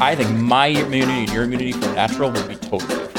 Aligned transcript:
I 0.00 0.16
think 0.16 0.28
my 0.40 0.66
immunity 0.66 1.20
and 1.20 1.30
your 1.32 1.44
immunity 1.44 1.70
from 1.70 1.94
natural 1.94 2.28
would 2.32 2.48
be 2.48 2.56
totally 2.56 2.80
different. 2.96 3.16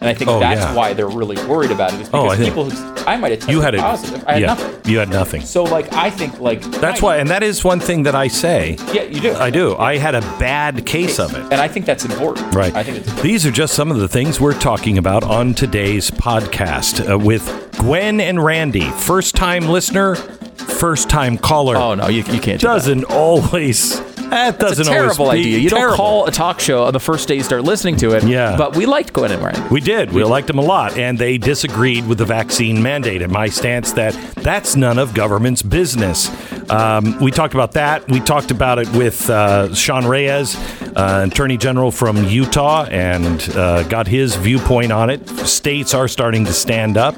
And 0.00 0.08
I 0.10 0.12
think 0.12 0.28
Oh, 0.28 0.40
that's 0.40 0.60
yeah. 0.60 0.74
why 0.74 0.92
they're 0.92 1.06
really 1.08 1.36
worried 1.46 1.70
about 1.70 1.94
it. 1.94 2.00
Is 2.00 2.08
because 2.08 2.20
Oh, 2.20 2.22
because 2.24 2.32
I 2.32 2.36
think- 2.42 2.48
people 2.54 2.70
who 2.70 3.04
I 3.08 3.16
might 3.16 3.30
have 3.30 3.38
tested 3.38 3.54
You 3.54 3.60
had 3.60 3.74
it. 3.76 3.80
positive. 3.80 4.24
I 4.26 4.32
had 4.32 4.40
yeah, 4.40 4.46
nothing. 4.48 4.90
you 4.92 4.98
had 4.98 5.08
nothing. 5.08 5.42
So 5.42 5.62
like 5.62 5.92
I 5.92 6.10
think 6.10 6.40
like 6.40 6.62
That's 6.62 6.82
right. 6.82 7.02
why, 7.02 7.16
and 7.18 7.30
that 7.30 7.44
is 7.44 7.62
one 7.62 7.78
thing 7.78 8.02
that 8.02 8.16
I 8.16 8.26
say. 8.26 8.76
Yeah, 8.92 9.02
you 9.02 9.20
do. 9.20 9.34
I 9.36 9.50
do. 9.50 9.76
I 9.76 9.98
had 9.98 10.16
a 10.16 10.20
bad 10.40 10.84
case 10.84 11.20
of 11.20 11.32
it. 11.32 11.42
And 11.52 11.60
I 11.60 11.68
think 11.68 11.86
that's 11.86 12.04
important. 12.04 12.52
Right. 12.56 12.74
I 12.74 12.82
think 12.82 12.96
it's 13.06 13.22
These 13.22 13.46
are 13.46 13.52
just 13.52 13.74
some 13.74 13.92
of 13.92 13.98
the 13.98 14.08
things 14.08 14.40
we're 14.40 14.58
talking 14.58 14.98
about 14.98 15.22
on 15.22 15.54
today's 15.54 16.10
podcast 16.10 17.08
uh, 17.08 17.16
with 17.16 17.46
Gwen 17.78 18.20
and 18.20 18.44
Randy. 18.44 18.90
First 18.90 19.36
time 19.36 19.68
listener, 19.68 20.16
first 20.56 21.08
time 21.08 21.38
caller. 21.38 21.76
Oh 21.76 21.94
no, 21.94 22.08
you, 22.08 22.18
you 22.18 22.40
can't. 22.40 22.60
do 22.60 22.66
doesn't 22.66 23.04
always. 23.04 24.00
That 24.30 24.56
a 24.56 24.58
doesn't 24.58 24.86
terrible 24.86 25.26
always 25.26 25.40
idea. 25.40 25.58
You 25.58 25.70
don't 25.70 25.94
call 25.94 26.26
a 26.26 26.32
talk 26.32 26.58
show 26.58 26.84
on 26.84 26.92
the 26.92 27.00
first 27.00 27.28
day 27.28 27.36
you 27.36 27.44
start 27.44 27.62
listening 27.62 27.96
to 27.98 28.16
it. 28.16 28.24
Yeah. 28.24 28.56
But 28.56 28.74
we 28.74 28.84
liked 28.84 29.12
Gwen 29.12 29.30
and 29.30 29.40
Randy. 29.40 29.62
We 29.70 29.80
did. 29.80 30.12
We 30.12 30.24
liked 30.24 30.48
them 30.48 30.58
a 30.58 30.62
lot, 30.62 30.98
and 30.98 31.16
they 31.16 31.38
disagreed 31.38 32.06
with 32.08 32.18
the 32.18 32.24
vaccine 32.24 32.82
mandate 32.82 33.22
and 33.22 33.32
my 33.32 33.48
stance 33.48 33.92
that 33.92 34.14
that's 34.34 34.74
none 34.74 34.98
of 34.98 35.14
government's 35.14 35.62
business. 35.62 36.28
Um, 36.68 37.18
we 37.20 37.30
talked 37.30 37.54
about 37.54 37.72
that. 37.72 38.08
We 38.08 38.20
talked 38.20 38.50
about 38.50 38.78
it 38.78 38.88
with 38.90 39.28
uh, 39.30 39.74
Sean 39.74 40.06
Reyes, 40.06 40.56
uh, 40.96 41.26
Attorney 41.30 41.56
General 41.56 41.90
from 41.90 42.24
Utah, 42.24 42.86
and 42.90 43.40
uh, 43.50 43.84
got 43.84 44.06
his 44.06 44.34
viewpoint 44.36 44.92
on 44.92 45.10
it. 45.10 45.28
States 45.28 45.94
are 45.94 46.08
starting 46.08 46.44
to 46.46 46.52
stand 46.52 46.96
up. 46.96 47.16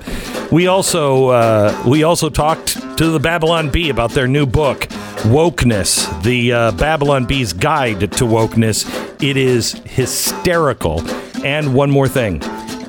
We 0.53 0.66
also 0.66 1.29
uh, 1.29 1.83
we 1.87 2.03
also 2.03 2.29
talked 2.29 2.75
to 2.98 3.11
the 3.11 3.20
Babylon 3.20 3.70
Bee 3.70 3.91
about 3.91 4.11
their 4.11 4.29
new 4.29 4.47
book, 4.47 4.80
Wokeness, 5.25 6.23
the 6.23 6.53
uh, 6.53 6.73
Babylon 6.73 7.27
Bee's 7.27 7.53
Guide 7.53 8.01
to 8.01 8.25
Wokeness. 8.25 8.87
It 9.23 9.37
is 9.37 9.73
hysterical. 9.84 11.03
And 11.45 11.75
one 11.75 11.91
more 11.91 12.09
thing 12.09 12.42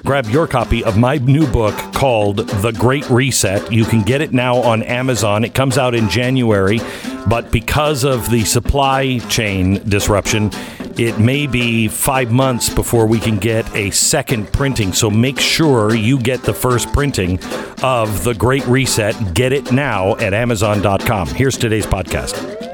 grab 0.05 0.25
your 0.27 0.47
copy 0.47 0.83
of 0.83 0.97
my 0.97 1.17
new 1.17 1.47
book 1.47 1.75
called 1.93 2.37
The 2.37 2.71
Great 2.71 3.09
Reset. 3.09 3.71
You 3.71 3.85
can 3.85 4.01
get 4.01 4.21
it 4.21 4.33
now 4.33 4.57
on 4.57 4.83
Amazon. 4.83 5.43
It 5.43 5.53
comes 5.53 5.77
out 5.77 5.95
in 5.95 6.09
January, 6.09 6.79
but 7.27 7.51
because 7.51 8.03
of 8.03 8.29
the 8.29 8.43
supply 8.43 9.19
chain 9.29 9.81
disruption, 9.87 10.51
it 10.97 11.17
may 11.17 11.47
be 11.47 11.87
five 11.87 12.31
months 12.31 12.69
before 12.73 13.05
we 13.05 13.19
can 13.19 13.37
get 13.37 13.73
a 13.75 13.91
second 13.91 14.51
printing. 14.51 14.93
So 14.93 15.09
make 15.09 15.39
sure 15.39 15.95
you 15.95 16.19
get 16.19 16.43
the 16.43 16.53
first 16.53 16.91
printing 16.91 17.39
of 17.81 18.23
The 18.23 18.33
Great 18.33 18.65
Reset. 18.67 19.33
Get 19.33 19.53
it 19.53 19.71
now 19.71 20.15
at 20.17 20.33
Amazon.com. 20.33 21.29
Here's 21.29 21.57
today's 21.57 21.85
podcast. 21.85 22.68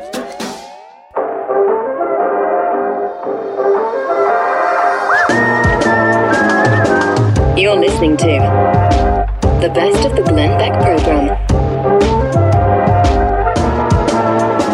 Listening 8.05 8.17
to 8.17 9.61
the 9.61 9.69
best 9.73 10.05
of 10.05 10.15
the 10.15 10.21
Glenn 10.21 10.57
Beck 10.57 10.73
program. 10.81 11.27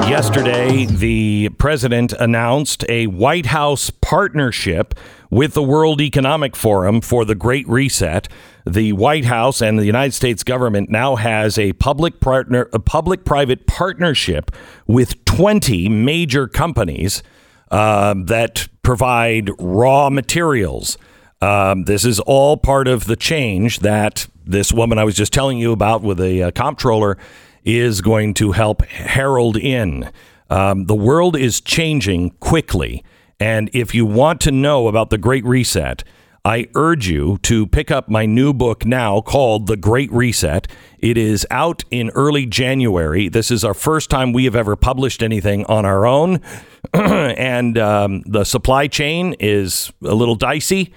Yesterday, 0.10 0.86
the 0.86 1.50
president 1.58 2.12
announced 2.14 2.84
a 2.90 3.08
White 3.08 3.48
House 3.48 3.90
partnership 3.90 4.94
with 5.30 5.54
the 5.54 5.64
World 5.64 6.02
Economic 6.02 6.56
Forum 6.58 7.00
for 7.00 7.24
the 7.24 7.36
Great 7.36 7.68
Reset. 7.70 8.28
The 8.68 8.92
White 8.92 9.26
House 9.26 9.62
and 9.62 9.80
the 9.80 9.86
United 9.86 10.14
States 10.14 10.44
government 10.44 10.90
now 10.90 11.16
has 11.16 11.58
a 11.58 11.72
public 11.74 12.20
partner, 12.20 12.70
a 12.74 12.80
public-private 12.80 13.66
partnership 13.66 14.52
with 14.86 15.24
20 15.24 15.88
major 15.88 16.48
companies 16.48 17.24
um, 17.72 18.26
that 18.26 18.68
provide 18.84 19.50
raw 19.58 20.10
materials. 20.10 20.98
Um, 21.42 21.86
this 21.86 22.06
is 22.06 22.20
all 22.20 22.58
part 22.58 22.88
of 22.88 23.06
the 23.06 23.16
change 23.16 23.80
that 23.80 24.28
this 24.46 24.72
woman 24.72 24.98
I 24.98 25.04
was 25.04 25.16
just 25.16 25.34
telling 25.34 25.58
you 25.58 25.72
about 25.72 26.02
with 26.02 26.20
a 26.20 26.44
uh, 26.44 26.52
comptroller 26.52 27.18
is 27.64 28.02
going 28.02 28.34
to 28.36 28.52
help 28.52 28.84
herald 28.86 29.58
in. 29.58 30.12
Um, 30.50 30.86
the 30.86 30.96
world 30.96 31.36
is 31.36 31.62
changing 31.62 32.32
quickly. 32.40 33.04
And 33.40 33.70
if 33.74 33.96
you 33.96 34.06
want 34.06 34.42
to 34.42 34.52
know 34.52 34.88
about 34.88 35.10
the 35.10 35.18
Great 35.18 35.46
Reset, 35.46 36.04
I 36.44 36.68
urge 36.76 37.08
you 37.08 37.38
to 37.44 37.68
pick 37.68 37.92
up 37.92 38.10
my 38.10 38.26
new 38.26 38.52
book 38.52 38.86
now 38.86 39.22
called 39.22 39.68
The 39.68 39.78
Great 39.78 40.12
Reset. 40.12 40.68
It 41.00 41.18
is 41.18 41.46
out 41.52 41.84
in 41.92 42.10
early 42.12 42.48
January. 42.48 43.30
This 43.30 43.52
is 43.52 43.64
our 43.64 43.76
first 43.76 44.10
time 44.10 44.34
we 44.34 44.46
have 44.46 44.56
ever 44.56 44.76
published 44.76 45.22
anything 45.22 45.66
on 45.66 45.86
our 45.86 46.06
own. 46.06 46.40
and 46.94 47.78
um, 47.78 48.22
the 48.24 48.44
supply 48.44 48.88
chain 48.88 49.36
is 49.40 49.92
a 50.04 50.16
little 50.16 50.36
dicey. 50.36 50.94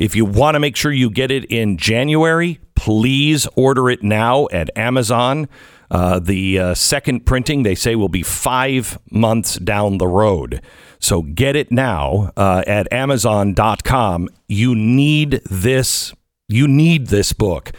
If 0.00 0.16
you 0.16 0.24
want 0.24 0.54
to 0.54 0.60
make 0.60 0.76
sure 0.76 0.90
you 0.90 1.10
get 1.10 1.30
it 1.30 1.44
in 1.44 1.76
January, 1.76 2.58
please 2.74 3.46
order 3.54 3.90
it 3.90 4.02
now 4.02 4.48
at 4.50 4.70
Amazon. 4.74 5.46
Uh, 5.90 6.18
the 6.18 6.58
uh, 6.58 6.74
second 6.74 7.26
printing, 7.26 7.64
they 7.64 7.74
say, 7.74 7.94
will 7.94 8.08
be 8.08 8.22
five 8.22 8.98
months 9.10 9.56
down 9.56 9.98
the 9.98 10.08
road. 10.08 10.62
So 11.00 11.20
get 11.20 11.54
it 11.54 11.70
now 11.70 12.32
uh, 12.34 12.62
at 12.66 12.90
Amazon.com. 12.90 14.30
You 14.48 14.74
need 14.74 15.42
this. 15.50 16.14
You 16.48 16.66
need 16.66 17.08
this 17.08 17.34
book. 17.34 17.70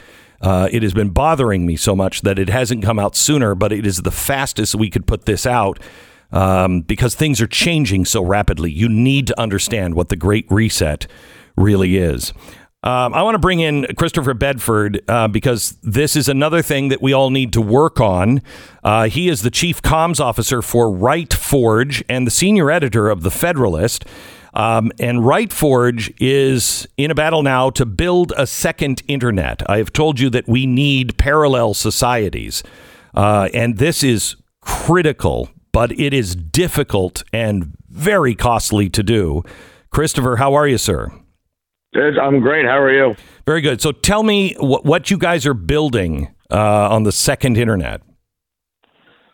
Uh, 0.42 0.70
it 0.72 0.84
has 0.84 0.94
been 0.94 1.10
bothering 1.10 1.66
me 1.66 1.76
so 1.76 1.96
much 1.96 2.22
that 2.22 2.38
it 2.38 2.50
hasn't 2.50 2.84
come 2.84 3.00
out 3.00 3.16
sooner, 3.16 3.56
but 3.56 3.74
it 3.74 3.88
is 3.88 4.04
the 4.04 4.12
fastest 4.12 4.76
we 4.76 4.92
could 4.92 5.08
put 5.08 5.26
this 5.26 5.48
out 5.48 5.80
um, 6.32 6.82
because 6.82 7.16
things 7.16 7.42
are 7.42 7.48
changing 7.48 8.06
so 8.06 8.24
rapidly. 8.24 8.70
You 8.70 8.90
need 8.90 9.26
to 9.26 9.40
understand 9.40 9.96
what 9.96 10.10
the 10.10 10.16
Great 10.16 10.46
Reset 10.52 11.08
really 11.56 11.98
is. 11.98 12.34
Um, 12.84 13.14
I 13.14 13.22
want 13.22 13.36
to 13.36 13.40
bring 13.40 13.60
in 13.60 13.86
Christopher 13.96 14.34
Bedford 14.34 15.04
uh, 15.08 15.28
because 15.28 15.78
this 15.84 16.16
is 16.16 16.28
another 16.28 16.64
thing 16.64 16.90
that 16.90 17.00
we 17.00 17.14
all 17.14 17.30
need 17.30 17.54
to 17.54 17.62
work 17.62 18.02
on. 18.02 18.42
Uh, 18.84 19.08
he 19.08 19.30
is 19.30 19.44
the 19.44 19.52
chief 19.52 19.84
comms 19.84 20.20
officer 20.20 20.64
for 20.64 20.88
RightForge 20.88 22.02
and 22.10 22.26
the 22.26 22.32
senior 22.32 22.72
editor 22.72 23.08
of 23.08 23.22
The 23.22 23.30
Federalist. 23.30 24.06
Um, 24.56 24.92
and 25.00 25.20
RightForge 25.20 26.16
is 26.20 26.88
in 26.98 27.12
a 27.12 27.16
battle 27.16 27.44
now 27.44 27.70
to 27.70 27.86
build 27.86 28.34
a 28.36 28.48
second 28.48 29.04
internet. 29.08 29.62
I 29.70 29.78
have 29.78 29.94
told 29.94 30.20
you 30.20 30.32
that 30.32 30.48
we 30.48 30.66
need 30.66 31.18
parallel 31.18 31.76
societies. 31.76 32.64
Uh, 33.14 33.50
and 33.54 33.78
this 33.78 34.04
is 34.04 34.38
critical, 34.60 35.50
but 35.72 35.92
it 36.00 36.16
is 36.16 36.36
difficult 36.36 37.24
and 37.32 37.76
very 37.90 38.34
costly 38.34 38.90
to 38.90 39.04
do. 39.04 39.44
Christopher, 39.92 40.38
how 40.38 40.56
are 40.56 40.68
you, 40.68 40.80
sir? 40.80 41.12
I'm 41.96 42.40
great. 42.40 42.66
How 42.66 42.80
are 42.80 42.92
you? 42.92 43.16
Very 43.46 43.62
good. 43.62 43.82
So 43.82 43.92
tell 43.92 44.24
me 44.24 44.56
what, 44.60 44.86
what 44.86 45.12
you 45.12 45.18
guys 45.18 45.46
are 45.46 45.54
building 45.54 46.34
uh, 46.50 46.90
on 46.90 47.04
the 47.04 47.12
second 47.12 47.58
internet. 47.58 48.02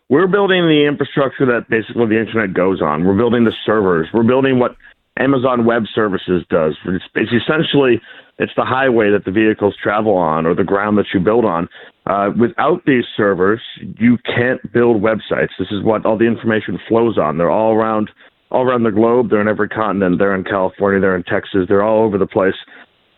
We're 0.10 0.28
building 0.28 0.68
the 0.68 0.86
infrastructure 0.88 1.46
that 1.46 1.70
basically 1.70 2.08
the 2.08 2.20
internet 2.20 2.54
goes 2.54 2.82
on. 2.82 3.04
We're 3.04 3.18
building 3.18 3.44
the 3.44 3.54
servers. 3.66 4.08
We're 4.14 4.24
building 4.24 4.58
what 4.58 4.76
Amazon 5.20 5.66
Web 5.66 5.84
Services 5.94 6.46
does. 6.50 6.76
It's, 6.86 7.04
it's 7.16 7.32
essentially 7.44 8.02
it's 8.40 8.54
the 8.56 8.64
highway 8.64 9.12
that 9.12 9.26
the 9.26 9.32
vehicles 9.32 9.76
travel 9.82 10.16
on 10.16 10.46
or 10.46 10.56
the 10.56 10.64
ground 10.64 10.98
that 10.98 11.08
you 11.14 11.20
build 11.20 11.44
on. 11.44 11.68
Uh, 12.06 12.30
without 12.40 12.86
these 12.86 13.04
servers, 13.18 13.60
you 14.00 14.18
can't 14.26 14.62
build 14.72 15.02
websites. 15.02 15.50
This 15.60 15.72
is 15.72 15.84
what 15.84 16.06
all 16.06 16.18
the 16.18 16.26
information 16.26 16.80
flows 16.88 17.18
on. 17.18 17.38
They're 17.38 17.52
all 17.52 17.74
around 17.74 18.10
all 18.52 18.64
around 18.64 18.84
the 18.84 18.92
globe. 18.92 19.30
They're 19.30 19.42
in 19.42 19.48
every 19.48 19.70
continent. 19.70 20.20
They're 20.20 20.36
in 20.36 20.44
California. 20.44 21.00
They're 21.00 21.16
in 21.16 21.24
Texas. 21.24 21.66
They're 21.68 21.84
all 21.84 22.04
over 22.04 22.18
the 22.18 22.28
place. 22.28 22.56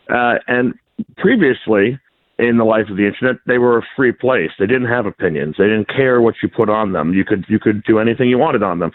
Uh, 0.09 0.35
and 0.47 0.73
previously, 1.17 1.99
in 2.39 2.57
the 2.57 2.63
life 2.63 2.85
of 2.89 2.97
the 2.97 3.05
internet, 3.05 3.35
they 3.45 3.57
were 3.57 3.77
a 3.77 3.87
free 3.95 4.11
place. 4.13 4.49
They 4.57 4.65
didn't 4.65 4.87
have 4.87 5.05
opinions. 5.05 5.55
They 5.57 5.65
didn't 5.65 5.89
care 5.89 6.21
what 6.21 6.35
you 6.41 6.49
put 6.49 6.69
on 6.69 6.93
them. 6.93 7.13
You 7.13 7.25
could 7.25 7.45
you 7.49 7.59
could 7.59 7.83
do 7.83 7.99
anything 7.99 8.29
you 8.29 8.37
wanted 8.37 8.63
on 8.63 8.79
them. 8.79 8.91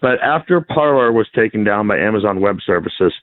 But 0.00 0.20
after 0.20 0.60
Parler 0.60 1.12
was 1.12 1.28
taken 1.34 1.62
down 1.62 1.86
by 1.86 1.96
Amazon 1.96 2.40
Web 2.40 2.56
Services, 2.66 3.14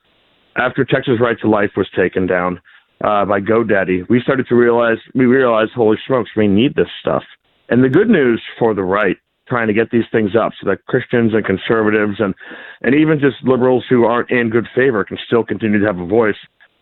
after 0.55 0.85
Texas 0.85 1.15
Right 1.19 1.37
to 1.41 1.49
Life 1.49 1.71
was 1.75 1.89
taken 1.95 2.25
down 2.25 2.61
uh, 3.03 3.25
by 3.25 3.41
GoDaddy, 3.41 4.09
we 4.09 4.21
started 4.21 4.47
to 4.47 4.55
realize 4.55 4.97
we 5.13 5.25
realized, 5.25 5.71
holy 5.75 5.97
smokes, 6.07 6.31
we 6.37 6.47
need 6.47 6.75
this 6.75 6.87
stuff. 7.01 7.23
And 7.67 7.83
the 7.83 7.89
good 7.89 8.09
news 8.09 8.41
for 8.57 8.73
the 8.73 8.83
right 8.83 9.17
trying 9.49 9.67
to 9.67 9.73
get 9.73 9.91
these 9.91 10.05
things 10.11 10.31
up 10.35 10.53
so 10.61 10.69
that 10.69 10.85
Christians 10.85 11.33
and 11.33 11.43
conservatives 11.43 12.17
and 12.19 12.33
and 12.81 12.95
even 12.95 13.19
just 13.19 13.37
liberals 13.43 13.83
who 13.89 14.05
aren't 14.05 14.29
in 14.31 14.49
good 14.49 14.67
favor 14.75 15.03
can 15.03 15.17
still 15.25 15.43
continue 15.43 15.79
to 15.79 15.85
have 15.85 15.99
a 15.99 16.05
voice 16.05 16.37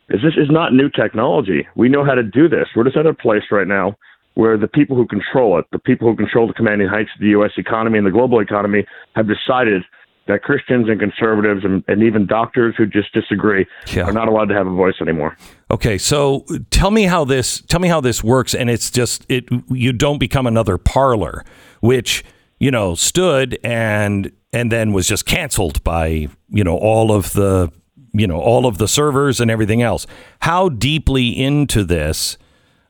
is 0.10 0.22
this 0.22 0.34
is 0.38 0.50
not 0.50 0.74
new 0.74 0.90
technology. 0.90 1.68
We 1.76 1.90
know 1.90 2.06
how 2.06 2.14
to 2.16 2.24
do 2.24 2.48
this. 2.48 2.68
We're 2.76 2.84
just 2.86 2.98
at 2.98 3.06
a 3.06 3.14
place 3.14 3.44
right 3.52 3.68
now 3.68 3.96
where 4.36 4.58
the 4.58 4.68
people 4.68 4.96
who 4.96 5.08
control 5.08 5.58
it, 5.58 5.66
the 5.72 5.80
people 5.80 6.08
who 6.10 6.16
control 6.16 6.46
the 6.48 6.54
commanding 6.54 6.88
heights 6.88 7.10
of 7.16 7.22
the 7.22 7.30
U.S. 7.30 7.52
economy 7.58 7.98
and 7.98 8.06
the 8.06 8.12
global 8.12 8.40
economy, 8.40 8.86
have 9.16 9.28
decided 9.28 9.82
that 10.28 10.44
Christians 10.44 10.88
and 10.90 11.00
conservatives 11.00 11.66
and, 11.66 11.84
and 11.88 12.04
even 12.04 12.28
doctors 12.28 12.76
who 12.78 12.86
just 12.86 13.14
disagree 13.14 13.66
Yeah. 13.94 14.04
are 14.04 14.12
not 14.12 14.28
allowed 14.28 14.50
to 14.50 14.54
have 14.54 14.68
a 14.68 14.76
voice 14.76 14.96
anymore. 15.02 15.36
Okay, 15.72 15.98
so 15.98 16.46
tell 16.70 16.92
me 16.92 17.04
how 17.04 17.26
this 17.26 17.62
tell 17.62 17.80
me 17.80 17.88
how 17.88 18.00
this 18.02 18.24
works, 18.24 18.54
and 18.54 18.70
it's 18.70 18.92
just 18.92 19.26
it 19.30 19.46
you 19.70 19.92
don't 19.92 20.20
become 20.20 20.46
another 20.46 20.78
Parler, 20.78 21.44
which 21.80 22.24
you 22.60 22.72
know 22.72 22.96
stood 22.96 23.58
and 23.64 24.32
and 24.54 24.72
then 24.72 24.94
was 24.94 25.08
just 25.08 25.26
canceled 25.26 25.84
by 25.84 26.28
you 26.50 26.64
know 26.64 26.78
all 26.78 27.12
of 27.12 27.34
the 27.34 27.72
you 28.14 28.28
know 28.28 28.40
all 28.40 28.66
of 28.66 28.78
the 28.78 28.88
servers 28.88 29.40
and 29.40 29.52
everything 29.52 29.82
else. 29.82 30.08
How 30.40 30.70
deeply 30.70 31.30
into 31.30 31.84
this 31.84 32.38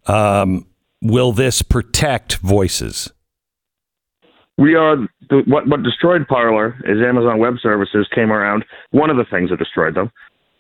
um, 0.06 0.66
will 1.02 1.32
this 1.32 1.62
protect 1.62 2.36
voices? 2.36 3.12
we 4.58 4.76
are 4.76 4.98
what 5.46 5.68
what 5.68 5.84
destroyed 5.84 6.28
Parler 6.28 6.76
is 6.86 7.02
Amazon 7.02 7.40
Web 7.40 7.56
Services 7.62 8.08
came 8.14 8.32
around. 8.32 8.66
One 8.92 9.10
of 9.10 9.18
the 9.18 9.26
things 9.30 9.50
that 9.50 9.60
destroyed 9.60 9.96
them, 9.96 10.12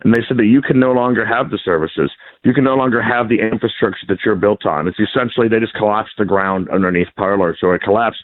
and 0.04 0.14
they 0.14 0.22
said 0.28 0.38
that 0.38 0.46
you 0.46 0.62
can 0.62 0.80
no 0.80 0.92
longer 0.92 1.26
have 1.26 1.50
the 1.50 1.60
services. 1.64 2.12
You 2.44 2.54
can 2.54 2.64
no 2.64 2.76
longer 2.76 3.02
have 3.02 3.28
the 3.28 3.40
infrastructure 3.40 4.06
that 4.10 4.20
you're 4.24 4.36
built 4.36 4.66
on. 4.66 4.88
It's 4.88 5.00
essentially 5.00 5.48
they 5.48 5.60
just 5.60 5.74
collapsed 5.74 6.14
the 6.18 6.26
ground 6.26 6.70
underneath 6.70 7.08
Parler, 7.18 7.58
so 7.60 7.72
it 7.72 7.82
collapsed. 7.82 8.22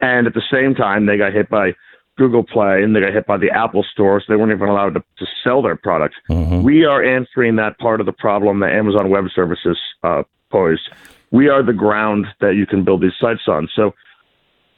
And 0.00 0.26
at 0.26 0.34
the 0.34 0.42
same 0.50 0.74
time, 0.74 1.06
they 1.06 1.16
got 1.16 1.32
hit 1.32 1.48
by 1.48 1.72
Google 2.16 2.44
Play 2.44 2.82
and 2.82 2.94
they 2.94 3.00
got 3.00 3.12
hit 3.12 3.26
by 3.26 3.36
the 3.36 3.50
Apple 3.50 3.84
Store, 3.92 4.20
so 4.20 4.24
they 4.28 4.36
weren't 4.36 4.52
even 4.52 4.68
allowed 4.68 4.94
to, 4.94 5.00
to 5.18 5.26
sell 5.44 5.62
their 5.62 5.76
products. 5.76 6.16
Mm-hmm. 6.30 6.62
We 6.62 6.84
are 6.84 7.02
answering 7.02 7.56
that 7.56 7.78
part 7.78 8.00
of 8.00 8.06
the 8.06 8.12
problem 8.12 8.60
that 8.60 8.72
Amazon 8.72 9.10
Web 9.10 9.24
Services 9.34 9.78
uh, 10.02 10.22
posed. 10.50 10.88
We 11.30 11.48
are 11.48 11.62
the 11.62 11.72
ground 11.72 12.26
that 12.40 12.54
you 12.54 12.66
can 12.66 12.84
build 12.84 13.02
these 13.02 13.16
sites 13.20 13.42
on. 13.48 13.68
So 13.74 13.92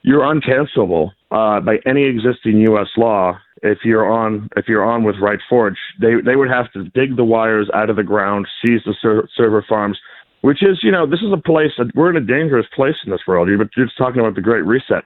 you're 0.02 0.22
uncancelable 0.22 1.12
uh, 1.30 1.60
by 1.60 1.78
any 1.86 2.04
existing 2.04 2.58
U.S. 2.68 2.88
law. 2.96 3.38
If 3.62 3.78
you're 3.84 4.08
on 4.08 4.48
if 4.56 4.66
you're 4.68 4.84
on 4.84 5.02
with 5.02 5.16
RightForge, 5.16 5.76
they 6.00 6.20
they 6.24 6.36
would 6.36 6.48
have 6.48 6.70
to 6.72 6.84
dig 6.84 7.16
the 7.16 7.24
wires 7.24 7.68
out 7.74 7.90
of 7.90 7.96
the 7.96 8.04
ground, 8.04 8.46
seize 8.64 8.80
the 8.86 8.94
ser- 9.02 9.28
server 9.36 9.64
farms, 9.68 9.98
which 10.42 10.62
is 10.62 10.78
you 10.82 10.90
know 10.90 11.06
this 11.06 11.20
is 11.20 11.32
a 11.32 11.40
place 11.40 11.72
that 11.78 11.90
we're 11.94 12.10
in 12.10 12.16
a 12.16 12.24
dangerous 12.24 12.66
place 12.74 12.96
in 13.04 13.10
this 13.10 13.20
world. 13.26 13.48
You're 13.48 13.64
just 13.76 13.96
talking 13.96 14.20
about 14.20 14.34
the 14.34 14.40
Great 14.40 14.64
Reset. 14.64 15.04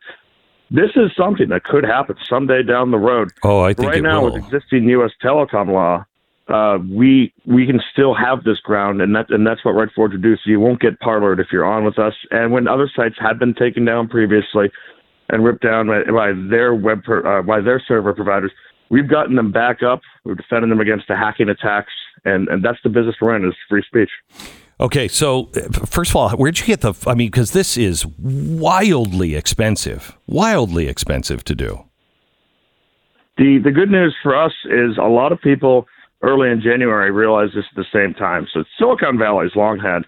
This 0.70 0.90
is 0.96 1.10
something 1.16 1.48
that 1.50 1.64
could 1.64 1.84
happen 1.84 2.16
someday 2.28 2.62
down 2.62 2.90
the 2.90 2.98
road. 2.98 3.30
Oh, 3.42 3.60
I 3.60 3.74
think 3.74 3.90
right 3.90 4.02
now 4.02 4.22
will. 4.22 4.32
with 4.32 4.44
existing 4.44 4.88
U.S. 4.88 5.10
telecom 5.22 5.70
law, 5.70 6.06
uh, 6.48 6.78
we 6.90 7.32
we 7.46 7.66
can 7.66 7.80
still 7.92 8.14
have 8.14 8.44
this 8.44 8.58
ground, 8.60 9.00
and 9.00 9.14
that 9.14 9.30
and 9.30 9.46
that's 9.46 9.64
what 9.64 9.74
RightForge 9.74 10.12
would 10.12 10.22
do. 10.22 10.34
So 10.36 10.42
you 10.46 10.60
won't 10.60 10.80
get 10.80 10.98
parlored 11.00 11.40
if 11.40 11.48
you're 11.52 11.64
on 11.64 11.84
with 11.84 11.98
us. 11.98 12.14
And 12.30 12.52
when 12.52 12.66
other 12.66 12.90
sites 12.94 13.16
have 13.20 13.38
been 13.38 13.54
taken 13.54 13.84
down 13.84 14.08
previously 14.08 14.70
and 15.28 15.44
ripped 15.44 15.62
down 15.62 15.88
by, 15.88 16.04
by 16.04 16.32
their 16.50 16.74
web 16.74 17.02
uh, 17.08 17.42
by 17.42 17.60
their 17.60 17.82
server 17.86 18.14
providers, 18.14 18.50
we've 18.90 19.08
gotten 19.08 19.36
them 19.36 19.52
back 19.52 19.82
up. 19.82 20.00
We've 20.24 20.36
defended 20.36 20.70
them 20.70 20.80
against 20.80 21.06
the 21.06 21.16
hacking 21.16 21.48
attacks, 21.48 21.92
and 22.24 22.48
and 22.48 22.64
that's 22.64 22.78
the 22.82 22.90
business 22.90 23.16
we're 23.20 23.36
in 23.36 23.44
is 23.44 23.54
free 23.68 23.84
speech. 23.86 24.10
Okay, 24.80 25.06
so 25.06 25.44
first 25.86 26.10
of 26.10 26.16
all, 26.16 26.30
where'd 26.30 26.58
you 26.58 26.66
get 26.66 26.80
the? 26.80 26.94
I 27.06 27.14
mean, 27.14 27.28
because 27.28 27.52
this 27.52 27.76
is 27.76 28.06
wildly 28.18 29.34
expensive, 29.34 30.16
wildly 30.26 30.88
expensive 30.88 31.44
to 31.44 31.54
do. 31.54 31.84
The 33.38 33.60
the 33.62 33.70
good 33.70 33.90
news 33.90 34.14
for 34.22 34.36
us 34.36 34.52
is 34.64 34.98
a 34.98 35.08
lot 35.08 35.32
of 35.32 35.40
people 35.40 35.86
early 36.22 36.50
in 36.50 36.60
January 36.60 37.10
realized 37.10 37.54
this 37.54 37.64
at 37.70 37.76
the 37.76 37.86
same 37.92 38.14
time. 38.14 38.46
So 38.52 38.64
Silicon 38.78 39.18
Valley's 39.18 39.54
long 39.56 39.78
had 39.78 40.02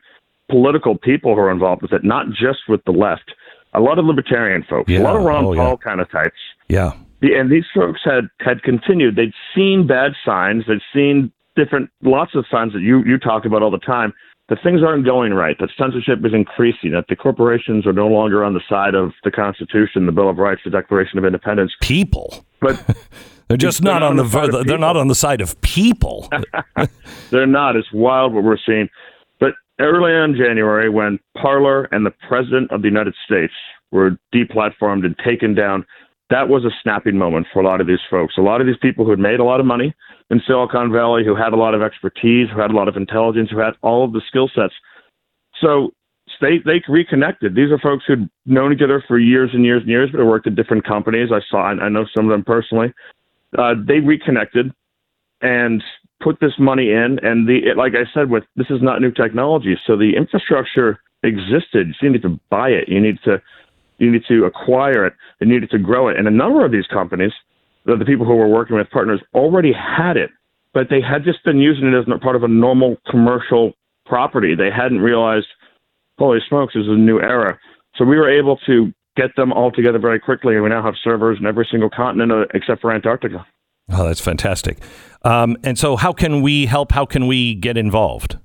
political 0.48 0.96
people 0.96 1.34
who 1.34 1.40
are 1.40 1.50
involved 1.50 1.82
with 1.82 1.92
it, 1.92 2.04
not 2.04 2.26
just 2.28 2.68
with 2.68 2.84
the 2.84 2.92
left. 2.92 3.32
A 3.74 3.80
lot 3.80 3.98
of 3.98 4.04
libertarian 4.04 4.64
folks, 4.68 4.90
yeah. 4.90 5.00
a 5.00 5.02
lot 5.02 5.16
of 5.16 5.24
Ron 5.24 5.44
oh, 5.44 5.54
Paul 5.54 5.70
yeah. 5.70 5.76
kind 5.84 6.00
of 6.00 6.10
types. 6.10 6.38
Yeah. 6.68 6.92
The, 7.20 7.34
and 7.34 7.50
these 7.50 7.64
folks 7.74 8.00
had 8.04 8.28
had 8.40 8.62
continued. 8.62 9.16
They'd 9.16 9.32
seen 9.54 9.86
bad 9.86 10.12
signs. 10.24 10.64
They'd 10.68 10.78
seen 10.92 11.32
different, 11.56 11.90
lots 12.02 12.34
of 12.34 12.44
signs 12.50 12.72
that 12.72 12.82
you 12.82 13.02
you 13.04 13.18
talk 13.18 13.44
about 13.44 13.62
all 13.62 13.70
the 13.70 13.78
time. 13.78 14.12
That 14.50 14.58
things 14.62 14.82
aren't 14.82 15.06
going 15.06 15.32
right. 15.32 15.56
That 15.58 15.70
censorship 15.78 16.18
is 16.24 16.34
increasing. 16.34 16.92
That 16.92 17.06
the 17.08 17.16
corporations 17.16 17.86
are 17.86 17.94
no 17.94 18.08
longer 18.08 18.44
on 18.44 18.52
the 18.52 18.60
side 18.68 18.94
of 18.94 19.12
the 19.24 19.30
Constitution, 19.30 20.04
the 20.04 20.12
Bill 20.12 20.28
of 20.28 20.36
Rights, 20.36 20.60
the 20.64 20.70
Declaration 20.70 21.18
of 21.18 21.24
Independence. 21.24 21.72
People, 21.80 22.44
but 22.60 22.82
they're 23.48 23.56
just 23.56 23.82
not, 23.82 24.02
on 24.02 24.16
the, 24.16 24.22
the 24.22 24.28
side 24.28 24.54
of 24.54 24.66
they're 24.66 24.78
not 24.78 24.96
on 24.96 25.08
the 25.08 25.14
side 25.14 25.40
of 25.40 25.58
people. 25.62 26.30
they're 27.30 27.46
not. 27.46 27.76
It's 27.76 27.90
wild 27.92 28.34
what 28.34 28.44
we're 28.44 28.58
seeing. 28.66 28.88
But 29.40 29.54
early 29.80 30.12
in 30.12 30.36
January, 30.36 30.90
when 30.90 31.18
Parler 31.40 31.84
and 31.84 32.04
the 32.04 32.12
President 32.28 32.70
of 32.70 32.82
the 32.82 32.88
United 32.88 33.14
States 33.24 33.54
were 33.92 34.18
deplatformed 34.34 35.06
and 35.06 35.16
taken 35.24 35.54
down, 35.54 35.86
that 36.30 36.48
was 36.48 36.64
a 36.64 36.70
snapping 36.82 37.18
moment 37.18 37.46
for 37.52 37.60
a 37.60 37.64
lot 37.64 37.80
of 37.80 37.86
these 37.86 37.98
folks. 38.10 38.34
A 38.38 38.42
lot 38.42 38.60
of 38.60 38.66
these 38.66 38.78
people 38.80 39.04
who 39.04 39.10
had 39.10 39.20
made 39.20 39.40
a 39.40 39.44
lot 39.44 39.60
of 39.60 39.66
money 39.66 39.94
in 40.30 40.40
Silicon 40.46 40.90
Valley, 40.90 41.24
who 41.24 41.36
had 41.36 41.52
a 41.52 41.56
lot 41.56 41.74
of 41.74 41.82
expertise, 41.82 42.48
who 42.52 42.60
had 42.60 42.70
a 42.70 42.74
lot 42.74 42.88
of 42.88 42.96
intelligence, 42.96 43.50
who 43.50 43.58
had 43.58 43.74
all 43.82 44.04
of 44.04 44.12
the 44.12 44.22
skill 44.26 44.50
sets. 44.54 44.74
So 45.60 45.92
they 46.40 46.58
they 46.64 46.82
reconnected. 46.88 47.54
These 47.54 47.70
are 47.70 47.78
folks 47.78 48.04
who'd 48.06 48.28
known 48.46 48.72
each 48.72 48.82
other 48.82 49.04
for 49.06 49.18
years 49.18 49.50
and 49.52 49.64
years 49.64 49.82
and 49.82 49.90
years, 49.90 50.10
but 50.12 50.24
worked 50.24 50.46
at 50.46 50.56
different 50.56 50.84
companies. 50.84 51.30
I 51.32 51.40
saw, 51.48 51.62
I 51.62 51.88
know 51.88 52.06
some 52.14 52.24
of 52.24 52.30
them 52.30 52.44
personally. 52.44 52.92
Uh, 53.56 53.74
they 53.86 54.00
reconnected 54.00 54.72
and 55.42 55.82
put 56.22 56.40
this 56.40 56.52
money 56.58 56.90
in. 56.90 57.18
And 57.22 57.46
the 57.46 57.74
like 57.76 57.92
I 57.94 58.10
said, 58.12 58.30
with 58.30 58.44
this 58.56 58.66
is 58.70 58.82
not 58.82 59.00
new 59.00 59.12
technology, 59.12 59.78
so 59.86 59.96
the 59.96 60.16
infrastructure 60.16 60.98
existed. 61.22 61.94
You 62.00 62.10
need 62.10 62.22
to 62.22 62.40
buy 62.50 62.70
it. 62.70 62.88
You 62.88 63.00
need 63.00 63.18
to 63.24 63.40
you 63.98 64.10
need 64.10 64.22
to 64.28 64.44
acquire 64.44 65.06
it. 65.06 65.14
You 65.40 65.46
needed 65.46 65.70
to 65.70 65.78
grow 65.78 66.08
it. 66.08 66.16
And 66.16 66.26
a 66.26 66.30
number 66.30 66.64
of 66.64 66.72
these 66.72 66.86
companies, 66.86 67.32
the, 67.86 67.96
the 67.96 68.04
people 68.04 68.26
who 68.26 68.36
were 68.36 68.48
working 68.48 68.76
with 68.76 68.90
partners, 68.90 69.20
already 69.34 69.72
had 69.72 70.16
it, 70.16 70.30
but 70.72 70.88
they 70.90 71.00
had 71.00 71.24
just 71.24 71.44
been 71.44 71.58
using 71.58 71.86
it 71.86 71.94
as 71.96 72.04
part 72.20 72.36
of 72.36 72.42
a 72.42 72.48
normal 72.48 72.96
commercial 73.10 73.72
property. 74.06 74.54
They 74.54 74.70
hadn't 74.70 75.00
realized, 75.00 75.46
holy 76.18 76.40
smokes, 76.48 76.74
this 76.74 76.82
is 76.82 76.88
a 76.88 76.92
new 76.92 77.20
era. 77.20 77.58
So 77.96 78.04
we 78.04 78.16
were 78.16 78.30
able 78.30 78.58
to 78.66 78.92
get 79.16 79.36
them 79.36 79.52
all 79.52 79.70
together 79.70 79.98
very 79.98 80.18
quickly, 80.18 80.54
and 80.54 80.62
we 80.62 80.70
now 80.70 80.82
have 80.82 80.94
servers 81.02 81.38
in 81.38 81.46
every 81.46 81.66
single 81.70 81.90
continent 81.90 82.32
uh, 82.32 82.44
except 82.54 82.80
for 82.80 82.92
Antarctica. 82.92 83.46
Oh, 83.90 84.04
that's 84.06 84.20
fantastic. 84.20 84.78
Um, 85.22 85.56
and 85.62 85.78
so, 85.78 85.96
how 85.96 86.12
can 86.12 86.42
we 86.42 86.66
help? 86.66 86.92
How 86.92 87.04
can 87.04 87.26
we 87.26 87.54
get 87.54 87.76
involved? 87.76 88.38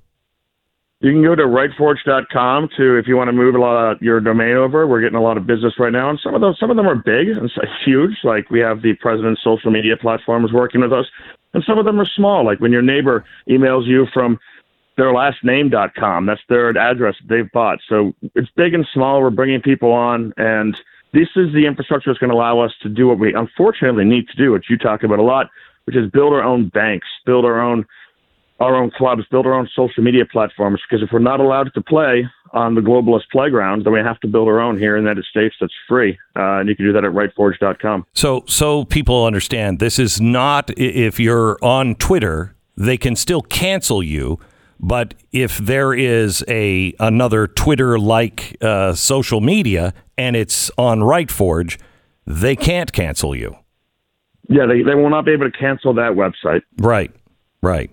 You 1.00 1.12
can 1.12 1.22
go 1.22 1.34
to 1.34 1.44
rightforge.com 1.44 2.68
to 2.76 2.96
if 2.96 3.06
you 3.08 3.16
want 3.16 3.28
to 3.28 3.32
move 3.32 3.54
a 3.54 3.58
lot 3.58 3.92
of 3.92 4.02
your 4.02 4.20
domain 4.20 4.56
over. 4.56 4.86
We're 4.86 5.00
getting 5.00 5.16
a 5.16 5.22
lot 5.22 5.38
of 5.38 5.46
business 5.46 5.72
right 5.78 5.92
now, 5.92 6.10
and 6.10 6.20
some 6.22 6.34
of 6.34 6.42
those 6.42 6.58
some 6.60 6.70
of 6.70 6.76
them 6.76 6.86
are 6.86 6.94
big 6.94 7.28
and 7.28 7.50
huge. 7.86 8.18
Like 8.22 8.50
we 8.50 8.60
have 8.60 8.82
the 8.82 8.92
president's 9.00 9.42
social 9.42 9.70
media 9.70 9.96
platforms 9.96 10.52
working 10.52 10.82
with 10.82 10.92
us, 10.92 11.06
and 11.54 11.64
some 11.66 11.78
of 11.78 11.86
them 11.86 11.98
are 11.98 12.08
small. 12.14 12.44
Like 12.44 12.60
when 12.60 12.70
your 12.70 12.82
neighbor 12.82 13.24
emails 13.48 13.86
you 13.86 14.06
from 14.12 14.38
their 14.98 15.14
last 15.14 15.38
name.com, 15.42 16.26
that's 16.26 16.42
their 16.50 16.76
address 16.76 17.14
they've 17.26 17.50
bought. 17.50 17.78
So 17.88 18.12
it's 18.34 18.50
big 18.54 18.74
and 18.74 18.86
small. 18.92 19.22
We're 19.22 19.30
bringing 19.30 19.62
people 19.62 19.92
on, 19.92 20.34
and 20.36 20.76
this 21.14 21.28
is 21.34 21.50
the 21.54 21.64
infrastructure 21.66 22.10
that's 22.10 22.18
going 22.18 22.30
to 22.30 22.36
allow 22.36 22.60
us 22.60 22.72
to 22.82 22.90
do 22.90 23.08
what 23.08 23.18
we 23.18 23.32
unfortunately 23.32 24.04
need 24.04 24.28
to 24.28 24.36
do, 24.36 24.52
which 24.52 24.66
you 24.68 24.76
talk 24.76 25.02
about 25.02 25.18
a 25.18 25.22
lot, 25.22 25.46
which 25.84 25.96
is 25.96 26.10
build 26.10 26.34
our 26.34 26.42
own 26.42 26.68
banks, 26.68 27.08
build 27.24 27.46
our 27.46 27.58
own 27.58 27.86
our 28.60 28.76
own 28.76 28.90
clubs, 28.90 29.24
build 29.30 29.46
our 29.46 29.54
own 29.54 29.68
social 29.74 30.04
media 30.04 30.24
platforms. 30.24 30.80
Because 30.88 31.02
if 31.02 31.10
we're 31.12 31.18
not 31.18 31.40
allowed 31.40 31.72
to 31.74 31.80
play 31.80 32.26
on 32.52 32.74
the 32.74 32.80
globalist 32.80 33.28
playground, 33.32 33.84
then 33.84 33.92
we 33.92 34.00
have 34.00 34.20
to 34.20 34.28
build 34.28 34.48
our 34.48 34.60
own 34.60 34.78
here 34.78 34.96
in 34.96 35.04
the 35.04 35.08
United 35.08 35.24
States 35.24 35.54
that's 35.60 35.72
free. 35.88 36.18
Uh, 36.36 36.60
and 36.60 36.68
you 36.68 36.76
can 36.76 36.84
do 36.84 36.92
that 36.92 37.04
at 37.04 37.12
rightforge.com. 37.12 38.06
So, 38.12 38.44
so 38.46 38.84
people 38.84 39.24
understand 39.24 39.78
this 39.78 39.98
is 39.98 40.20
not 40.20 40.70
if 40.76 41.18
you're 41.18 41.58
on 41.62 41.94
Twitter, 41.96 42.54
they 42.76 42.98
can 42.98 43.16
still 43.16 43.42
cancel 43.42 44.02
you. 44.02 44.38
But 44.82 45.14
if 45.30 45.58
there 45.58 45.92
is 45.92 46.42
a 46.48 46.94
another 46.98 47.46
Twitter 47.46 47.98
like 47.98 48.56
uh, 48.62 48.94
social 48.94 49.42
media 49.42 49.92
and 50.16 50.34
it's 50.34 50.70
on 50.78 51.00
RightForge, 51.00 51.78
they 52.26 52.56
can't 52.56 52.90
cancel 52.92 53.34
you. 53.34 53.56
Yeah, 54.48 54.66
they, 54.66 54.82
they 54.82 54.94
will 54.94 55.10
not 55.10 55.26
be 55.26 55.32
able 55.32 55.50
to 55.50 55.56
cancel 55.56 55.94
that 55.94 56.12
website. 56.12 56.62
Right, 56.78 57.12
right. 57.62 57.90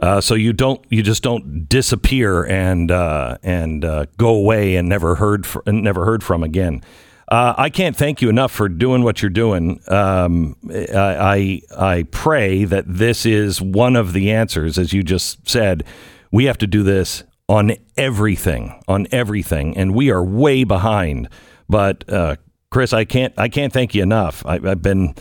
Uh, 0.00 0.20
so 0.20 0.34
you 0.34 0.52
don't, 0.52 0.82
you 0.88 1.02
just 1.02 1.22
don't 1.22 1.68
disappear 1.68 2.44
and 2.44 2.90
uh, 2.90 3.36
and 3.42 3.84
uh, 3.84 4.06
go 4.16 4.30
away 4.30 4.76
and 4.76 4.88
never 4.88 5.14
heard 5.14 5.46
fr- 5.46 5.60
never 5.66 6.06
heard 6.06 6.24
from 6.24 6.42
again. 6.42 6.82
Uh, 7.28 7.54
I 7.56 7.70
can't 7.70 7.94
thank 7.94 8.20
you 8.20 8.28
enough 8.28 8.50
for 8.50 8.68
doing 8.68 9.04
what 9.04 9.22
you're 9.22 9.30
doing. 9.30 9.80
Um, 9.86 10.56
I, 10.68 11.60
I 11.78 11.88
I 11.98 12.02
pray 12.10 12.64
that 12.64 12.86
this 12.88 13.24
is 13.24 13.60
one 13.60 13.94
of 13.94 14.14
the 14.14 14.32
answers, 14.32 14.78
as 14.78 14.92
you 14.92 15.02
just 15.02 15.48
said. 15.48 15.84
We 16.32 16.46
have 16.46 16.58
to 16.58 16.66
do 16.66 16.82
this 16.82 17.22
on 17.48 17.72
everything, 17.96 18.82
on 18.88 19.06
everything, 19.12 19.76
and 19.76 19.94
we 19.94 20.10
are 20.10 20.24
way 20.24 20.64
behind. 20.64 21.28
But 21.68 22.08
uh, 22.08 22.36
Chris, 22.70 22.92
I 22.92 23.04
can't 23.04 23.34
I 23.36 23.48
can't 23.48 23.72
thank 23.72 23.94
you 23.94 24.02
enough. 24.02 24.44
I, 24.46 24.54
I've 24.54 24.82
been 24.82 25.14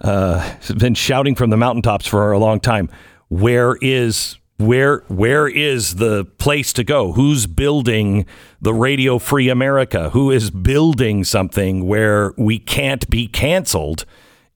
uh, 0.00 0.54
been 0.78 0.94
shouting 0.94 1.34
from 1.34 1.50
the 1.50 1.56
mountaintops 1.56 2.06
for 2.06 2.32
a 2.32 2.38
long 2.38 2.60
time 2.60 2.88
where 3.32 3.78
is 3.80 4.38
where 4.58 4.98
where 5.08 5.48
is 5.48 5.94
the 5.94 6.26
place 6.36 6.74
to 6.74 6.84
go 6.84 7.12
who's 7.12 7.46
building 7.46 8.26
the 8.60 8.74
radio 8.74 9.18
free 9.18 9.48
america 9.48 10.10
who 10.10 10.30
is 10.30 10.50
building 10.50 11.24
something 11.24 11.86
where 11.86 12.34
we 12.36 12.58
can't 12.58 13.08
be 13.08 13.26
canceled 13.26 14.04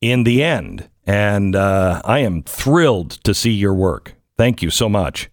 in 0.03 0.25
the 0.25 0.43
end 0.43 0.91
and 1.07 1.57
uh, 1.57 2.03
i 2.05 2.19
am 2.19 2.43
thrilled 2.43 3.13
to 3.25 3.33
see 3.33 3.53
your 3.53 3.73
work 3.73 4.15
thank 4.37 4.61
you 4.61 4.69
so 4.69 4.91
much 4.91 5.31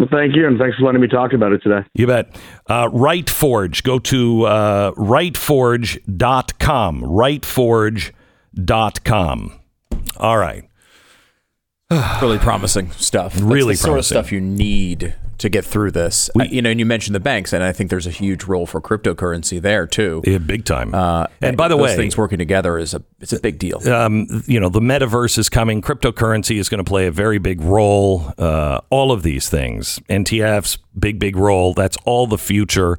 well, 0.00 0.08
thank 0.12 0.36
you, 0.36 0.46
and 0.46 0.60
thanks 0.60 0.76
for 0.76 0.84
letting 0.84 1.00
me 1.00 1.08
talk 1.08 1.32
about 1.32 1.50
it 1.50 1.60
today. 1.60 1.84
You 1.92 2.06
bet. 2.06 2.40
Uh, 2.68 2.88
Rightforge. 2.88 3.82
Go 3.82 3.98
to 3.98 4.44
uh, 4.44 4.92
rightforge.com. 4.92 7.02
Rightforge 7.02 8.12
com. 9.04 9.60
All 10.18 10.38
right. 10.38 10.67
really 12.20 12.38
promising 12.38 12.90
stuff. 12.92 13.32
That's 13.32 13.42
Really 13.44 13.72
the 13.74 13.78
sort 13.78 13.88
of 13.88 13.92
promising. 13.94 14.14
stuff 14.14 14.32
you 14.32 14.40
need 14.42 15.14
to 15.38 15.48
get 15.48 15.64
through 15.64 15.92
this. 15.92 16.28
Uh, 16.38 16.44
you 16.44 16.60
know, 16.60 16.68
and 16.68 16.78
you 16.78 16.84
mentioned 16.84 17.14
the 17.14 17.20
banks, 17.20 17.52
and 17.54 17.62
I 17.62 17.72
think 17.72 17.88
there's 17.88 18.06
a 18.06 18.10
huge 18.10 18.44
role 18.44 18.66
for 18.66 18.80
cryptocurrency 18.80 19.58
there 19.58 19.86
too. 19.86 20.20
Yeah, 20.26 20.36
big 20.38 20.66
time. 20.66 20.94
Uh, 20.94 21.28
and 21.40 21.56
by 21.56 21.68
the 21.68 21.78
way, 21.78 21.96
things 21.96 22.14
working 22.16 22.36
together 22.38 22.76
is 22.76 22.92
a 22.92 23.02
it's 23.20 23.32
a 23.32 23.40
big 23.40 23.58
deal. 23.58 23.86
um, 23.88 24.26
you 24.46 24.60
know, 24.60 24.68
the 24.68 24.80
metaverse 24.80 25.38
is 25.38 25.48
coming. 25.48 25.80
Cryptocurrency 25.80 26.58
is 26.58 26.68
going 26.68 26.84
to 26.84 26.88
play 26.88 27.06
a 27.06 27.10
very 27.10 27.38
big 27.38 27.62
role. 27.62 28.34
Uh, 28.36 28.80
all 28.90 29.10
of 29.10 29.22
these 29.22 29.48
things, 29.48 29.98
NTFs, 30.10 30.76
big, 30.98 31.18
big 31.18 31.36
role. 31.36 31.72
That's 31.72 31.96
all 32.04 32.26
the 32.26 32.36
future 32.38 32.98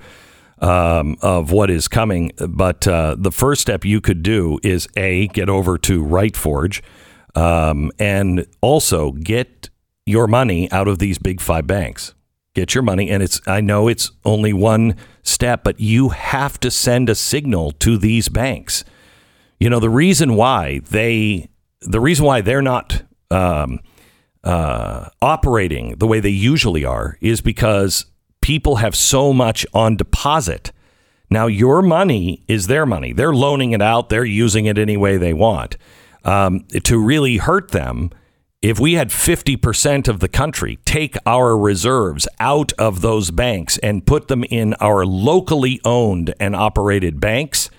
um, 0.60 1.15
of 1.22 1.51
what 1.51 1.69
is 1.69 1.88
coming. 1.88 2.31
But 2.38 2.88
uh, 2.88 3.17
the 3.19 3.31
first 3.31 3.62
step 3.62 3.86
you 3.86 4.01
could 4.01 4.24
do 4.24 4.60
is 4.63 4.88
A, 4.98 5.27
get 5.27 5.48
over 5.48 5.77
to 5.77 6.03
RightForge 6.03 6.81
um, 7.36 7.91
and 8.00 8.45
also 8.62 9.12
get 9.12 9.69
your 10.05 10.27
money 10.27 10.71
out 10.71 10.88
of 10.88 11.00
these 11.00 11.17
big 11.17 11.41
five 11.41 11.67
banks. 11.67 12.13
Get 12.55 12.74
your 12.74 12.83
money, 12.83 13.09
and 13.09 13.21
it's 13.21 13.39
I 13.48 13.62
know 13.62 13.88
it's 13.88 14.12
only 14.25 14.53
one 14.53 14.95
step, 15.21 15.63
but 15.63 15.79
you 15.79 16.09
have 16.09 16.59
to 16.62 16.71
send 16.71 17.09
a 17.09 17.15
signal 17.15 17.71
to 17.74 17.98
these 17.98 18.27
banks. 18.27 18.83
You 19.59 19.69
know 19.69 19.79
the 19.79 19.89
reason 19.89 20.36
why 20.36 20.79
they 20.89 21.50
the 21.81 22.00
reason 22.00 22.25
why 22.25 22.41
they're 22.41 22.62
not 22.62 23.03
um, 23.29 23.79
uh, 24.43 25.09
operating 25.21 25.95
the 25.98 26.07
way 26.07 26.19
they 26.19 26.29
usually 26.29 26.83
are 26.83 27.17
is 27.21 27.41
because 27.41 28.05
people 28.41 28.77
have 28.77 28.95
so 28.95 29.31
much 29.31 29.65
on 29.74 29.95
deposit. 29.95 30.71
Now 31.29 31.48
your 31.48 31.81
money 31.81 32.43
is 32.48 32.67
their 32.67 32.86
money. 32.86 33.13
They're 33.13 33.33
loaning 33.33 33.74
it 33.74 33.81
out. 33.81 34.09
They're 34.09 34.25
using 34.25 34.65
it 34.65 34.77
any 34.77 34.98
way 34.98 35.17
they 35.17 35.33
want. 35.33 35.77
Um, 36.25 36.65
to 36.83 36.99
really 36.99 37.38
hurt 37.38 37.71
them, 37.71 38.11
if 38.61 38.77
we 38.77 38.93
had 38.93 39.09
50% 39.09 40.07
of 40.09 40.19
the 40.19 40.27
country 40.27 40.79
take 40.83 41.15
our 41.25 41.57
reserves 41.57 42.27
out 42.39 42.73
of 42.73 43.01
those 43.01 43.31
banks 43.31 43.77
and 43.77 44.05
put 44.05 44.27
them 44.27 44.43
in 44.43 44.73
our 44.75 45.05
locally 45.05 45.79
owned 45.85 46.33
and 46.39 46.55
operated 46.55 47.21
banks, 47.21 47.69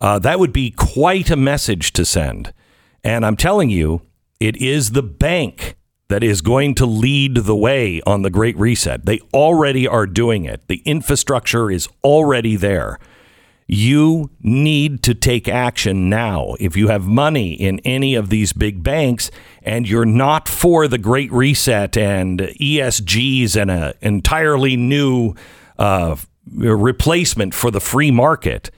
uh, 0.00 0.18
that 0.20 0.38
would 0.38 0.52
be 0.52 0.70
quite 0.70 1.30
a 1.30 1.36
message 1.36 1.92
to 1.92 2.04
send. 2.04 2.54
And 3.02 3.26
I'm 3.26 3.36
telling 3.36 3.68
you, 3.68 4.00
it 4.40 4.56
is 4.56 4.92
the 4.92 5.02
bank 5.02 5.76
that 6.08 6.22
is 6.22 6.40
going 6.40 6.74
to 6.76 6.86
lead 6.86 7.36
the 7.36 7.56
way 7.56 8.00
on 8.06 8.22
the 8.22 8.30
Great 8.30 8.56
Reset. 8.58 9.04
They 9.04 9.20
already 9.32 9.86
are 9.86 10.06
doing 10.06 10.44
it, 10.44 10.66
the 10.68 10.82
infrastructure 10.84 11.70
is 11.70 11.88
already 12.02 12.56
there. 12.56 12.98
You 13.66 14.30
need 14.40 15.02
to 15.04 15.14
take 15.14 15.48
action 15.48 16.10
now. 16.10 16.54
If 16.60 16.76
you 16.76 16.88
have 16.88 17.06
money 17.06 17.54
in 17.54 17.80
any 17.80 18.14
of 18.14 18.28
these 18.28 18.52
big 18.52 18.82
banks 18.82 19.30
and 19.62 19.88
you're 19.88 20.04
not 20.04 20.48
for 20.48 20.86
the 20.86 20.98
Great 20.98 21.32
Reset 21.32 21.96
and 21.96 22.40
ESGs 22.40 23.60
and 23.60 23.70
an 23.70 23.94
entirely 24.02 24.76
new 24.76 25.34
uh, 25.78 26.16
replacement 26.52 27.54
for 27.54 27.70
the 27.70 27.80
free 27.80 28.10
market, 28.10 28.70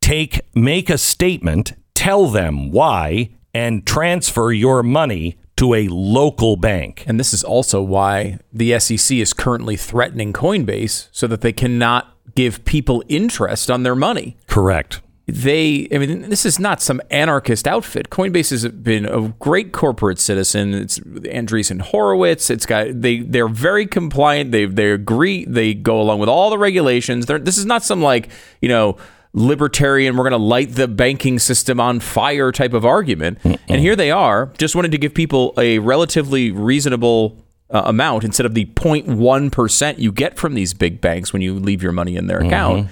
take 0.00 0.40
make 0.54 0.88
a 0.88 0.96
statement, 0.96 1.74
tell 1.94 2.28
them 2.28 2.70
why, 2.70 3.30
and 3.52 3.86
transfer 3.86 4.50
your 4.50 4.82
money 4.82 5.36
to 5.56 5.74
a 5.74 5.88
local 5.88 6.56
bank. 6.56 7.04
And 7.06 7.18
this 7.18 7.32
is 7.32 7.42
also 7.42 7.82
why 7.82 8.38
the 8.52 8.78
SEC 8.78 9.16
is 9.16 9.32
currently 9.32 9.76
threatening 9.76 10.32
Coinbase 10.32 11.08
so 11.12 11.26
that 11.26 11.40
they 11.40 11.52
cannot 11.52 12.15
give 12.36 12.64
people 12.64 13.02
interest 13.08 13.70
on 13.70 13.82
their 13.82 13.96
money. 13.96 14.36
Correct. 14.46 15.00
They, 15.26 15.88
I 15.90 15.98
mean, 15.98 16.30
this 16.30 16.46
is 16.46 16.60
not 16.60 16.80
some 16.80 17.00
anarchist 17.10 17.66
outfit. 17.66 18.10
Coinbase 18.10 18.50
has 18.50 18.68
been 18.68 19.06
a 19.06 19.34
great 19.40 19.72
corporate 19.72 20.20
citizen. 20.20 20.72
It's 20.72 21.00
Andreessen 21.00 21.80
Horowitz. 21.80 22.48
It's 22.48 22.64
got 22.64 23.00
they 23.02 23.18
they're 23.18 23.48
very 23.48 23.86
compliant. 23.86 24.52
They 24.52 24.66
they 24.66 24.92
agree. 24.92 25.44
They 25.46 25.74
go 25.74 26.00
along 26.00 26.20
with 26.20 26.28
all 26.28 26.48
the 26.48 26.58
regulations. 26.58 27.26
They're, 27.26 27.40
this 27.40 27.58
is 27.58 27.66
not 27.66 27.82
some 27.82 28.00
like 28.00 28.28
you 28.60 28.68
know 28.68 28.98
libertarian. 29.32 30.16
We're 30.16 30.30
going 30.30 30.40
to 30.40 30.46
light 30.46 30.76
the 30.76 30.86
banking 30.86 31.40
system 31.40 31.80
on 31.80 31.98
fire 31.98 32.52
type 32.52 32.72
of 32.72 32.84
argument. 32.84 33.38
And 33.44 33.80
here 33.80 33.96
they 33.96 34.12
are, 34.12 34.52
just 34.58 34.76
wanting 34.76 34.92
to 34.92 34.98
give 34.98 35.12
people 35.12 35.52
a 35.58 35.80
relatively 35.80 36.52
reasonable 36.52 37.44
uh, 37.70 37.82
amount 37.84 38.24
instead 38.24 38.46
of 38.46 38.54
the 38.54 38.64
0.1 38.66 39.52
percent 39.52 39.98
you 39.98 40.12
get 40.12 40.36
from 40.38 40.54
these 40.54 40.74
big 40.74 41.00
banks 41.00 41.32
when 41.32 41.42
you 41.42 41.54
leave 41.54 41.82
your 41.82 41.92
money 41.92 42.16
in 42.16 42.26
their 42.26 42.38
account. 42.40 42.88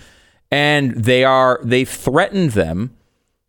And 0.50 0.92
they 0.92 1.24
are 1.24 1.60
they've 1.64 1.88
threatened 1.88 2.52
them 2.52 2.96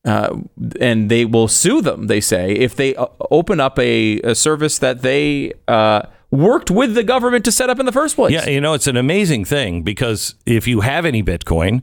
uh, 0.06 0.38
and 0.80 1.10
they 1.10 1.26
will 1.26 1.48
sue 1.48 1.82
them. 1.82 2.08
They 2.08 2.22
say 2.22 2.52
if 2.54 2.76
they 2.76 2.96
uh, 2.96 3.08
open 3.32 3.60
up 3.60 3.78
a, 3.80 4.20
a 4.22 4.36
service 4.36 4.78
that 4.80 5.02
they 5.02 5.54
uh, 5.68 6.04
worked 6.32 6.70
with 6.70 6.94
the 6.94 7.04
government 7.04 7.46
to 7.46 7.52
set 7.52 7.70
up 7.70 7.80
in 7.80 7.86
the 7.86 7.92
first 7.92 8.16
place. 8.16 8.34
Yeah, 8.34 8.48
you 8.48 8.62
know, 8.62 8.74
it's 8.74 8.88
an 8.88 8.98
amazing 8.98 9.46
thing 9.46 9.82
because 9.82 10.36
if 10.46 10.68
you 10.68 10.82
have 10.82 11.06
any 11.06 11.24
Bitcoin, 11.24 11.82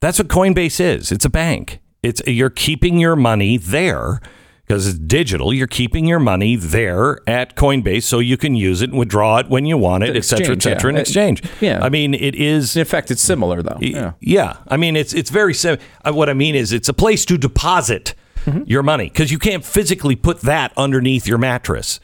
that's 0.00 0.18
what 0.18 0.28
Coinbase 0.28 0.80
is. 0.80 1.10
It's 1.10 1.24
a 1.24 1.30
bank. 1.30 1.80
It's 2.02 2.20
you're 2.26 2.50
keeping 2.50 2.98
your 2.98 3.16
money 3.16 3.56
there 3.56 4.20
because 4.66 4.86
it's 4.86 4.98
digital. 4.98 5.52
You're 5.52 5.66
keeping 5.66 6.06
your 6.06 6.18
money 6.18 6.56
there 6.56 7.20
at 7.28 7.54
Coinbase 7.54 8.04
so 8.04 8.18
you 8.18 8.36
can 8.36 8.54
use 8.54 8.82
it 8.82 8.90
and 8.90 8.98
withdraw 8.98 9.38
it 9.38 9.48
when 9.48 9.66
you 9.66 9.76
want 9.76 10.04
it, 10.04 10.16
et 10.16 10.24
cetera, 10.24 10.54
et 10.54 10.62
cetera, 10.62 10.90
in 10.90 10.96
yeah. 10.96 11.02
exchange. 11.02 11.44
Uh, 11.44 11.48
yeah. 11.60 11.84
I 11.84 11.88
mean, 11.88 12.14
it 12.14 12.34
is 12.34 12.76
In 12.76 12.82
effect, 12.82 13.10
it's 13.10 13.22
similar 13.22 13.62
though. 13.62 13.78
yeah. 13.80 14.12
Yeah. 14.20 14.56
I 14.68 14.76
mean, 14.76 14.96
it's 14.96 15.12
it's 15.12 15.30
very 15.30 15.54
sim- 15.54 15.78
uh, 16.04 16.12
What 16.12 16.28
I 16.28 16.34
mean 16.34 16.54
is, 16.54 16.72
it's 16.72 16.88
a 16.88 16.94
place 16.94 17.24
to 17.26 17.36
deposit 17.36 18.14
mm-hmm. 18.46 18.62
your 18.66 18.82
money 18.82 19.08
because 19.08 19.30
you 19.30 19.38
can't 19.38 19.64
physically 19.64 20.16
put 20.16 20.40
that 20.40 20.72
underneath 20.76 21.26
your 21.26 21.38
mattress. 21.38 22.00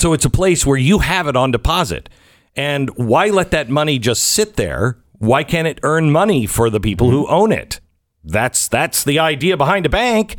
So 0.00 0.12
it's 0.12 0.24
a 0.24 0.30
place 0.30 0.64
where 0.64 0.78
you 0.78 1.00
have 1.00 1.26
it 1.26 1.36
on 1.36 1.50
deposit. 1.50 2.08
And 2.56 2.90
why 2.96 3.28
let 3.28 3.50
that 3.50 3.68
money 3.68 3.98
just 3.98 4.22
sit 4.22 4.56
there? 4.56 4.98
Why 5.18 5.44
can't 5.44 5.66
it 5.66 5.80
earn 5.82 6.10
money 6.10 6.46
for 6.46 6.70
the 6.70 6.80
people 6.80 7.08
mm-hmm. 7.08 7.16
who 7.16 7.28
own 7.28 7.52
it? 7.52 7.80
That's 8.24 8.68
that's 8.68 9.04
the 9.04 9.18
idea 9.18 9.56
behind 9.56 9.86
a 9.86 9.88
bank. 9.88 10.36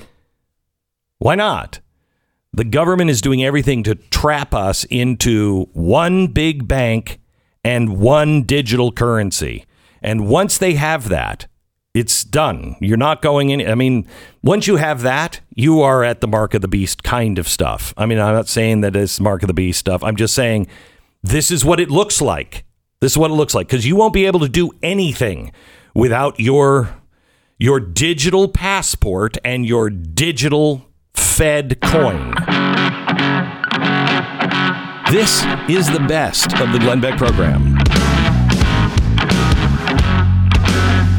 Why 1.19 1.35
not? 1.35 1.79
The 2.51 2.63
government 2.63 3.09
is 3.09 3.21
doing 3.21 3.43
everything 3.43 3.83
to 3.83 3.95
trap 3.95 4.53
us 4.53 4.85
into 4.85 5.69
one 5.73 6.27
big 6.27 6.67
bank 6.67 7.19
and 7.63 7.99
one 7.99 8.43
digital 8.43 8.91
currency. 8.91 9.65
And 10.01 10.27
once 10.27 10.57
they 10.57 10.73
have 10.73 11.09
that, 11.09 11.47
it's 11.93 12.23
done. 12.23 12.75
You're 12.79 12.97
not 12.97 13.21
going 13.21 13.49
in. 13.49 13.67
I 13.69 13.75
mean, 13.75 14.07
once 14.43 14.67
you 14.67 14.77
have 14.77 15.01
that, 15.01 15.41
you 15.55 15.81
are 15.81 16.03
at 16.03 16.21
the 16.21 16.27
mark 16.27 16.53
of 16.53 16.61
the 16.61 16.67
beast 16.67 17.03
kind 17.03 17.37
of 17.37 17.47
stuff. 17.47 17.93
I 17.97 18.05
mean, 18.05 18.19
I'm 18.19 18.33
not 18.33 18.47
saying 18.47 18.81
that 18.81 18.95
it's 18.95 19.19
mark 19.19 19.43
of 19.43 19.47
the 19.47 19.53
beast 19.53 19.79
stuff. 19.79 20.03
I'm 20.03 20.15
just 20.15 20.33
saying 20.33 20.67
this 21.23 21.51
is 21.51 21.65
what 21.65 21.79
it 21.79 21.89
looks 21.89 22.21
like. 22.21 22.63
This 23.01 23.13
is 23.13 23.17
what 23.17 23.31
it 23.31 23.35
looks 23.35 23.55
like 23.55 23.67
because 23.67 23.85
you 23.85 23.95
won't 23.95 24.13
be 24.13 24.25
able 24.25 24.39
to 24.41 24.49
do 24.49 24.71
anything 24.81 25.51
without 25.93 26.39
your 26.39 26.95
your 27.57 27.79
digital 27.79 28.47
passport 28.47 29.37
and 29.43 29.65
your 29.65 29.89
digital 29.89 30.88
Fed 31.39 31.79
coin. 31.79 32.31
This 35.09 35.41
is 35.69 35.89
the 35.89 36.03
best 36.05 36.51
of 36.59 36.73
the 36.73 36.79
Glenn 36.79 36.99
Beck 36.99 37.17
program. 37.17 37.77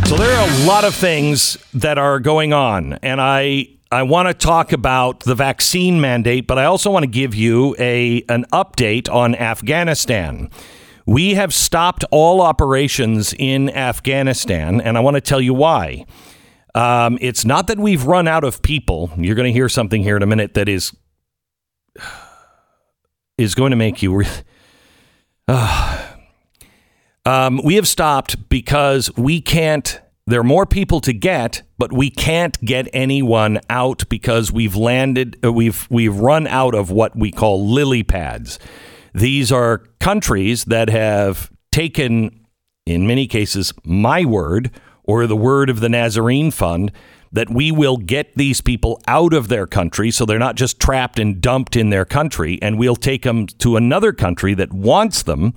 So 0.05 0.19
there 0.19 0.31
are 0.37 0.47
a 0.47 0.67
lot 0.67 0.85
of 0.85 0.95
things 0.95 1.57
that 1.73 1.97
are 1.97 2.21
going 2.21 2.53
on, 2.53 2.99
and 3.03 3.19
I 3.19 3.69
I 3.91 4.03
want 4.03 4.29
to 4.29 4.35
talk 4.35 4.73
about 4.73 5.21
the 5.21 5.35
vaccine 5.35 6.03
mandate, 6.03 6.47
but 6.47 6.59
I 6.59 6.67
also 6.67 6.91
want 6.91 7.05
to 7.05 7.11
give 7.11 7.35
you 7.35 7.75
a 7.79 8.23
an 8.29 8.45
update 8.53 9.11
on 9.11 9.35
Afghanistan. 9.35 10.51
We 11.07 11.33
have 11.33 11.55
stopped 11.55 12.05
all 12.11 12.43
operations 12.43 13.35
in 13.39 13.71
Afghanistan, 13.71 14.83
and 14.83 14.99
I 14.99 15.01
want 15.01 15.15
to 15.15 15.23
tell 15.23 15.41
you 15.41 15.55
why. 15.55 16.05
Um, 16.75 17.19
it's 17.21 17.45
not 17.45 17.67
that 17.67 17.79
we've 17.79 18.05
run 18.05 18.29
out 18.29 18.45
of 18.45 18.63
people. 18.63 19.11
You're 19.17 19.35
going 19.35 19.47
to 19.47 19.53
hear 19.53 19.69
something 19.69 20.03
here 20.03 20.17
in 20.17 20.23
a 20.23 20.27
minute 20.27 20.55
that 20.55 20.69
is 20.69 20.95
is 23.39 23.55
going 23.55 23.71
to 23.71 23.77
make 23.77 24.03
you. 24.03 24.15
Re- 24.15 24.27
um, 27.25 27.61
we 27.65 27.75
have 27.75 27.89
stopped 27.89 28.49
because 28.49 29.15
we 29.17 29.41
can't. 29.41 30.01
There 30.27 30.41
are 30.41 30.45
more 30.45 30.67
people 30.67 31.01
to 31.01 31.13
get, 31.13 31.63
but 31.77 31.93
we 31.93 32.09
can't 32.09 32.61
get 32.65 32.87
anyone 32.93 33.59
out 33.69 34.09
because 34.09 34.53
we've 34.53 34.77
landed. 34.77 35.39
Uh, 35.45 35.53
we've 35.53 35.89
we've 35.91 36.17
run 36.17 36.47
out 36.47 36.75
of 36.75 36.91
what 36.91 37.17
we 37.17 37.33
call 37.33 37.67
lily 37.69 38.05
pads. 38.05 38.59
These 39.13 39.51
are 39.51 39.79
countries 39.99 40.65
that 40.67 40.89
have 40.89 41.51
taken, 41.73 42.47
in 42.87 43.09
many 43.09 43.27
cases, 43.27 43.73
my 43.83 44.25
word 44.25 44.71
or 45.11 45.27
the 45.27 45.37
word 45.37 45.69
of 45.69 45.81
the 45.81 45.89
Nazarene 45.89 46.53
Fund 46.53 46.93
that 47.33 47.51
we 47.51 47.73
will 47.73 47.97
get 47.97 48.35
these 48.37 48.61
people 48.61 49.01
out 49.09 49.33
of 49.33 49.49
their 49.49 49.67
country 49.67 50.11
so 50.11 50.25
they're 50.25 50.39
not 50.39 50.55
just 50.55 50.79
trapped 50.79 51.19
and 51.19 51.41
dumped 51.41 51.75
in 51.77 51.91
their 51.91 52.05
country, 52.05 52.59
and 52.63 52.79
we'll 52.79 52.97
take 52.97 53.23
them 53.23 53.47
to 53.47 53.77
another 53.77 54.13
country 54.13 54.55
that 54.55 54.73
wants 54.73 55.23
them, 55.25 55.53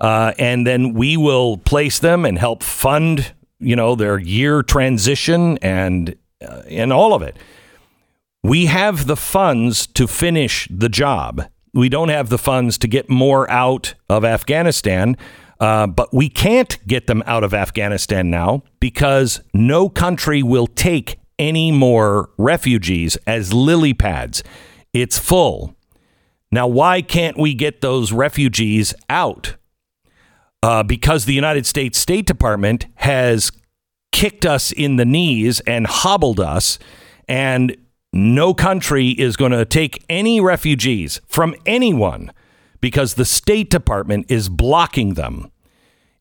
uh, 0.00 0.32
and 0.38 0.66
then 0.66 0.94
we 0.94 1.16
will 1.16 1.58
place 1.58 1.98
them 1.98 2.24
and 2.24 2.38
help 2.38 2.62
fund, 2.62 3.34
you 3.58 3.76
know, 3.76 3.94
their 3.94 4.18
year 4.18 4.62
transition 4.62 5.58
and 5.58 6.16
uh, 6.46 6.62
and 6.68 6.92
all 6.92 7.12
of 7.14 7.22
it. 7.22 7.36
We 8.42 8.66
have 8.66 9.06
the 9.06 9.16
funds 9.16 9.86
to 9.88 10.06
finish 10.06 10.68
the 10.70 10.88
job. 10.88 11.42
We 11.72 11.88
don't 11.88 12.10
have 12.10 12.28
the 12.28 12.38
funds 12.38 12.78
to 12.78 12.88
get 12.88 13.10
more 13.10 13.50
out 13.50 13.94
of 14.08 14.24
Afghanistan, 14.24 15.16
uh, 15.60 15.86
but 15.86 16.12
we 16.12 16.28
can't 16.28 16.78
get 16.86 17.06
them 17.06 17.22
out 17.26 17.44
of 17.44 17.54
Afghanistan 17.54 18.30
now 18.30 18.62
because 18.80 19.40
no 19.54 19.88
country 19.88 20.42
will 20.42 20.66
take 20.66 21.18
any 21.38 21.70
more 21.72 22.30
refugees 22.38 23.16
as 23.26 23.52
lily 23.52 23.94
pads. 23.94 24.42
It's 24.92 25.18
full. 25.18 25.74
Now, 26.50 26.66
why 26.66 27.02
can't 27.02 27.38
we 27.38 27.54
get 27.54 27.80
those 27.80 28.12
refugees 28.12 28.94
out? 29.10 29.56
Uh, 30.62 30.82
because 30.82 31.24
the 31.24 31.34
United 31.34 31.66
States 31.66 31.98
State 31.98 32.26
Department 32.26 32.86
has 32.96 33.52
kicked 34.12 34.46
us 34.46 34.72
in 34.72 34.96
the 34.96 35.04
knees 35.04 35.60
and 35.60 35.86
hobbled 35.86 36.40
us, 36.40 36.78
and 37.28 37.76
no 38.12 38.54
country 38.54 39.10
is 39.10 39.36
going 39.36 39.52
to 39.52 39.64
take 39.64 40.02
any 40.08 40.40
refugees 40.40 41.20
from 41.26 41.54
anyone 41.66 42.32
because 42.80 43.14
the 43.14 43.24
State 43.24 43.70
Department 43.70 44.26
is 44.28 44.48
blocking 44.48 45.14
them. 45.14 45.50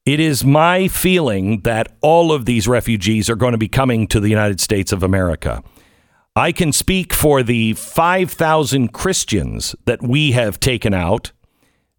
It 0.05 0.19
is 0.19 0.45
my 0.45 0.87
feeling 0.87 1.61
that 1.61 1.95
all 2.01 2.31
of 2.31 2.45
these 2.45 2.67
refugees 2.67 3.29
are 3.29 3.35
going 3.35 3.53
to 3.53 3.57
be 3.57 3.67
coming 3.67 4.07
to 4.07 4.19
the 4.19 4.29
United 4.29 4.61
States 4.61 4.91
of 4.91 5.01
America. 5.01 5.63
I 6.35 6.51
can 6.51 6.71
speak 6.71 7.13
for 7.13 7.41
the 7.41 7.73
5,000 7.73 8.93
Christians 8.93 9.75
that 9.85 10.03
we 10.03 10.33
have 10.33 10.59
taken 10.59 10.93
out. 10.93 11.31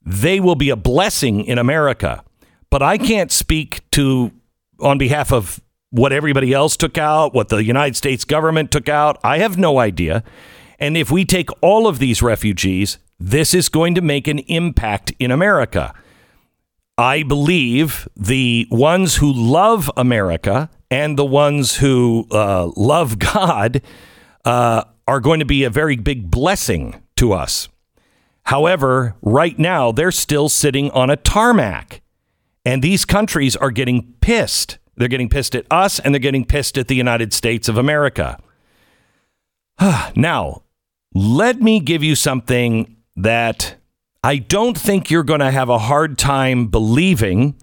They 0.04 0.40
will 0.40 0.54
be 0.54 0.70
a 0.70 0.76
blessing 0.76 1.44
in 1.44 1.58
America. 1.58 2.22
But 2.70 2.82
I 2.82 2.98
can't 2.98 3.32
speak 3.32 3.88
to 3.92 4.30
on 4.78 4.98
behalf 4.98 5.32
of 5.32 5.60
what 5.90 6.12
everybody 6.12 6.52
else 6.52 6.76
took 6.76 6.98
out, 6.98 7.34
what 7.34 7.48
the 7.48 7.64
United 7.64 7.96
States 7.96 8.24
government 8.24 8.70
took 8.70 8.88
out. 8.88 9.18
I 9.24 9.38
have 9.38 9.56
no 9.56 9.78
idea. 9.78 10.22
And 10.78 10.96
if 10.96 11.10
we 11.10 11.24
take 11.24 11.48
all 11.62 11.86
of 11.86 11.98
these 11.98 12.22
refugees, 12.22 12.98
this 13.18 13.54
is 13.54 13.68
going 13.68 13.94
to 13.94 14.00
make 14.00 14.28
an 14.28 14.40
impact 14.40 15.12
in 15.18 15.30
America. 15.30 15.94
I 16.98 17.22
believe 17.22 18.08
the 18.16 18.66
ones 18.70 19.16
who 19.16 19.32
love 19.32 19.90
America 19.96 20.70
and 20.90 21.18
the 21.18 21.24
ones 21.24 21.76
who 21.76 22.26
uh, 22.30 22.70
love 22.76 23.18
God 23.34 23.82
uh, 24.44 24.84
are 25.06 25.20
going 25.20 25.40
to 25.40 25.46
be 25.46 25.64
a 25.64 25.70
very 25.70 25.96
big 25.96 26.30
blessing 26.30 27.02
to 27.16 27.32
us. 27.32 27.68
However, 28.44 29.16
right 29.22 29.58
now, 29.58 29.90
they're 29.90 30.12
still 30.12 30.48
sitting 30.48 30.90
on 30.92 31.10
a 31.10 31.16
tarmac, 31.16 32.00
and 32.64 32.82
these 32.82 33.04
countries 33.04 33.56
are 33.56 33.72
getting 33.72 34.14
pissed. 34.20 34.78
They're 34.96 35.08
getting 35.08 35.28
pissed 35.28 35.54
at 35.56 35.66
us, 35.70 35.98
and 35.98 36.14
they're 36.14 36.20
getting 36.20 36.44
pissed 36.44 36.78
at 36.78 36.86
the 36.86 36.94
United 36.94 37.32
States 37.32 37.68
of 37.68 37.76
America. 37.76 38.38
now, 40.16 40.62
let 41.12 41.60
me 41.60 41.80
give 41.80 42.04
you 42.04 42.14
something 42.14 42.95
that 43.16 43.76
I 44.22 44.36
don't 44.38 44.78
think 44.78 45.10
you're 45.10 45.24
going 45.24 45.40
to 45.40 45.50
have 45.50 45.68
a 45.68 45.78
hard 45.78 46.18
time 46.18 46.66
believing, 46.66 47.54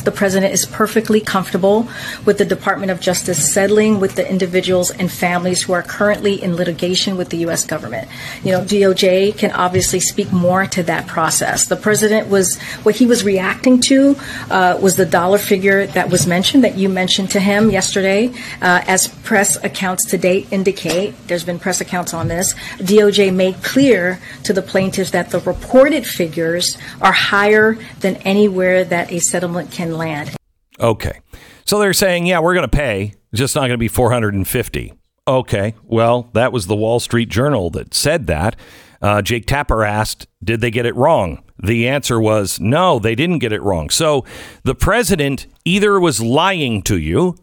The 0.03 0.11
president 0.11 0.53
is 0.53 0.67
perfectly 0.67 1.21
comfortable 1.21 1.89
with 2.27 2.39
the 2.39 2.45
Department 2.45 2.91
of 2.91 2.99
Justice 3.01 3.53
settling 3.53 4.01
with 4.01 4.17
the 4.17 4.29
individuals 4.29 4.91
and 4.91 5.11
families 5.11 5.63
who 5.63 5.73
are 5.73 5.85
currently 5.85 6.43
in 6.43 6.57
litigation 6.57 7.17
with 7.17 7.31
the 7.31 7.37
U.S. 7.39 7.65
government. 7.65 8.09
You 8.43 8.51
know, 8.53 8.61
DOJ 8.63 9.39
can 9.39 9.53
obviously 9.53 10.01
speak 10.01 10.33
more 10.33 10.67
to 10.67 10.83
that 10.83 11.07
process. 11.07 11.69
The 11.69 11.77
president 11.77 12.29
was, 12.29 12.59
what 12.83 12.97
he 12.97 13.07
was 13.07 13.23
reacting 13.23 13.81
to 13.83 14.17
uh, 14.51 14.79
was 14.83 14.97
the 14.97 15.07
dollar 15.07 15.39
figure 15.39 15.87
that 15.87 16.11
was 16.11 16.27
mentioned, 16.27 16.65
that 16.65 16.77
you 16.77 16.89
mentioned 16.89 17.31
to 17.31 17.41
him 17.41 17.71
yesterday. 17.71 18.29
Uh, 18.61 18.83
as 18.87 19.07
press 19.07 19.63
accounts 19.63 20.07
to 20.07 20.19
date 20.19 20.49
indicate, 20.51 21.15
there's 21.29 21.45
been 21.45 21.61
press 21.61 21.81
accounts 21.81 22.13
on 22.13 22.27
this, 22.27 22.53
DOJ 22.79 23.33
made 23.33 23.63
clear 23.63 24.19
to 24.43 24.53
the 24.53 24.61
plaintiffs 24.61 25.13
that 25.13 25.31
the 25.31 25.39
reported 25.39 26.05
figures 26.05 26.77
are 27.01 27.13
higher 27.13 27.79
than 28.01 28.17
anywhere 28.17 28.85
that 28.85 29.13
a 29.13 29.21
settlement 29.21 29.71
can 29.71 29.84
land. 29.93 30.37
Okay. 30.81 31.21
So 31.65 31.79
they're 31.79 31.93
saying, 31.93 32.27
yeah, 32.27 32.41
we're 32.41 32.55
going 32.55 32.69
to 32.69 32.77
pay, 32.77 33.15
just 33.35 33.55
not 33.55 33.63
going 33.63 33.71
to 33.71 33.79
be 33.79 33.89
450. 33.89 34.93
Okay. 35.27 35.75
Well, 35.85 36.31
that 36.35 36.53
was 36.53 36.67
the 36.67 36.77
Wall 36.77 37.01
Street 37.01 37.29
Journal 37.29 37.71
that 37.71 37.95
said 37.95 38.27
that. 38.27 38.57
Uh, 39.01 39.23
Jake 39.23 39.47
Tapper 39.47 39.85
asked, 39.85 40.27
did 40.43 40.61
they 40.61 40.71
get 40.71 40.87
it 40.87 40.95
wrong? 40.95 41.43
The 41.63 41.89
answer 41.89 42.21
was 42.21 42.59
no, 42.59 42.99
they 42.99 43.15
didn't 43.15 43.39
get 43.39 43.53
it 43.53 43.63
wrong. 43.63 43.91
So 43.91 44.25
the 44.65 44.75
president 44.75 45.47
either 45.65 46.01
was 46.01 46.21
lying 46.21 46.83
to 46.83 46.99
you 46.99 47.37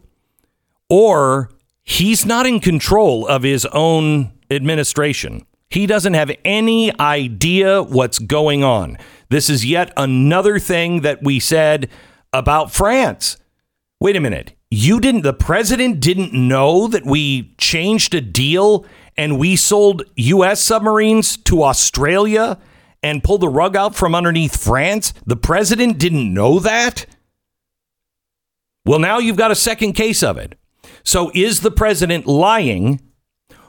or 0.88 1.50
he's 1.82 2.26
not 2.26 2.46
in 2.46 2.60
control 2.60 3.26
of 3.26 3.42
his 3.42 3.64
own 3.66 4.32
administration. 4.50 5.46
He 5.70 5.86
doesn't 5.86 6.14
have 6.14 6.30
any 6.44 6.96
idea 7.00 7.82
what's 7.82 8.18
going 8.18 8.62
on. 8.62 8.98
This 9.30 9.48
is 9.48 9.64
yet 9.64 9.92
another 9.96 10.58
thing 10.58 11.00
that 11.00 11.22
we 11.22 11.40
said 11.40 11.88
about 12.32 12.72
France. 12.72 13.36
Wait 14.00 14.16
a 14.16 14.20
minute. 14.20 14.54
You 14.70 15.00
didn't, 15.00 15.22
the 15.22 15.34
president 15.34 16.00
didn't 16.00 16.32
know 16.32 16.86
that 16.88 17.04
we 17.04 17.54
changed 17.58 18.14
a 18.14 18.20
deal 18.20 18.86
and 19.16 19.38
we 19.38 19.54
sold 19.56 20.02
U.S. 20.16 20.60
submarines 20.60 21.36
to 21.36 21.62
Australia 21.62 22.58
and 23.02 23.22
pulled 23.22 23.42
the 23.42 23.48
rug 23.48 23.76
out 23.76 23.94
from 23.94 24.14
underneath 24.14 24.56
France? 24.56 25.12
The 25.26 25.36
president 25.36 25.98
didn't 25.98 26.32
know 26.32 26.58
that? 26.60 27.06
Well, 28.84 28.98
now 28.98 29.18
you've 29.18 29.36
got 29.36 29.50
a 29.50 29.56
second 29.56 29.92
case 29.92 30.22
of 30.22 30.38
it. 30.38 30.58
So 31.04 31.30
is 31.34 31.60
the 31.60 31.70
president 31.70 32.26
lying? 32.26 33.00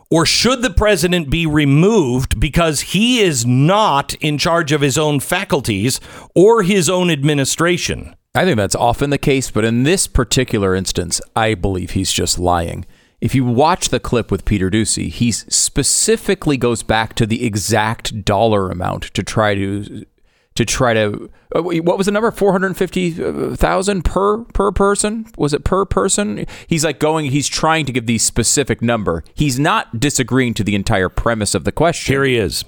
Or 0.09 0.25
should 0.25 0.61
the 0.61 0.69
president 0.69 1.29
be 1.29 1.45
removed 1.45 2.39
because 2.39 2.81
he 2.81 3.19
is 3.19 3.45
not 3.45 4.13
in 4.15 4.37
charge 4.37 4.71
of 4.71 4.81
his 4.81 4.97
own 4.97 5.19
faculties 5.19 5.99
or 6.35 6.63
his 6.63 6.87
own 6.89 7.09
administration? 7.09 8.15
I 8.35 8.45
think 8.45 8.57
that's 8.57 8.75
often 8.75 9.11
the 9.11 9.19
case, 9.19 9.51
but 9.51 9.63
in 9.63 9.83
this 9.83 10.07
particular 10.07 10.73
instance, 10.73 11.21
I 11.35 11.53
believe 11.53 11.91
he's 11.91 12.11
just 12.11 12.39
lying. 12.39 12.85
If 13.21 13.35
you 13.35 13.45
watch 13.45 13.89
the 13.89 13.99
clip 13.99 14.31
with 14.31 14.43
Peter 14.43 14.71
Doocy, 14.71 15.09
he 15.09 15.31
specifically 15.31 16.57
goes 16.57 16.81
back 16.81 17.13
to 17.15 17.27
the 17.27 17.45
exact 17.45 18.25
dollar 18.25 18.71
amount 18.71 19.03
to 19.13 19.23
try 19.23 19.53
to 19.55 20.05
to 20.55 20.65
try 20.65 20.93
to 20.93 21.29
uh, 21.55 21.61
what 21.61 21.97
was 21.97 22.05
the 22.05 22.11
number? 22.11 22.31
450,000 22.31 24.01
per 24.03 24.37
per 24.45 24.71
person? 24.71 25.27
Was 25.37 25.53
it 25.53 25.63
per 25.63 25.85
person? 25.85 26.47
He's 26.67 26.83
like 26.83 26.99
going 26.99 27.29
he's 27.29 27.47
trying 27.47 27.85
to 27.85 27.91
give 27.91 28.07
the 28.07 28.17
specific 28.17 28.81
number. 28.81 29.23
He's 29.35 29.59
not 29.59 29.99
disagreeing 29.99 30.55
to 30.55 30.63
the 30.63 30.75
entire 30.75 31.09
premise 31.09 31.53
of 31.53 31.65
the 31.65 31.71
question. 31.71 32.11
Here 32.11 32.23
he 32.23 32.35
is. 32.35 32.65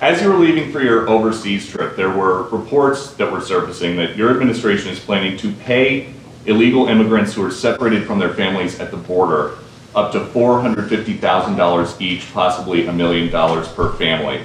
As 0.00 0.22
you 0.22 0.32
were 0.32 0.38
leaving 0.38 0.72
for 0.72 0.80
your 0.80 1.06
overseas 1.10 1.68
trip, 1.68 1.94
there 1.94 2.08
were 2.08 2.44
reports 2.44 3.12
that 3.14 3.30
were 3.30 3.42
surfacing 3.42 3.96
that 3.96 4.16
your 4.16 4.30
administration 4.30 4.88
is 4.88 4.98
planning 4.98 5.36
to 5.36 5.52
pay 5.52 6.14
illegal 6.46 6.88
immigrants 6.88 7.34
who 7.34 7.44
are 7.44 7.50
separated 7.50 8.06
from 8.06 8.18
their 8.18 8.32
families 8.32 8.80
at 8.80 8.90
the 8.90 8.96
border 8.96 9.58
up 9.94 10.10
to 10.12 10.20
$450,000 10.20 12.00
each, 12.00 12.32
possibly 12.32 12.86
a 12.86 12.92
million 12.92 13.30
dollars 13.30 13.68
per 13.68 13.92
family. 13.92 14.42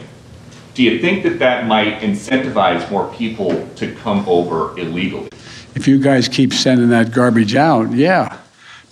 Do 0.74 0.84
you 0.84 1.00
think 1.00 1.24
that 1.24 1.40
that 1.40 1.68
might 1.68 2.02
incentivize 2.02 2.92
more 2.92 3.14
people 3.14 3.66
to 3.78 3.96
come 3.96 4.28
over 4.28 4.78
illegally? 4.78 5.30
If 5.74 5.88
you 5.88 6.00
guys 6.00 6.28
keep 6.28 6.52
sending 6.52 6.90
that 6.90 7.14
garbage 7.14 7.56
out, 7.56 7.94
yeah, 7.94 8.40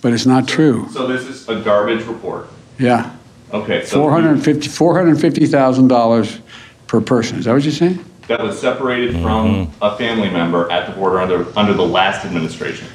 but 0.00 0.14
it's 0.14 0.24
not 0.24 0.48
true. 0.48 0.88
So 0.92 1.06
this 1.06 1.26
is 1.26 1.46
a 1.46 1.60
garbage 1.60 2.06
report. 2.06 2.48
Yeah, 2.78 3.14
Okay, 3.54 3.84
so 3.84 3.98
$450,000 4.04 6.40
per 6.86 7.00
person. 7.00 7.38
Is 7.38 7.44
that 7.46 7.52
what 7.52 7.62
you're 7.62 7.72
saying? 7.72 8.04
that 8.26 8.42
was 8.42 8.58
separated 8.58 9.12
from 9.20 9.70
a 9.82 9.94
family 9.98 10.30
member 10.30 10.70
at 10.72 10.86
the 10.88 10.92
border 10.98 11.20
under, 11.20 11.46
under 11.58 11.74
the 11.74 11.86
last 11.86 12.24
administration. 12.24 12.88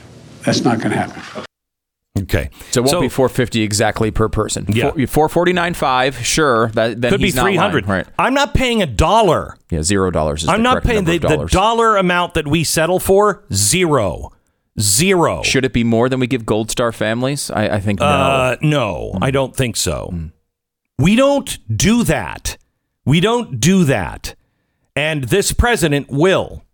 That's 0.44 0.64
not 0.64 0.80
going 0.80 0.90
to 0.92 0.98
happen. 0.98 1.22
Okay. 2.20 2.50
so 2.72 2.84
it 2.84 2.88
won't 2.92 3.02
be 3.02 3.10
450 3.10 3.62
exactly 3.62 4.10
per 4.12 4.28
person 4.28 4.66
Yeah. 4.70 4.90
Four- 5.08 5.30
449.5 5.30 6.24
sure 6.24 6.70
that 6.70 7.00
then 7.00 7.12
Could 7.12 7.20
be 7.20 7.26
he's 7.28 7.36
not 7.36 7.44
lying, 7.44 7.58
300. 7.60 7.88
right 7.88 8.08
I'm 8.18 8.34
not 8.34 8.54
paying 8.56 8.82
a 8.82 8.86
dollar. 8.88 9.56
yeah 9.70 9.84
zero 9.84 10.10
dollars 10.12 10.42
is 10.44 10.50
I'm 10.50 10.60
the 10.60 10.64
not 10.64 10.84
paying 10.84 11.04
the, 11.06 11.16
of 11.18 11.22
the 11.22 11.46
dollar 11.46 11.96
amount 11.96 12.34
that 12.34 12.48
we 12.48 12.64
settle 12.64 13.00
for. 13.00 13.44
Zero. 13.54 14.32
Zero. 14.80 15.44
should 15.44 15.64
it 15.64 15.74
be 15.74 15.84
more 15.84 16.10
than 16.10 16.20
we 16.20 16.26
give 16.28 16.44
gold 16.46 16.72
star 16.72 16.92
families 16.92 17.52
I, 17.52 17.76
I 17.76 17.80
think 17.80 18.00
no 18.00 18.06
Uh, 18.06 18.56
no, 18.62 19.14
I 19.22 19.30
don't 19.32 19.56
think 19.56 19.78
so. 19.78 20.12
We 21.00 21.16
don't 21.16 21.58
do 21.76 22.04
that. 22.04 22.58
We 23.06 23.22
don't 23.22 23.62
do 23.62 23.86
that. 23.86 24.36
And 24.98 25.24
this 25.24 25.54
president 25.54 26.10
will. 26.10 26.66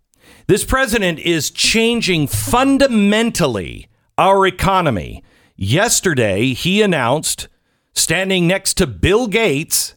This 0.48 0.64
president 0.64 1.20
is 1.20 1.48
changing 1.48 2.26
fundamentally 2.26 3.86
our 4.18 4.44
economy. 4.44 5.22
Yesterday, 5.54 6.54
he 6.54 6.82
announced, 6.82 7.46
standing 7.94 8.48
next 8.48 8.74
to 8.74 8.86
Bill 8.88 9.28
Gates, 9.28 9.94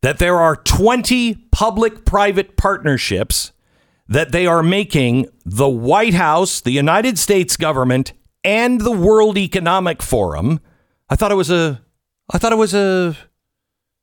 that 0.00 0.20
there 0.20 0.36
are 0.36 0.54
20 0.54 1.34
public 1.50 2.04
private 2.04 2.56
partnerships 2.56 3.50
that 4.06 4.30
they 4.30 4.46
are 4.46 4.62
making 4.62 5.26
the 5.44 5.68
White 5.68 6.14
House, 6.14 6.60
the 6.60 6.70
United 6.70 7.18
States 7.18 7.56
government, 7.56 8.12
and 8.44 8.80
the 8.80 8.92
World 8.92 9.36
Economic 9.36 10.04
Forum. 10.04 10.60
I 11.10 11.16
thought 11.16 11.32
it 11.32 11.36
was 11.36 11.50
a 11.50 11.82
I 12.32 12.38
thought 12.38 12.52
it 12.52 12.58
was 12.58 12.74
a 12.74 13.16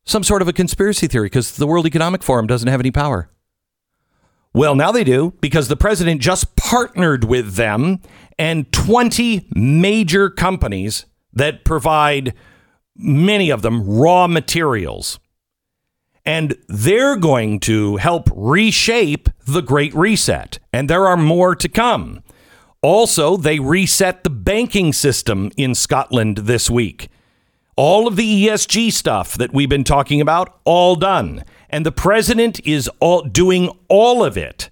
some 0.05 0.23
sort 0.23 0.41
of 0.41 0.47
a 0.47 0.53
conspiracy 0.53 1.07
theory 1.07 1.27
because 1.27 1.55
the 1.55 1.67
World 1.67 1.85
Economic 1.85 2.23
Forum 2.23 2.47
doesn't 2.47 2.67
have 2.67 2.79
any 2.79 2.91
power. 2.91 3.29
Well, 4.53 4.75
now 4.75 4.91
they 4.91 5.03
do 5.03 5.33
because 5.41 5.67
the 5.67 5.75
president 5.75 6.21
just 6.21 6.55
partnered 6.55 7.23
with 7.23 7.55
them 7.55 7.99
and 8.37 8.71
20 8.71 9.47
major 9.55 10.29
companies 10.29 11.05
that 11.33 11.65
provide 11.65 12.33
many 12.95 13.49
of 13.49 13.63
them 13.63 13.83
raw 13.87 14.27
materials. 14.27 15.19
And 16.25 16.55
they're 16.67 17.17
going 17.17 17.59
to 17.61 17.97
help 17.97 18.29
reshape 18.33 19.29
the 19.45 19.61
Great 19.61 19.93
Reset. 19.93 20.59
And 20.71 20.89
there 20.89 21.07
are 21.07 21.17
more 21.17 21.55
to 21.55 21.67
come. 21.67 22.23
Also, 22.81 23.35
they 23.37 23.59
reset 23.59 24.23
the 24.23 24.29
banking 24.29 24.93
system 24.93 25.51
in 25.57 25.73
Scotland 25.73 26.39
this 26.39 26.69
week. 26.69 27.09
All 27.75 28.07
of 28.07 28.15
the 28.15 28.47
ESG 28.47 28.91
stuff 28.91 29.35
that 29.35 29.53
we've 29.53 29.69
been 29.69 29.83
talking 29.83 30.21
about, 30.21 30.59
all 30.63 30.95
done. 30.95 31.43
And 31.69 31.85
the 31.85 31.91
president 31.91 32.65
is 32.65 32.89
all 32.99 33.23
doing 33.23 33.69
all 33.87 34.23
of 34.23 34.37
it 34.37 34.69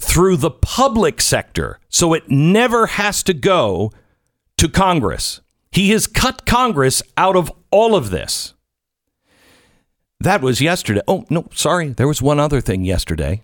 through 0.00 0.36
the 0.36 0.50
public 0.50 1.20
sector. 1.20 1.80
So 1.88 2.12
it 2.12 2.30
never 2.30 2.86
has 2.86 3.22
to 3.24 3.34
go 3.34 3.92
to 4.58 4.68
Congress. 4.68 5.40
He 5.72 5.90
has 5.90 6.06
cut 6.06 6.46
Congress 6.46 7.02
out 7.16 7.36
of 7.36 7.52
all 7.70 7.94
of 7.94 8.10
this. 8.10 8.54
That 10.20 10.42
was 10.42 10.60
yesterday. 10.60 11.00
Oh, 11.06 11.24
no, 11.30 11.48
sorry. 11.54 11.90
There 11.90 12.08
was 12.08 12.20
one 12.20 12.40
other 12.40 12.60
thing 12.60 12.84
yesterday. 12.84 13.42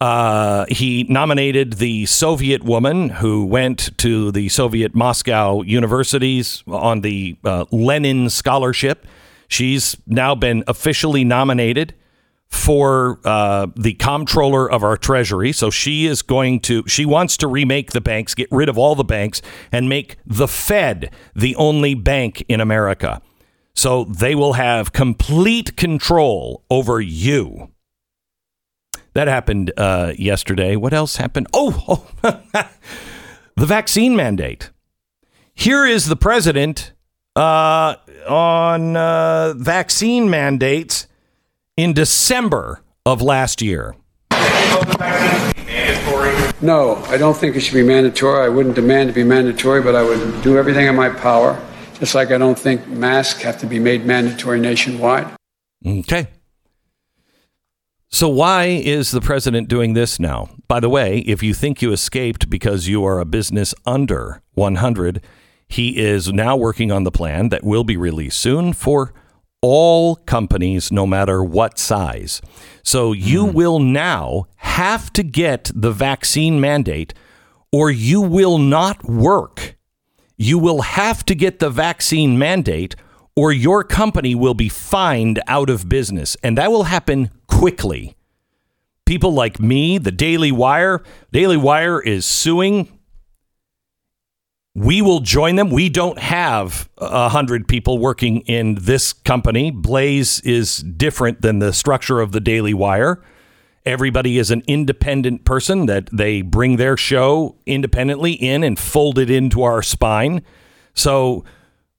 Uh, 0.00 0.64
he 0.68 1.04
nominated 1.08 1.74
the 1.74 2.06
Soviet 2.06 2.62
woman 2.62 3.08
who 3.08 3.44
went 3.44 3.96
to 3.98 4.30
the 4.30 4.48
Soviet 4.48 4.94
Moscow 4.94 5.62
universities 5.62 6.62
on 6.68 7.00
the 7.00 7.36
uh, 7.44 7.64
Lenin 7.72 8.30
Scholarship. 8.30 9.06
She's 9.48 9.96
now 10.06 10.36
been 10.36 10.62
officially 10.68 11.24
nominated 11.24 11.94
for 12.48 13.18
uh, 13.24 13.66
the 13.76 13.94
comptroller 13.94 14.70
of 14.70 14.84
our 14.84 14.96
treasury. 14.96 15.52
So 15.52 15.68
she 15.68 16.06
is 16.06 16.22
going 16.22 16.60
to, 16.60 16.84
she 16.86 17.04
wants 17.04 17.36
to 17.38 17.48
remake 17.48 17.90
the 17.90 18.00
banks, 18.00 18.34
get 18.34 18.48
rid 18.52 18.68
of 18.68 18.78
all 18.78 18.94
the 18.94 19.04
banks, 19.04 19.42
and 19.72 19.88
make 19.88 20.16
the 20.24 20.48
Fed 20.48 21.10
the 21.34 21.56
only 21.56 21.94
bank 21.94 22.44
in 22.48 22.60
America. 22.60 23.20
So 23.74 24.04
they 24.04 24.34
will 24.34 24.54
have 24.54 24.92
complete 24.92 25.76
control 25.76 26.62
over 26.70 27.00
you. 27.00 27.70
That 29.18 29.26
happened 29.26 29.72
uh, 29.76 30.12
yesterday. 30.16 30.76
What 30.76 30.94
else 30.94 31.16
happened? 31.16 31.48
Oh, 31.52 32.06
oh 32.22 32.40
the 33.56 33.66
vaccine 33.66 34.14
mandate. 34.14 34.70
Here 35.52 35.84
is 35.84 36.06
the 36.06 36.14
president 36.14 36.92
uh, 37.34 37.96
on 38.28 38.96
uh, 38.96 39.54
vaccine 39.56 40.30
mandates 40.30 41.08
in 41.76 41.94
December 41.94 42.84
of 43.04 43.20
last 43.20 43.60
year. 43.60 43.96
No, 46.60 47.02
I 47.08 47.16
don't 47.18 47.36
think 47.36 47.56
it 47.56 47.60
should 47.62 47.74
be 47.74 47.82
mandatory. 47.82 48.44
I 48.44 48.48
wouldn't 48.48 48.76
demand 48.76 49.08
to 49.08 49.12
be 49.12 49.24
mandatory, 49.24 49.82
but 49.82 49.96
I 49.96 50.04
would 50.04 50.42
do 50.42 50.56
everything 50.56 50.86
in 50.86 50.94
my 50.94 51.08
power. 51.08 51.60
Just 51.94 52.14
like 52.14 52.30
I 52.30 52.38
don't 52.38 52.56
think 52.56 52.86
masks 52.86 53.42
have 53.42 53.58
to 53.58 53.66
be 53.66 53.80
made 53.80 54.06
mandatory 54.06 54.60
nationwide. 54.60 55.26
Okay. 55.84 56.28
So, 58.10 58.28
why 58.28 58.64
is 58.64 59.10
the 59.10 59.20
president 59.20 59.68
doing 59.68 59.92
this 59.92 60.18
now? 60.18 60.48
By 60.66 60.80
the 60.80 60.88
way, 60.88 61.18
if 61.20 61.42
you 61.42 61.52
think 61.52 61.82
you 61.82 61.92
escaped 61.92 62.48
because 62.48 62.88
you 62.88 63.04
are 63.04 63.20
a 63.20 63.26
business 63.26 63.74
under 63.84 64.40
100, 64.54 65.22
he 65.68 65.98
is 65.98 66.32
now 66.32 66.56
working 66.56 66.90
on 66.90 67.04
the 67.04 67.10
plan 67.10 67.50
that 67.50 67.64
will 67.64 67.84
be 67.84 67.98
released 67.98 68.38
soon 68.38 68.72
for 68.72 69.12
all 69.60 70.16
companies, 70.16 70.90
no 70.90 71.06
matter 71.06 71.44
what 71.44 71.78
size. 71.78 72.40
So, 72.82 73.12
you 73.12 73.48
hmm. 73.48 73.52
will 73.52 73.78
now 73.78 74.46
have 74.56 75.12
to 75.12 75.22
get 75.22 75.70
the 75.74 75.92
vaccine 75.92 76.62
mandate 76.62 77.12
or 77.70 77.90
you 77.90 78.22
will 78.22 78.56
not 78.56 79.04
work. 79.04 79.76
You 80.38 80.58
will 80.58 80.80
have 80.80 81.26
to 81.26 81.34
get 81.34 81.58
the 81.58 81.68
vaccine 81.68 82.38
mandate 82.38 82.96
or 83.38 83.52
your 83.52 83.84
company 83.84 84.34
will 84.34 84.52
be 84.52 84.68
fined 84.68 85.40
out 85.46 85.70
of 85.70 85.88
business. 85.88 86.36
And 86.42 86.58
that 86.58 86.72
will 86.72 86.82
happen 86.82 87.30
quickly. 87.46 88.16
People 89.06 89.32
like 89.32 89.60
me, 89.60 89.96
the 89.96 90.10
Daily 90.10 90.50
Wire, 90.50 91.04
Daily 91.30 91.56
Wire 91.56 92.00
is 92.00 92.26
suing. 92.26 92.98
We 94.74 95.00
will 95.02 95.20
join 95.20 95.54
them. 95.54 95.70
We 95.70 95.88
don't 95.88 96.18
have 96.18 96.88
a 96.98 97.28
hundred 97.28 97.68
people 97.68 97.98
working 97.98 98.40
in 98.40 98.74
this 98.74 99.12
company. 99.12 99.70
Blaze 99.70 100.40
is 100.40 100.78
different 100.78 101.40
than 101.40 101.60
the 101.60 101.72
structure 101.72 102.20
of 102.20 102.32
the 102.32 102.40
Daily 102.40 102.74
Wire. 102.74 103.22
Everybody 103.86 104.38
is 104.38 104.50
an 104.50 104.64
independent 104.66 105.44
person 105.44 105.86
that 105.86 106.10
they 106.12 106.42
bring 106.42 106.74
their 106.74 106.96
show 106.96 107.54
independently 107.66 108.32
in 108.32 108.64
and 108.64 108.76
fold 108.76 109.16
it 109.16 109.30
into 109.30 109.62
our 109.62 109.80
spine. 109.80 110.42
So 110.92 111.44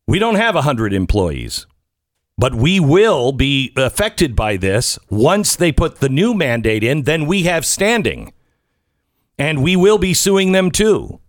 we 0.09 0.17
don't 0.17 0.35
have 0.37 0.55
100 0.55 0.91
employees, 0.91 1.67
but 2.35 2.55
we 2.55 2.79
will 2.79 3.31
be 3.31 3.71
affected 3.77 4.35
by 4.35 4.57
this 4.57 4.97
once 5.11 5.55
they 5.55 5.71
put 5.71 5.99
the 5.99 6.09
new 6.09 6.33
mandate 6.33 6.83
in. 6.83 7.03
Then 7.03 7.27
we 7.27 7.43
have 7.43 7.63
standing. 7.63 8.33
And 9.37 9.61
we 9.61 9.75
will 9.75 9.99
be 9.99 10.15
suing 10.15 10.51
them 10.51 10.71
too 10.71 11.19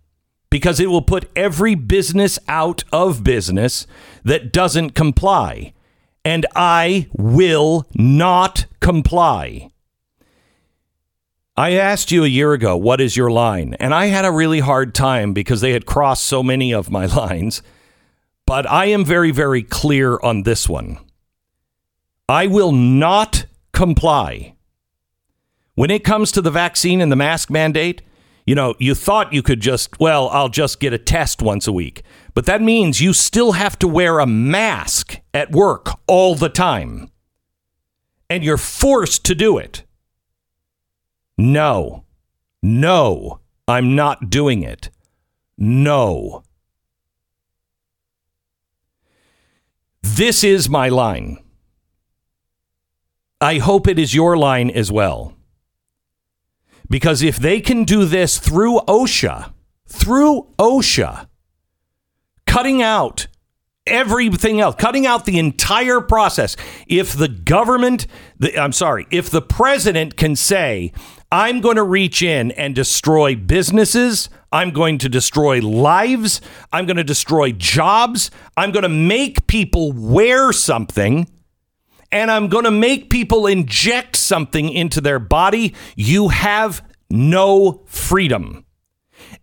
because 0.49 0.79
it 0.79 0.87
will 0.87 1.03
put 1.03 1.29
every 1.35 1.75
business 1.75 2.39
out 2.47 2.83
of 2.91 3.23
business 3.23 3.85
that 4.23 4.51
doesn't 4.51 4.95
comply. 4.95 5.73
And 6.25 6.47
I 6.55 7.07
will 7.13 7.85
not 7.93 8.65
comply. 8.79 9.69
I 11.55 11.73
asked 11.73 12.11
you 12.11 12.23
a 12.23 12.27
year 12.27 12.53
ago, 12.53 12.75
what 12.75 12.99
is 12.99 13.15
your 13.15 13.29
line? 13.29 13.75
And 13.75 13.93
I 13.93 14.07
had 14.07 14.25
a 14.25 14.31
really 14.31 14.59
hard 14.59 14.95
time 14.95 15.33
because 15.33 15.61
they 15.61 15.73
had 15.73 15.85
crossed 15.85 16.23
so 16.23 16.41
many 16.41 16.73
of 16.73 16.89
my 16.89 17.05
lines. 17.21 17.61
But 18.51 18.69
I 18.69 18.87
am 18.87 19.05
very, 19.05 19.31
very 19.31 19.63
clear 19.63 20.19
on 20.21 20.43
this 20.43 20.67
one. 20.67 20.97
I 22.27 22.47
will 22.47 22.73
not 22.73 23.45
comply 23.71 24.55
When 25.75 25.89
it 25.89 26.03
comes 26.03 26.33
to 26.33 26.41
the 26.41 26.51
vaccine 26.51 26.99
and 26.99 27.09
the 27.09 27.15
mask 27.15 27.49
mandate, 27.49 28.01
you 28.45 28.53
know, 28.53 28.75
you 28.77 28.93
thought 28.93 29.31
you 29.31 29.41
could 29.41 29.61
just, 29.61 30.01
well, 30.01 30.27
I'll 30.27 30.49
just 30.49 30.81
get 30.81 30.91
a 30.91 30.97
test 30.97 31.41
once 31.41 31.65
a 31.65 31.71
week. 31.71 32.03
But 32.33 32.45
that 32.45 32.61
means 32.61 32.99
you 32.99 33.13
still 33.13 33.53
have 33.53 33.79
to 33.79 33.87
wear 33.87 34.19
a 34.19 34.27
mask 34.27 35.21
at 35.33 35.53
work 35.53 35.87
all 36.05 36.35
the 36.35 36.49
time. 36.49 37.09
And 38.29 38.43
you're 38.43 38.57
forced 38.57 39.23
to 39.27 39.33
do 39.33 39.57
it. 39.57 39.83
No. 41.37 42.03
No. 42.61 43.39
I'm 43.65 43.95
not 43.95 44.29
doing 44.29 44.61
it. 44.61 44.89
No. 45.57 46.43
This 50.01 50.43
is 50.43 50.69
my 50.69 50.89
line. 50.89 51.37
I 53.39 53.57
hope 53.57 53.87
it 53.87 53.97
is 53.97 54.13
your 54.13 54.37
line 54.37 54.69
as 54.69 54.91
well. 54.91 55.33
Because 56.89 57.21
if 57.21 57.37
they 57.37 57.61
can 57.61 57.85
do 57.85 58.05
this 58.05 58.37
through 58.37 58.79
OSHA, 58.81 59.53
through 59.87 60.47
OSHA, 60.59 61.27
cutting 62.45 62.81
out 62.81 63.27
everything 63.87 64.59
else, 64.59 64.75
cutting 64.77 65.05
out 65.05 65.25
the 65.25 65.39
entire 65.39 66.01
process, 66.01 66.55
if 66.87 67.13
the 67.13 67.29
government, 67.29 68.07
the, 68.37 68.57
I'm 68.59 68.73
sorry, 68.73 69.07
if 69.09 69.29
the 69.29 69.41
president 69.41 70.17
can 70.17 70.35
say, 70.35 70.91
I'm 71.31 71.61
going 71.61 71.77
to 71.77 71.83
reach 71.83 72.21
in 72.21 72.51
and 72.51 72.75
destroy 72.75 73.35
businesses. 73.35 74.29
I'm 74.51 74.71
going 74.71 74.97
to 74.99 75.09
destroy 75.09 75.61
lives. 75.61 76.41
I'm 76.71 76.85
going 76.85 76.97
to 76.97 77.03
destroy 77.03 77.51
jobs. 77.51 78.31
I'm 78.57 78.71
going 78.71 78.83
to 78.83 78.89
make 78.89 79.47
people 79.47 79.91
wear 79.93 80.51
something 80.51 81.27
and 82.11 82.29
I'm 82.29 82.49
going 82.49 82.65
to 82.65 82.71
make 82.71 83.09
people 83.09 83.47
inject 83.47 84.17
something 84.17 84.69
into 84.69 84.99
their 84.99 85.19
body. 85.19 85.73
You 85.95 86.29
have 86.29 86.85
no 87.09 87.83
freedom. 87.85 88.65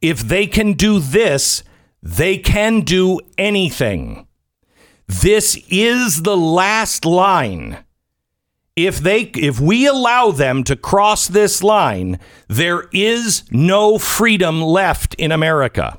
If 0.03 0.21
they 0.21 0.47
can 0.47 0.75
do 0.75 0.99
this, 0.99 1.63
they 2.03 2.37
can 2.37 2.83
do 2.83 3.21
anything. 3.39 4.27
This 5.07 5.59
is 5.71 6.23
the 6.23 6.37
last 6.37 7.07
line 7.07 7.79
if 8.87 8.99
they 8.99 9.23
if 9.35 9.59
we 9.59 9.87
allow 9.87 10.31
them 10.31 10.63
to 10.63 10.77
cross 10.77 11.27
this 11.27 11.65
line, 11.65 12.21
there 12.47 12.85
is 12.93 13.43
no 13.51 13.99
freedom 13.99 14.63
left 14.63 15.15
in 15.15 15.33
America. 15.33 15.99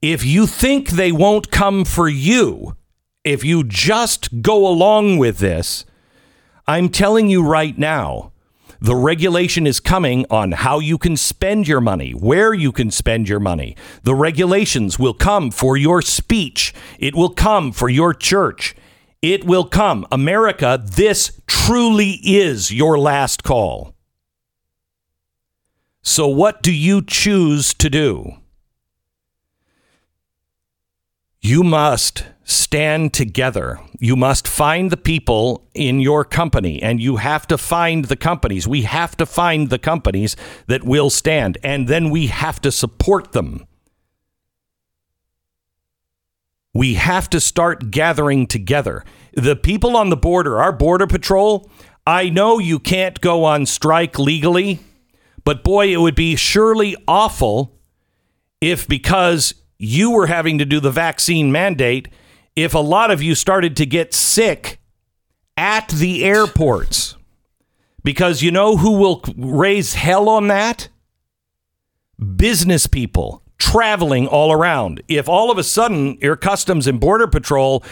If 0.00 0.24
you 0.24 0.46
think 0.46 0.90
they 0.90 1.12
won't 1.12 1.50
come 1.50 1.84
for 1.84 2.08
you, 2.08 2.74
if 3.22 3.44
you 3.44 3.64
just 3.64 4.40
go 4.40 4.66
along 4.66 5.18
with 5.18 5.38
this, 5.38 5.84
I'm 6.66 6.88
telling 6.88 7.28
you 7.28 7.42
right 7.42 7.76
now, 7.76 8.32
the 8.80 8.96
regulation 8.96 9.66
is 9.66 9.78
coming 9.78 10.24
on 10.30 10.52
how 10.52 10.78
you 10.78 10.96
can 10.96 11.18
spend 11.18 11.68
your 11.68 11.82
money, 11.82 12.12
where 12.12 12.54
you 12.54 12.72
can 12.72 12.90
spend 12.90 13.28
your 13.28 13.40
money. 13.40 13.76
The 14.04 14.14
regulations 14.14 14.98
will 14.98 15.14
come 15.14 15.50
for 15.50 15.76
your 15.76 16.00
speech. 16.00 16.72
It 16.98 17.14
will 17.14 17.30
come 17.30 17.72
for 17.72 17.90
your 17.90 18.14
church. 18.14 18.74
It 19.32 19.44
will 19.44 19.64
come. 19.64 20.06
America, 20.12 20.80
this 20.80 21.40
truly 21.48 22.20
is 22.22 22.72
your 22.72 22.96
last 22.96 23.42
call. 23.42 23.96
So, 26.00 26.28
what 26.28 26.62
do 26.62 26.72
you 26.72 27.02
choose 27.02 27.74
to 27.74 27.90
do? 27.90 28.34
You 31.40 31.64
must 31.64 32.24
stand 32.44 33.12
together. 33.14 33.80
You 33.98 34.14
must 34.14 34.46
find 34.46 34.92
the 34.92 34.96
people 34.96 35.68
in 35.74 35.98
your 35.98 36.24
company, 36.24 36.80
and 36.80 37.00
you 37.00 37.16
have 37.16 37.48
to 37.48 37.58
find 37.58 38.04
the 38.04 38.14
companies. 38.14 38.68
We 38.68 38.82
have 38.82 39.16
to 39.16 39.26
find 39.26 39.70
the 39.70 39.80
companies 39.80 40.36
that 40.68 40.84
will 40.84 41.10
stand, 41.10 41.58
and 41.64 41.88
then 41.88 42.10
we 42.10 42.28
have 42.28 42.60
to 42.60 42.70
support 42.70 43.32
them. 43.32 43.66
We 46.76 46.92
have 46.96 47.30
to 47.30 47.40
start 47.40 47.90
gathering 47.90 48.46
together. 48.46 49.02
The 49.32 49.56
people 49.56 49.96
on 49.96 50.10
the 50.10 50.16
border, 50.16 50.60
our 50.60 50.72
border 50.72 51.06
patrol, 51.06 51.70
I 52.06 52.28
know 52.28 52.58
you 52.58 52.78
can't 52.78 53.18
go 53.22 53.44
on 53.44 53.64
strike 53.64 54.18
legally, 54.18 54.80
but 55.42 55.64
boy, 55.64 55.90
it 55.90 55.96
would 55.96 56.14
be 56.14 56.36
surely 56.36 56.94
awful 57.08 57.80
if 58.60 58.86
because 58.86 59.54
you 59.78 60.10
were 60.10 60.26
having 60.26 60.58
to 60.58 60.66
do 60.66 60.78
the 60.78 60.90
vaccine 60.90 61.50
mandate, 61.50 62.08
if 62.54 62.74
a 62.74 62.78
lot 62.78 63.10
of 63.10 63.22
you 63.22 63.34
started 63.34 63.74
to 63.78 63.86
get 63.86 64.12
sick 64.12 64.78
at 65.56 65.88
the 65.88 66.24
airports. 66.24 67.16
Because 68.04 68.42
you 68.42 68.50
know 68.50 68.76
who 68.76 68.98
will 68.98 69.22
raise 69.34 69.94
hell 69.94 70.28
on 70.28 70.48
that? 70.48 70.90
Business 72.36 72.86
people 72.86 73.42
traveling 73.58 74.26
all 74.26 74.52
around. 74.52 75.02
If 75.08 75.28
all 75.28 75.50
of 75.50 75.58
a 75.58 75.64
sudden 75.64 76.18
your 76.20 76.36
Customs 76.36 76.86
and 76.86 77.00
Border 77.00 77.26
Patrol, 77.26 77.82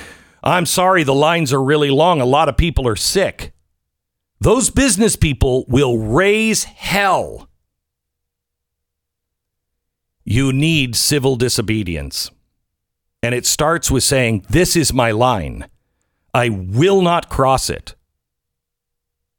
I'm 0.42 0.66
sorry, 0.66 1.04
the 1.04 1.14
lines 1.14 1.52
are 1.52 1.62
really 1.62 1.90
long, 1.90 2.20
a 2.20 2.26
lot 2.26 2.48
of 2.48 2.56
people 2.56 2.86
are 2.86 2.96
sick, 2.96 3.52
those 4.40 4.68
business 4.68 5.16
people 5.16 5.64
will 5.68 5.98
raise 5.98 6.64
hell. 6.64 7.48
You 10.24 10.52
need 10.52 10.96
civil 10.96 11.36
disobedience. 11.36 12.30
And 13.22 13.34
it 13.34 13.46
starts 13.46 13.90
with 13.90 14.02
saying, 14.02 14.44
This 14.50 14.76
is 14.76 14.92
my 14.92 15.12
line. 15.12 15.66
I 16.34 16.50
will 16.50 17.00
not 17.00 17.30
cross 17.30 17.70
it. 17.70 17.94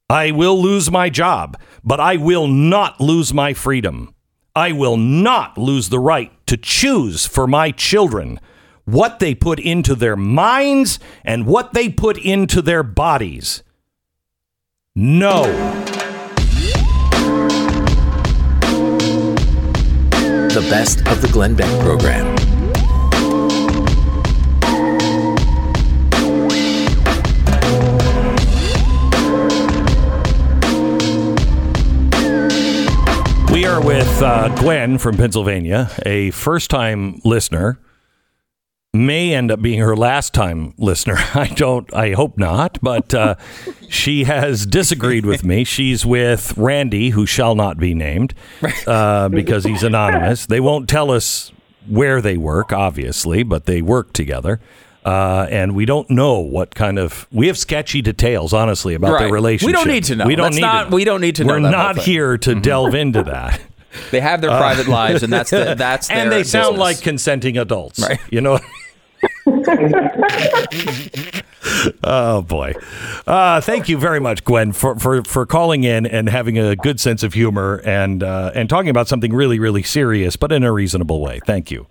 I 0.10 0.32
will 0.32 0.60
lose 0.60 0.90
my 0.90 1.10
job, 1.10 1.60
but 1.84 2.00
I 2.00 2.18
will 2.18 2.48
not 2.48 3.00
lose 3.00 3.32
my 3.34 3.54
freedom. 3.54 4.15
I 4.56 4.72
will 4.72 4.96
not 4.96 5.58
lose 5.58 5.90
the 5.90 6.00
right 6.00 6.32
to 6.48 6.56
choose 6.56 7.26
for 7.26 7.46
my 7.46 7.72
children 7.72 8.40
what 8.86 9.20
they 9.20 9.36
put 9.36 9.60
into 9.60 9.96
their 9.96 10.16
minds 10.16 10.98
and 11.26 11.46
what 11.46 11.74
they 11.74 11.90
put 11.90 12.18
into 12.18 12.62
their 12.62 12.84
bodies. 12.84 13.64
No. 14.96 15.44
The 20.50 20.66
best 20.70 21.06
of 21.08 21.22
the 21.22 21.28
Glenn 21.34 21.56
Beck 21.56 21.82
program. 21.82 22.35
We 33.66 33.72
are 33.72 33.82
with 33.84 34.22
uh, 34.22 34.50
Gwen 34.62 35.00
from 35.00 35.18
Pennsylvania, 35.18 35.90
a 36.06 36.30
first 36.30 36.70
time 36.70 37.20
listener. 37.26 37.80
May 38.94 39.34
end 39.34 39.50
up 39.50 39.60
being 39.60 39.80
her 39.80 39.98
last 39.98 40.36
time 40.36 40.76
listener. 40.78 41.16
I 41.34 41.48
don't, 41.48 41.92
I 41.92 42.12
hope 42.12 42.38
not, 42.38 42.78
but 42.84 43.12
uh, 43.16 43.38
she 43.90 44.26
has 44.26 44.68
disagreed 44.68 45.26
with 45.26 45.44
me. 45.44 45.64
She's 45.64 46.06
with 46.06 46.56
Randy, 46.56 47.10
who 47.10 47.26
shall 47.26 47.56
not 47.56 47.80
be 47.80 47.96
named 47.96 48.36
uh, 48.86 49.30
because 49.30 49.64
he's 49.64 49.82
anonymous. 49.82 50.46
They 50.46 50.60
won't 50.60 50.88
tell 50.88 51.10
us 51.10 51.52
where 51.88 52.22
they 52.22 52.38
work, 52.38 52.72
obviously, 52.72 53.42
but 53.42 53.66
they 53.66 53.82
work 53.82 54.14
together. 54.14 54.62
Uh, 55.06 55.46
and 55.52 55.76
we 55.76 55.86
don't 55.86 56.10
know 56.10 56.40
what 56.40 56.74
kind 56.74 56.98
of 56.98 57.28
we 57.32 57.46
have 57.46 57.60
sketchy 57.60 58.02
details, 58.02 58.54
honestly, 58.54 58.96
about 58.96 59.20
their 59.20 59.32
relationship. 59.32 59.68
We 59.68 59.72
don't 59.74 59.88
need 59.88 60.04
to 60.06 60.16
know. 60.16 60.26
We 60.26 60.36
don't 60.36 60.46
That's 60.46 60.56
need 60.56 60.62
not- 60.62 60.84
to 60.86 60.90
know. 60.90 60.96
we 60.96 61.04
don't 61.04 61.22
need 61.22 61.36
to. 61.36 61.46
We're 61.46 61.60
not 61.60 61.98
here 62.00 62.40
to 62.40 62.56
delve 62.56 62.96
into 62.96 63.24
that. 63.24 63.62
They 64.12 64.20
have 64.20 64.42
their 64.42 64.50
private 64.50 64.90
lives, 64.90 65.24
and 65.24 65.32
that's 65.32 65.52
the, 65.52 65.74
that's 65.78 66.10
and 66.10 66.30
they 66.30 66.44
sound 66.44 66.78
like 66.78 67.00
consenting 67.02 67.58
adults. 67.58 68.02
Right. 68.02 68.20
You 68.30 68.42
know. 68.42 68.60
oh 72.04 72.42
boy! 72.42 72.74
Uh, 73.26 73.62
thank 73.62 73.88
you 73.88 73.98
very 73.98 74.20
much, 74.20 74.44
Gwen, 74.44 74.74
for, 74.74 75.00
for 75.00 75.24
for 75.24 75.46
calling 75.46 75.86
in 75.86 76.06
and 76.06 76.28
having 76.28 76.58
a 76.58 76.76
good 76.76 77.00
sense 77.00 77.24
of 77.24 77.34
humor 77.34 77.82
and 77.86 78.22
uh, 78.22 78.52
and 78.54 78.70
talking 78.70 78.90
about 78.90 79.08
something 79.08 79.34
really 79.34 79.60
really 79.60 79.84
serious, 79.84 80.36
but 80.36 80.52
in 80.52 80.64
a 80.64 80.72
reasonable 80.74 81.22
way. 81.22 81.40
Thank 81.46 81.72
you. 81.72 81.88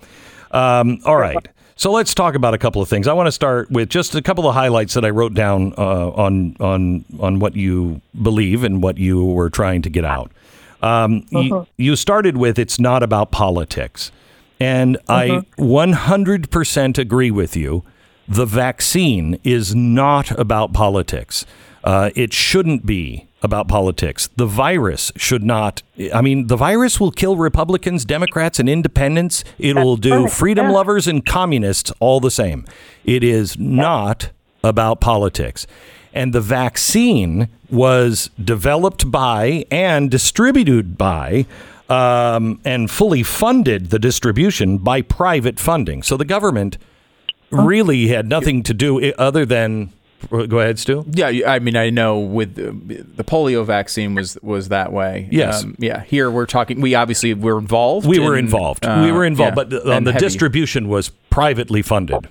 Um, 0.51 0.99
all 1.05 1.17
right. 1.17 1.49
So 1.77 1.91
let's 1.91 2.15
talk 2.15 2.35
about 2.35 2.55
a 2.55 2.59
couple 2.59 2.81
of 2.81 2.89
things. 2.89 3.09
I 3.09 3.13
want 3.13 3.27
to 3.27 3.33
start 3.33 3.71
with 3.71 3.89
just 3.89 4.15
a 4.15 4.23
couple 4.23 4.49
of 4.49 4.55
highlights 4.55 4.95
that 4.95 5.05
I 5.05 5.11
wrote 5.11 5.35
down 5.35 5.75
uh, 5.77 6.11
on 6.11 6.57
on 6.61 7.05
on 7.19 7.39
what 7.41 7.57
you 7.57 8.01
believe 8.23 8.63
and 8.63 8.83
what 8.83 8.97
you 8.97 9.25
were 9.25 9.51
trying 9.51 9.83
to 9.83 9.91
get 9.91 10.05
out. 10.05 10.31
Um, 10.83 11.25
you, 11.31 11.67
you 11.77 11.97
started 11.97 12.37
with 12.37 12.59
it's 12.59 12.79
not 12.79 13.03
about 13.03 13.31
politics. 13.33 14.13
And 14.61 14.99
I 15.09 15.43
100% 15.59 16.99
agree 16.99 17.31
with 17.31 17.57
you. 17.57 17.83
The 18.29 18.47
vaccine 18.47 19.39
is 19.43 19.75
not 19.75 20.31
about 20.39 20.73
politics. 20.73 21.45
Uh, 21.83 22.11
it 22.15 22.33
shouldn't 22.33 22.87
be 22.87 23.27
about 23.45 23.69
politics. 23.69 24.29
The 24.37 24.47
virus 24.47 25.13
should 25.17 25.45
not. 25.45 25.83
I 26.13 26.23
mean, 26.23 26.47
the 26.49 26.57
virus 26.57 26.99
will 26.99 27.13
kill 27.13 27.37
Republicans, 27.37 28.05
Democrats, 28.05 28.59
and 28.59 28.69
independents. 28.69 29.45
It 29.59 29.77
will 29.77 29.97
do 29.97 30.27
freedom 30.29 30.71
lovers 30.71 31.07
and 31.07 31.25
communists 31.25 31.93
all 32.01 32.21
the 32.21 32.31
same. 32.31 32.65
It 33.05 33.23
is 33.23 33.59
not 33.59 34.31
about 34.65 35.01
politics. 35.01 35.67
And 36.15 36.33
the 36.33 36.41
vaccine 36.41 37.49
was 37.71 38.31
developed 38.43 39.11
by 39.11 39.67
and 39.71 40.11
distributed 40.11 40.97
by 40.97 41.45
um, 41.91 42.61
and 42.65 42.91
fully 42.91 43.23
funded 43.23 43.91
the 43.91 43.99
distribution 43.99 44.79
by 44.79 45.03
private 45.03 45.61
funding. 45.61 46.03
So 46.03 46.17
the 46.17 46.25
government 46.25 46.79
really 47.51 48.09
had 48.09 48.27
nothing 48.27 48.63
to 48.65 48.75
do 48.75 49.13
other 49.15 49.45
than. 49.45 49.93
Go 50.31 50.59
ahead, 50.59 50.79
Stu. 50.79 51.05
Yeah, 51.11 51.29
I 51.47 51.59
mean, 51.59 51.77
I 51.77 51.91
know 51.91 52.19
with 52.19 52.55
the, 52.55 53.03
the 53.03 53.25
polio 53.25 53.65
vaccine 53.65 54.15
was 54.15 54.39
was 54.43 54.69
that 54.69 54.93
way. 54.93 55.29
Yes. 55.31 55.65
Um, 55.65 55.77
yeah. 55.79 56.03
Here 56.05 56.31
we're 56.31 56.47
talking. 56.47 56.81
We 56.81 56.95
obviously 56.95 57.35
were 57.35 57.59
involved. 57.59 58.07
We 58.07 58.19
were 58.19 58.37
in, 58.37 58.47
involved. 58.47 58.85
uh, 58.85 59.01
we 59.05 59.13
were 59.13 59.25
involved, 59.25 59.53
yeah, 59.53 59.55
but 59.55 59.71
the, 59.71 59.91
and 59.93 60.07
the 60.07 60.13
heavy. 60.13 60.25
distribution 60.25 60.89
was 60.89 61.11
privately 61.31 61.83
funded. 61.83 62.29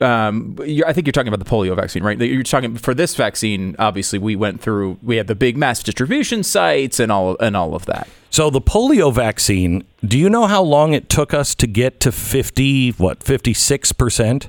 Um, 0.00 0.56
I 0.60 0.92
think 0.92 1.06
you're 1.06 1.12
talking 1.12 1.32
about 1.32 1.44
the 1.44 1.48
polio 1.48 1.76
vaccine, 1.76 2.02
right? 2.02 2.20
You're 2.20 2.42
talking 2.42 2.76
for 2.76 2.92
this 2.92 3.14
vaccine. 3.14 3.76
Obviously, 3.78 4.18
we 4.18 4.34
went 4.34 4.60
through. 4.60 4.98
We 5.02 5.16
had 5.16 5.28
the 5.28 5.36
big 5.36 5.56
mass 5.56 5.82
distribution 5.82 6.42
sites 6.42 6.98
and 6.98 7.12
all 7.12 7.36
and 7.38 7.56
all 7.56 7.74
of 7.74 7.86
that. 7.86 8.08
So 8.30 8.50
the 8.50 8.60
polio 8.60 9.12
vaccine, 9.14 9.84
do 10.04 10.18
you 10.18 10.28
know 10.30 10.46
how 10.46 10.62
long 10.62 10.94
it 10.94 11.08
took 11.08 11.34
us 11.34 11.54
to 11.56 11.66
get 11.66 12.00
to 12.00 12.10
50 12.10 12.92
what 12.92 13.20
56% 13.20 14.48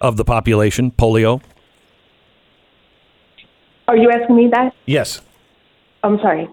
of 0.00 0.16
the 0.16 0.24
population 0.24 0.90
polio? 0.90 1.40
Are 3.88 3.96
you 3.96 4.10
asking 4.10 4.36
me 4.36 4.48
that? 4.52 4.72
Yes. 4.86 5.20
I'm 6.02 6.18
sorry. 6.18 6.48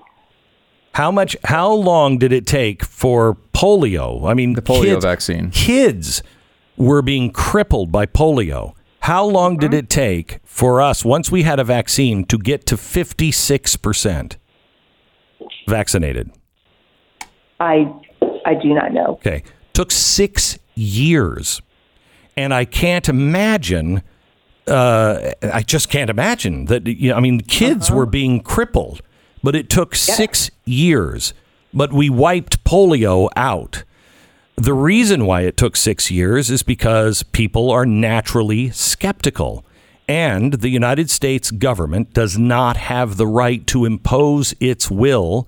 How 0.94 1.12
much 1.12 1.36
how 1.46 1.72
long 1.72 2.20
did 2.20 2.32
it 2.32 2.46
take 2.46 2.84
for 2.84 3.36
polio? 3.54 4.30
I 4.30 4.34
mean, 4.36 4.54
the 4.54 4.62
polio 4.62 4.84
kids, 4.84 5.06
vaccine. 5.06 5.50
Kids 5.50 6.22
were 6.78 7.02
being 7.02 7.32
crippled 7.32 7.92
by 7.92 8.06
polio. 8.06 8.74
How 9.02 9.26
long 9.26 9.58
did 9.58 9.72
uh-huh. 9.72 9.80
it 9.80 9.90
take 9.90 10.40
for 10.44 10.82
us 10.82 11.04
once 11.04 11.32
we 11.32 11.44
had 11.44 11.60
a 11.60 11.64
vaccine 11.64 12.24
to 12.26 12.38
get 12.38 12.66
to 12.68 12.76
56% 12.76 14.38
vaccinated? 15.68 16.32
I 17.60 17.92
I 18.46 18.54
do 18.54 18.74
not 18.74 18.94
know. 18.94 19.14
Okay. 19.14 19.44
Took 19.74 19.92
six 19.92 20.60
years. 20.76 21.62
And 22.36 22.54
I 22.54 22.66
can't 22.66 23.08
imagine, 23.08 24.02
uh, 24.68 25.32
I 25.42 25.62
just 25.62 25.90
can't 25.90 26.10
imagine 26.10 26.66
that, 26.66 26.88
you 26.88 27.10
know, 27.10 27.18
I 27.18 27.20
mean, 27.20 27.42
kids 27.42 27.92
were 27.92 28.06
being 28.06 28.42
crippled, 28.42 29.02
but 29.42 29.56
it 29.56 29.70
took 29.70 29.96
six 29.96 30.52
years. 30.66 31.34
But 31.74 31.92
we 31.92 32.10
wiped 32.10 32.64
polio 32.64 33.30
out. 33.36 33.84
The 34.56 34.74
reason 34.74 35.26
why 35.26 35.42
it 35.42 35.58
took 35.58 35.76
six 35.76 36.12
years 36.12 36.50
is 36.50 36.64
because 36.64 37.24
people 37.24 37.72
are 37.72 37.86
naturally 37.86 38.70
skeptical. 38.70 39.66
And 40.08 40.54
the 40.54 40.70
United 40.70 41.10
States 41.10 41.50
government 41.50 42.14
does 42.14 42.38
not 42.38 42.78
have 42.78 43.18
the 43.18 43.28
right 43.28 43.66
to 43.68 43.86
impose 43.86 44.54
its 44.60 44.92
will 44.92 45.48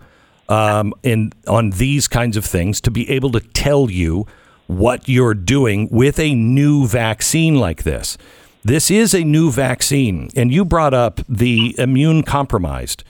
um, 0.50 0.94
in 1.04 1.34
on 1.48 1.72
these 1.72 2.08
kinds 2.08 2.38
of 2.38 2.46
things 2.46 2.80
to 2.82 2.92
be 2.92 3.10
able 3.10 3.32
to 3.32 3.40
tell 3.40 3.90
you 3.90 4.26
what 4.68 5.08
you're 5.08 5.34
doing 5.34 5.88
with 5.92 6.20
a 6.20 6.34
new 6.34 6.88
vaccine 6.88 7.56
like 7.56 7.84
this. 7.84 8.18
This 8.66 8.90
is 8.90 9.14
a 9.14 9.24
new 9.24 9.52
vaccine, 9.52 10.32
and 10.36 10.52
you 10.52 10.66
brought 10.66 10.96
up 10.96 11.22
the 11.30 11.76
immune 11.78 12.24
compromised. 12.24 13.04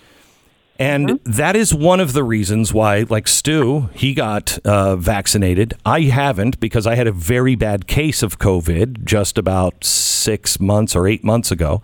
And 0.78 1.22
that 1.24 1.56
is 1.56 1.74
one 1.74 2.02
of 2.02 2.12
the 2.12 2.26
reasons 2.26 2.74
why, 2.74 3.06
like 3.10 3.26
Stu, 3.30 3.90
he 3.94 4.14
got 4.14 4.60
uh, 4.66 4.98
vaccinated. 4.98 5.74
I 5.86 6.02
haven't 6.02 6.60
because 6.60 6.86
I 6.86 6.96
had 6.96 7.08
a 7.08 7.14
very 7.14 7.56
bad 7.56 7.88
case 7.88 8.22
of 8.22 8.38
COVID 8.38 9.06
just 9.06 9.38
about 9.38 9.86
six 9.86 10.60
months 10.60 10.94
or 10.94 11.08
eight 11.08 11.24
months 11.24 11.52
ago. 11.52 11.82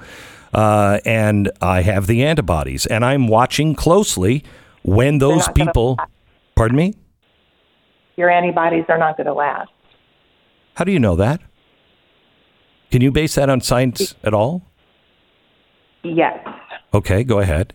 Uh, 0.53 0.99
and 1.05 1.49
I 1.61 1.81
have 1.83 2.07
the 2.07 2.25
antibodies. 2.25 2.85
And 2.85 3.05
I'm 3.05 3.29
watching 3.29 3.73
closely 3.73 4.43
when 4.83 5.19
those 5.19 5.47
people. 5.47 5.97
Pardon 6.55 6.75
me? 6.75 6.95
Your 8.17 8.29
antibodies 8.29 8.83
are 8.89 8.97
not 8.97 9.15
going 9.15 9.27
to 9.27 9.33
last. 9.33 9.71
How 10.73 10.83
do 10.83 10.91
you 10.91 10.99
know 10.99 11.15
that? 11.15 11.39
Can 12.91 13.01
you 13.01 13.11
base 13.11 13.35
that 13.35 13.49
on 13.49 13.61
science 13.61 14.15
at 14.23 14.33
all? 14.33 14.63
Yes. 16.03 16.45
Okay, 16.93 17.23
go 17.23 17.39
ahead. 17.39 17.73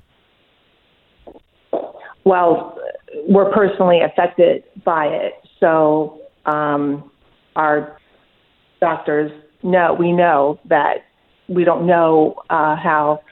Well, 2.25 2.79
we're 3.27 3.51
personally 3.53 4.01
affected 4.01 4.65
by 4.85 5.07
it, 5.07 5.35
so 5.59 6.21
um, 6.45 7.11
our 7.55 7.99
doctors 8.81 9.33
know. 9.63 9.95
We 9.95 10.13
know 10.13 10.61
that 10.67 11.07
we 11.49 11.65
don't 11.65 11.87
know 11.87 12.43
uh, 12.51 12.77
how. 12.77 13.23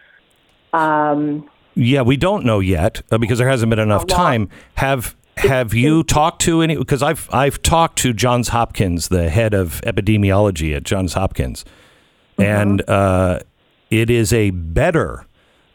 Um, 0.72 1.48
Yeah, 1.74 2.02
we 2.02 2.16
don't 2.16 2.44
know 2.44 2.60
yet 2.60 3.02
uh, 3.10 3.18
because 3.18 3.38
there 3.38 3.48
hasn't 3.48 3.70
been 3.70 3.78
enough 3.78 4.06
time. 4.06 4.48
Have 4.76 5.16
have 5.36 5.74
you 5.74 6.02
talked 6.02 6.42
to 6.42 6.62
any? 6.62 6.76
Because 6.76 7.02
I've 7.02 7.28
I've 7.32 7.62
talked 7.62 7.98
to 8.00 8.12
Johns 8.12 8.48
Hopkins, 8.48 9.08
the 9.08 9.30
head 9.30 9.54
of 9.54 9.80
epidemiology 9.82 10.74
at 10.74 10.84
Johns 10.84 11.14
Hopkins, 11.14 11.64
and 12.38 12.88
uh, 12.88 13.40
it 13.90 14.10
is 14.10 14.32
a 14.32 14.50
better 14.50 15.26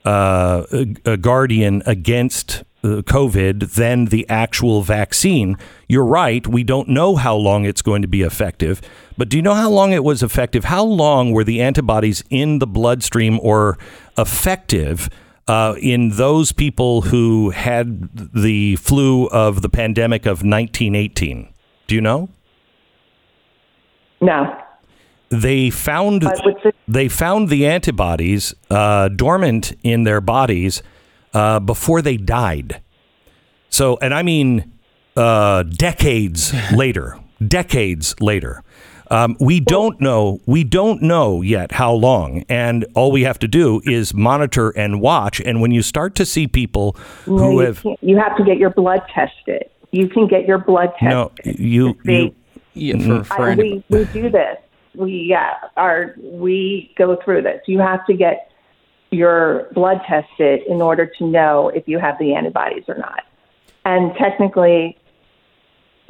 uh, 0.06 0.64
a, 0.72 0.96
a 1.06 1.18
guardian 1.18 1.84
against 1.86 2.64
uh, 2.84 3.04
COVID 3.04 3.74
than 3.74 4.06
the 4.06 4.28
actual 4.30 4.82
vaccine. 4.82 5.58
You're 5.88 6.06
right. 6.06 6.48
We 6.48 6.64
don't 6.64 6.88
know 6.88 7.16
how 7.16 7.36
long 7.36 7.66
it's 7.66 7.82
going 7.82 8.02
to 8.02 8.08
be 8.08 8.22
effective. 8.22 8.82
But 9.18 9.28
do 9.28 9.38
you 9.38 9.44
know 9.44 9.54
how 9.54 9.70
long 9.70 9.92
it 9.92 10.04
was 10.04 10.24
effective? 10.24 10.66
How 10.66 10.84
long 10.84 11.32
were 11.32 11.44
the 11.44 11.62
antibodies 11.62 12.24
in 12.30 12.60
the 12.60 12.68
bloodstream 12.68 13.40
or 13.42 13.78
effective 14.18 15.10
uh, 15.50 15.76
in 15.82 16.10
those 16.12 16.52
people 16.52 17.02
who 17.02 17.50
had 17.50 18.10
the 18.34 18.76
flu 18.78 19.28
of 19.28 19.62
the 19.62 19.70
pandemic 19.70 20.26
of 20.26 20.44
1918? 20.44 21.52
Do 21.88 21.96
you 21.96 22.02
know? 22.02 22.30
no. 24.22 24.56
They 25.32 25.70
found 25.70 26.22
But 26.22 26.38
the- 26.64 26.74
they 26.88 27.08
found 27.08 27.50
the 27.50 27.68
antibodies 27.68 28.56
uh, 28.72 29.10
dormant 29.10 29.74
in 29.84 30.04
their 30.04 30.22
bodies 30.22 30.82
uh, 31.36 31.60
before 31.60 32.02
they 32.02 32.18
died. 32.18 32.82
So, 33.70 33.98
and 34.02 34.12
I 34.14 34.24
mean 34.24 34.74
uh, 35.16 35.64
decades 35.64 36.52
later, 36.74 37.20
decades 37.48 38.16
later. 38.20 38.64
Um, 39.12 39.36
we 39.40 39.60
don't 39.60 40.00
know. 40.00 40.40
We 40.46 40.64
don't 40.64 41.02
know 41.02 41.42
yet 41.42 41.72
how 41.72 41.94
long, 41.94 42.44
and 42.48 42.86
all 42.94 43.12
we 43.12 43.24
have 43.24 43.40
to 43.40 43.48
do 43.48 43.82
is 43.86 44.14
monitor 44.14 44.70
and 44.72 45.02
watch. 45.02 45.42
And 45.42 45.62
when 45.62 45.72
you 45.72 45.82
start 45.82 46.16
to 46.16 46.26
see 46.26 46.48
people 46.48 46.96
No, 47.26 47.38
who 47.38 47.52
you, 47.54 47.60
have 47.60 47.86
you 48.02 48.18
have 48.18 48.38
to 48.38 48.44
get 48.44 48.58
your 48.58 48.70
blood 48.70 49.02
tested. 49.14 49.70
You 49.92 50.08
can 50.08 50.28
get 50.28 50.46
your 50.46 50.60
blood 50.60 50.92
tested. 51.00 51.10
no, 51.10 51.32
you 51.44 51.98
you 52.04 52.36
Yeah, 52.74 52.98
for, 52.98 53.24
for 53.24 53.50
I, 53.50 53.56
we 53.56 53.84
we 53.90 54.06
do 54.06 54.30
this. 54.30 54.58
We 54.96 55.26
yeah, 55.28 55.56
are 55.76 56.16
we 56.22 56.94
go 56.98 57.16
through 57.24 57.42
this. 57.42 57.62
You 57.68 57.80
have 57.80 58.06
to 58.06 58.14
get 58.14 58.52
your 59.12 59.70
blood 59.74 60.02
tested 60.08 60.62
in 60.68 60.82
order 60.84 61.08
to 61.18 61.26
know 61.26 61.70
if 61.70 61.88
you 61.88 61.98
have 61.98 62.20
the 62.20 62.36
antibodies 62.36 62.84
or 62.88 62.96
not. 62.96 63.24
And 63.86 64.14
technically, 64.18 64.99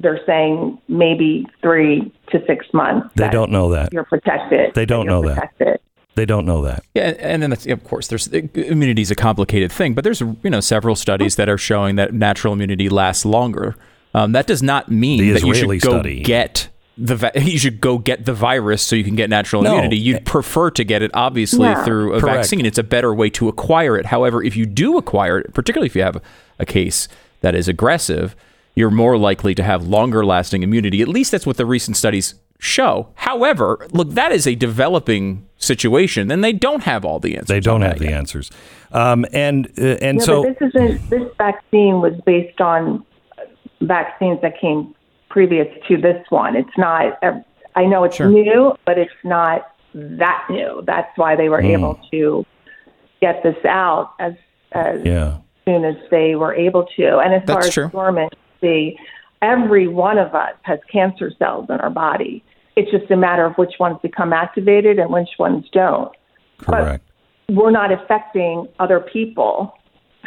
they're 0.02 0.20
saying 0.26 0.80
maybe 0.88 1.46
three 1.62 2.12
to 2.32 2.44
six 2.48 2.66
months. 2.74 3.10
they 3.16 3.26
that 3.26 3.32
don't 3.32 3.52
know 3.52 3.70
that. 3.72 3.92
You're 3.94 4.04
protected. 4.04 4.74
They 4.76 4.86
don't 4.86 5.06
that 5.08 5.12
you're 5.12 5.22
know 5.24 5.36
that. 5.36 5.82
They 6.16 6.26
don't 6.26 6.46
know 6.46 6.64
that. 6.64 6.84
Yeah, 6.96 7.14
and 7.20 7.42
then 7.42 7.50
that's, 7.52 7.66
of 7.68 7.84
course, 7.86 8.08
there's 8.08 8.28
immunity 8.28 9.02
is 9.02 9.12
a 9.12 9.16
complicated 9.16 9.72
thing, 9.72 9.94
but 9.94 10.04
there's 10.04 10.20
you 10.22 10.50
know 10.50 10.60
several 10.60 10.96
studies 10.96 11.36
that 11.38 11.48
are 11.50 11.58
showing 11.58 11.96
that 11.96 12.14
natural 12.14 12.54
immunity 12.54 12.90
lasts 12.90 13.26
longer. 13.26 13.76
Um, 14.14 14.32
that 14.34 14.48
does 14.48 14.62
not 14.64 14.90
mean 14.92 15.20
The 15.20 15.32
that 15.34 15.44
you 15.44 15.54
should 15.54 15.68
go 15.82 16.00
study. 16.00 16.22
get 16.22 16.68
the 16.98 17.16
vi- 17.16 17.32
you 17.36 17.58
should 17.60 17.80
go 17.80 17.98
get 18.00 18.26
the 18.26 18.34
virus 18.34 18.82
so 18.82 18.96
you 18.98 19.04
can 19.06 19.16
get 19.16 19.30
natural 19.30 19.62
No. 19.62 19.72
immunity. 19.74 19.98
You'd 19.98 20.26
prefer 20.26 20.72
to 20.72 20.84
get 20.84 21.02
it 21.02 21.12
obviously 21.14 21.68
Yeah. 21.68 21.84
through 21.86 22.14
a 22.16 22.20
Correct. 22.20 22.38
vaccine. 22.38 22.66
It's 22.66 22.80
a 22.80 22.84
better 22.84 23.14
way 23.14 23.30
to 23.30 23.48
acquire 23.48 23.96
it. 23.96 24.08
However, 24.08 24.44
if 24.44 24.58
you 24.58 24.66
do 24.66 24.98
acquire 24.98 25.38
it, 25.40 25.54
particularly 25.54 25.86
if 25.86 25.96
you 25.96 26.02
have 26.02 26.22
a 26.58 26.66
case 26.66 27.08
that 27.42 27.56
is 27.56 27.68
aggressive, 27.70 28.36
you're 28.76 28.92
more 28.92 29.18
likely 29.18 29.54
to 29.56 29.64
have 29.64 29.88
longer 29.88 30.26
lasting 30.26 30.64
immunity. 30.64 31.02
At 31.02 31.08
least 31.08 31.32
that's 31.32 31.46
what 31.46 31.58
the 31.58 31.66
recent 31.66 31.98
studies 31.98 32.36
show. 32.60 33.10
However, 33.16 33.88
look, 33.92 34.12
that 34.12 34.32
is 34.32 34.46
a 34.48 34.56
developing 34.56 35.48
situation, 35.58 36.32
and 36.32 36.44
they 36.44 36.54
don't 36.54 36.84
have 36.84 37.04
all 37.06 37.20
the 37.20 37.36
answers. 37.36 37.48
They 37.48 37.60
don't 37.60 37.82
have 37.82 38.00
the 38.00 38.06
yet. 38.06 38.14
answers. 38.14 38.52
Um, 38.92 39.26
and 39.34 39.68
uh, 39.78 39.98
and 40.02 40.20
Yeah, 40.20 40.26
so 40.26 40.44
this 40.44 40.58
isn't. 40.74 41.10
This 41.10 41.24
vaccine 41.38 42.02
was 42.02 42.14
based 42.26 42.60
on 42.62 43.06
vaccines 43.82 44.40
that 44.42 44.60
came 44.60 44.94
previous 45.30 45.68
to 45.88 45.98
this 45.98 46.26
one. 46.30 46.56
It's 46.56 46.78
not. 46.78 47.20
I 47.76 47.86
know 47.86 48.04
it's 48.04 48.20
new, 48.20 48.76
but 48.86 48.98
it's 48.98 49.12
not 49.24 49.74
that 49.94 50.46
new. 50.50 50.82
That's 50.86 51.16
why 51.18 51.36
they 51.36 51.50
were 51.50 51.62
Hmm. 51.62 51.68
able 51.68 52.00
to 52.12 52.46
get 53.22 53.42
this 53.44 53.64
out 53.66 54.14
as 54.20 54.34
as 54.72 55.02
yeah. 55.04 55.38
soon 55.66 55.84
as 55.86 55.96
they 56.12 56.36
were 56.36 56.54
able 56.54 56.86
to. 56.98 57.18
And 57.20 57.34
as 57.34 57.44
far 57.48 57.60
as 57.60 57.70
true. 57.70 57.90
Dormancy, 58.62 59.00
every 59.42 59.88
one 59.88 60.18
of 60.18 60.36
us 60.36 60.54
has 60.64 60.80
cancer 60.92 61.32
cells 61.38 61.68
in 61.70 61.76
our 61.76 61.90
body. 61.90 62.44
It's 62.76 62.92
just 62.92 63.10
a 63.12 63.18
matter 63.18 63.46
of 63.46 63.56
which 63.56 63.74
ones 63.80 63.98
become 64.02 64.34
activated 64.34 65.00
and 65.00 65.12
which 65.12 65.30
ones 65.38 65.66
don't. 65.72 66.12
Correct. 66.60 67.04
we're 67.50 67.72
not 67.72 67.92
affecting 67.92 68.68
other 68.80 69.00
people. 69.00 69.74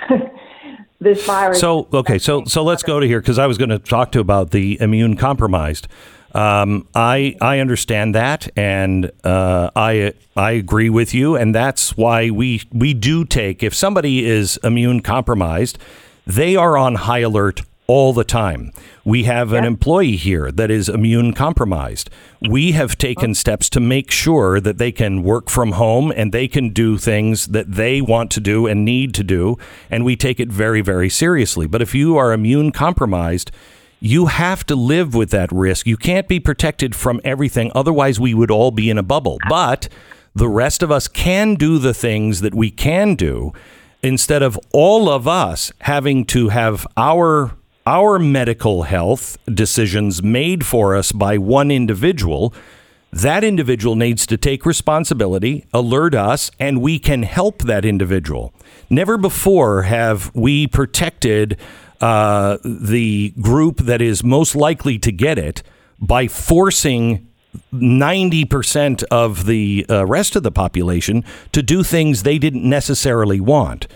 this 1.00 1.24
virus. 1.26 1.60
So 1.60 1.88
okay, 1.92 2.18
so 2.18 2.44
so 2.44 2.62
let's 2.64 2.82
go 2.82 3.00
to 3.00 3.06
here 3.06 3.20
because 3.20 3.38
I 3.38 3.46
was 3.46 3.58
going 3.58 3.70
to 3.70 3.78
talk 3.78 4.12
to 4.12 4.20
about 4.20 4.50
the 4.50 4.80
immune 4.80 5.16
compromised. 5.16 5.88
Um, 6.34 6.88
I 6.94 7.36
I 7.40 7.58
understand 7.58 8.14
that, 8.14 8.48
and 8.56 9.10
uh, 9.22 9.70
I 9.76 10.14
I 10.36 10.52
agree 10.52 10.88
with 10.88 11.12
you, 11.12 11.36
and 11.36 11.54
that's 11.54 11.96
why 11.96 12.30
we 12.30 12.62
we 12.72 12.94
do 12.94 13.24
take 13.24 13.62
if 13.62 13.74
somebody 13.74 14.24
is 14.24 14.58
immune 14.64 15.02
compromised, 15.02 15.78
they 16.26 16.56
are 16.56 16.76
on 16.76 16.94
high 16.94 17.20
alert 17.20 17.62
all 17.86 18.12
the 18.12 18.24
time. 18.24 18.72
We 19.04 19.24
have 19.24 19.52
an 19.52 19.64
employee 19.64 20.16
here 20.16 20.52
that 20.52 20.70
is 20.70 20.88
immune 20.88 21.32
compromised. 21.32 22.08
We 22.40 22.72
have 22.72 22.96
taken 22.96 23.30
oh. 23.30 23.34
steps 23.34 23.68
to 23.70 23.80
make 23.80 24.10
sure 24.10 24.60
that 24.60 24.78
they 24.78 24.92
can 24.92 25.22
work 25.22 25.50
from 25.50 25.72
home 25.72 26.12
and 26.14 26.32
they 26.32 26.48
can 26.48 26.70
do 26.70 26.96
things 26.96 27.48
that 27.48 27.72
they 27.72 28.00
want 28.00 28.30
to 28.32 28.40
do 28.40 28.66
and 28.66 28.84
need 28.84 29.14
to 29.14 29.24
do. 29.24 29.58
And 29.90 30.04
we 30.04 30.16
take 30.16 30.38
it 30.40 30.48
very, 30.48 30.80
very 30.80 31.08
seriously. 31.08 31.66
But 31.66 31.82
if 31.82 31.94
you 31.94 32.16
are 32.16 32.32
immune 32.32 32.72
compromised, 32.72 33.50
you 34.00 34.26
have 34.26 34.64
to 34.66 34.74
live 34.74 35.14
with 35.14 35.30
that 35.30 35.50
risk. 35.52 35.86
You 35.86 35.96
can't 35.96 36.28
be 36.28 36.40
protected 36.40 36.94
from 36.94 37.20
everything. 37.24 37.70
Otherwise, 37.74 38.18
we 38.18 38.34
would 38.34 38.50
all 38.50 38.70
be 38.70 38.90
in 38.90 38.98
a 38.98 39.02
bubble. 39.02 39.38
Ah. 39.44 39.48
But 39.48 39.88
the 40.34 40.48
rest 40.48 40.82
of 40.82 40.90
us 40.90 41.08
can 41.08 41.56
do 41.56 41.78
the 41.78 41.94
things 41.94 42.40
that 42.40 42.54
we 42.54 42.70
can 42.70 43.14
do 43.16 43.52
instead 44.02 44.42
of 44.42 44.58
all 44.72 45.08
of 45.08 45.28
us 45.28 45.72
having 45.82 46.24
to 46.26 46.48
have 46.48 46.86
our 46.96 47.52
our 47.86 48.18
medical 48.18 48.84
health 48.84 49.38
decisions 49.52 50.22
made 50.22 50.64
for 50.64 50.94
us 50.94 51.12
by 51.12 51.38
one 51.38 51.70
individual, 51.70 52.54
that 53.12 53.44
individual 53.44 53.96
needs 53.96 54.26
to 54.26 54.36
take 54.36 54.64
responsibility, 54.64 55.66
alert 55.74 56.14
us, 56.14 56.50
and 56.58 56.80
we 56.80 56.98
can 56.98 57.24
help 57.24 57.62
that 57.62 57.84
individual. 57.84 58.54
Never 58.88 59.18
before 59.18 59.82
have 59.82 60.30
we 60.34 60.66
protected 60.66 61.58
uh, 62.00 62.58
the 62.64 63.30
group 63.40 63.78
that 63.78 64.00
is 64.00 64.24
most 64.24 64.56
likely 64.56 64.98
to 64.98 65.12
get 65.12 65.38
it 65.38 65.62
by 66.00 66.26
forcing 66.26 67.28
90% 67.72 69.04
of 69.10 69.46
the 69.46 69.84
uh, 69.88 70.06
rest 70.06 70.36
of 70.36 70.42
the 70.42 70.50
population 70.50 71.24
to 71.52 71.62
do 71.62 71.82
things 71.82 72.22
they 72.22 72.38
didn't 72.38 72.68
necessarily 72.68 73.40
want. 73.40 73.86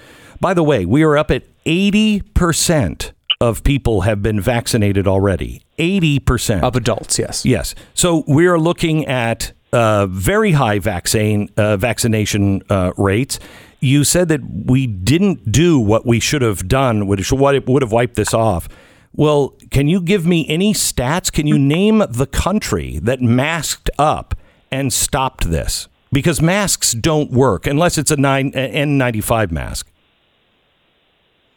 By 0.40 0.52
the 0.52 0.62
way, 0.62 0.84
we 0.84 1.02
are 1.02 1.16
up 1.16 1.30
at 1.30 1.44
80% 1.64 3.12
of 3.40 3.62
people 3.64 4.02
have 4.02 4.22
been 4.22 4.40
vaccinated 4.40 5.06
already. 5.06 5.62
80% 5.78 6.62
of 6.62 6.76
adults, 6.76 7.18
yes. 7.18 7.44
Yes. 7.44 7.74
So 7.94 8.24
we 8.26 8.46
are 8.46 8.58
looking 8.58 9.06
at 9.06 9.52
uh, 9.72 10.06
very 10.06 10.52
high 10.52 10.78
vaccine 10.78 11.50
uh, 11.56 11.76
vaccination 11.76 12.62
uh, 12.70 12.92
rates. 12.96 13.38
You 13.80 14.04
said 14.04 14.28
that 14.28 14.40
we 14.64 14.86
didn't 14.86 15.52
do 15.52 15.78
what 15.78 16.06
we 16.06 16.18
should 16.18 16.42
have 16.42 16.66
done, 16.66 17.06
which 17.06 17.30
what 17.30 17.68
would 17.68 17.82
have 17.82 17.92
wiped 17.92 18.14
this 18.14 18.32
off. 18.32 18.68
Well, 19.12 19.54
can 19.70 19.88
you 19.88 20.00
give 20.00 20.26
me 20.26 20.46
any 20.48 20.72
stats? 20.72 21.32
Can 21.32 21.46
you 21.46 21.58
name 21.58 22.02
the 22.08 22.26
country 22.26 22.98
that 23.02 23.20
masked 23.20 23.90
up 23.98 24.34
and 24.70 24.92
stopped 24.92 25.50
this? 25.50 25.88
Because 26.12 26.40
masks 26.40 26.92
don't 26.92 27.30
work 27.30 27.66
unless 27.66 27.98
it's 27.98 28.10
a 28.10 28.16
nine, 28.16 28.52
N95 28.52 29.50
mask. 29.50 29.90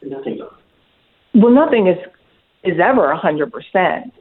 Nothing. 0.01 0.39
Well, 1.34 1.51
nothing 1.51 1.88
is 1.88 1.97
is 2.63 2.80
ever 2.80 3.09
a 3.11 3.17
hundred 3.17 3.51
percent, 3.53 4.13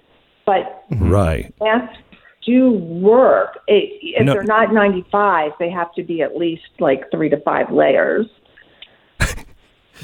but 0.46 0.84
right 0.90 1.52
masks 1.60 1.98
do 2.46 2.70
work. 2.70 3.58
It, 3.66 3.90
if 4.02 4.24
No. 4.26 4.34
they're 4.34 4.44
not 4.44 4.72
ninety 4.72 5.04
five, 5.10 5.52
they 5.58 5.70
have 5.70 5.92
to 5.94 6.02
be 6.02 6.22
at 6.22 6.36
least 6.36 6.62
like 6.78 7.10
three 7.10 7.28
to 7.30 7.38
five 7.40 7.70
layers. 7.72 8.26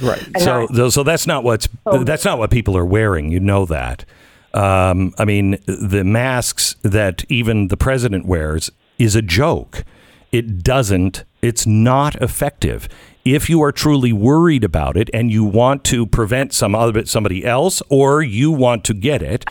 Right. 0.02 0.26
And 0.34 0.40
So, 0.42 0.62
I- 0.68 0.74
so, 0.74 0.90
so 0.90 1.02
that's 1.04 1.24
not 1.26 1.44
what's 1.44 1.68
that's 2.02 2.24
not 2.24 2.38
what 2.38 2.50
people 2.50 2.76
are 2.76 2.84
wearing. 2.84 3.30
You 3.30 3.38
know 3.40 3.64
that. 3.66 4.04
Um, 4.52 5.12
I 5.18 5.24
mean, 5.24 5.58
the 5.66 6.02
masks 6.04 6.74
that 6.82 7.24
even 7.28 7.68
the 7.68 7.76
president 7.76 8.26
wears 8.26 8.70
is 8.98 9.14
a 9.14 9.22
joke. 9.22 9.84
It 10.32 10.62
doesn't. 10.64 11.24
It's 11.42 11.64
not 11.66 12.16
effective. 12.16 12.88
If 13.24 13.48
you 13.48 13.62
are 13.62 13.72
truly 13.72 14.12
worried 14.12 14.64
about 14.64 14.96
it 14.96 15.08
and 15.14 15.30
you 15.30 15.44
want 15.44 15.82
to 15.84 16.06
prevent 16.06 16.52
some 16.52 16.74
other 16.74 17.06
somebody 17.06 17.44
else, 17.44 17.82
or 17.88 18.22
you 18.22 18.50
want 18.50 18.84
to 18.84 18.94
get 18.94 19.22
it, 19.22 19.44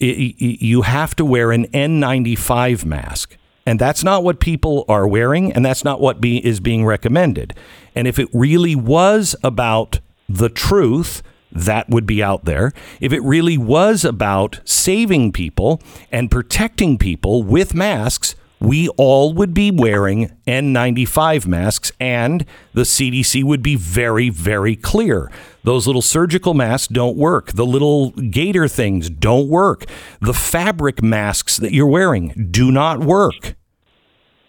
i- 0.00 0.06
i- 0.06 0.34
you 0.38 0.82
have 0.82 1.14
to 1.16 1.24
wear 1.24 1.52
an 1.52 1.66
N95 1.74 2.86
mask. 2.86 3.36
And 3.66 3.78
that's 3.78 4.02
not 4.02 4.24
what 4.24 4.40
people 4.40 4.86
are 4.88 5.06
wearing, 5.06 5.52
and 5.52 5.62
that's 5.62 5.84
not 5.84 6.00
what 6.00 6.22
be, 6.22 6.38
is 6.38 6.58
being 6.58 6.86
recommended. 6.86 7.52
And 7.94 8.08
if 8.08 8.18
it 8.18 8.28
really 8.32 8.74
was 8.74 9.36
about 9.44 10.00
the 10.26 10.48
truth, 10.48 11.22
that 11.52 11.90
would 11.90 12.06
be 12.06 12.22
out 12.22 12.46
there. 12.46 12.72
If 12.98 13.12
it 13.12 13.22
really 13.22 13.58
was 13.58 14.06
about 14.06 14.60
saving 14.64 15.32
people 15.32 15.82
and 16.10 16.30
protecting 16.30 16.96
people 16.96 17.42
with 17.42 17.74
masks, 17.74 18.34
we 18.60 18.88
all 18.90 19.32
would 19.34 19.54
be 19.54 19.70
wearing 19.70 20.30
N95 20.46 21.46
masks, 21.46 21.92
and 22.00 22.44
the 22.74 22.82
CDC 22.82 23.44
would 23.44 23.62
be 23.62 23.76
very, 23.76 24.30
very 24.30 24.74
clear. 24.74 25.30
Those 25.62 25.86
little 25.86 26.02
surgical 26.02 26.54
masks 26.54 26.88
don't 26.88 27.16
work. 27.16 27.52
The 27.52 27.66
little 27.66 28.10
gaiter 28.10 28.66
things 28.66 29.10
don't 29.10 29.48
work. 29.48 29.84
The 30.20 30.34
fabric 30.34 31.02
masks 31.02 31.56
that 31.58 31.72
you're 31.72 31.86
wearing 31.86 32.48
do 32.50 32.72
not 32.72 33.00
work. 33.00 33.54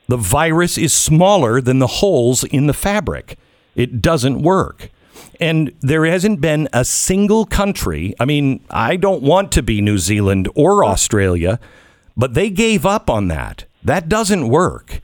The 0.08 0.18
virus 0.18 0.78
is 0.78 0.92
smaller 0.92 1.62
than 1.62 1.78
the 1.78 1.88
holes 1.88 2.44
in 2.44 2.66
the 2.66 2.74
fabric. 2.74 3.38
It 3.76 4.02
doesn't 4.02 4.42
work. 4.42 4.90
And 5.40 5.72
there 5.82 6.06
hasn't 6.06 6.42
been 6.42 6.68
a 6.74 6.84
single 6.84 7.46
country. 7.46 8.16
I 8.20 8.26
mean, 8.26 8.66
I 8.72 8.96
don't 8.96 9.22
want 9.22 9.52
to 9.54 9.62
be 9.62 9.82
New 9.82 10.00
Zealand 10.00 10.50
or 10.56 10.84
Australia, 10.84 11.60
but 12.18 12.34
they 12.34 12.50
gave 12.50 12.86
up 12.86 13.10
on 13.10 13.28
that. 13.28 13.66
That 13.84 14.10
doesn't 14.10 14.50
work. 14.50 15.02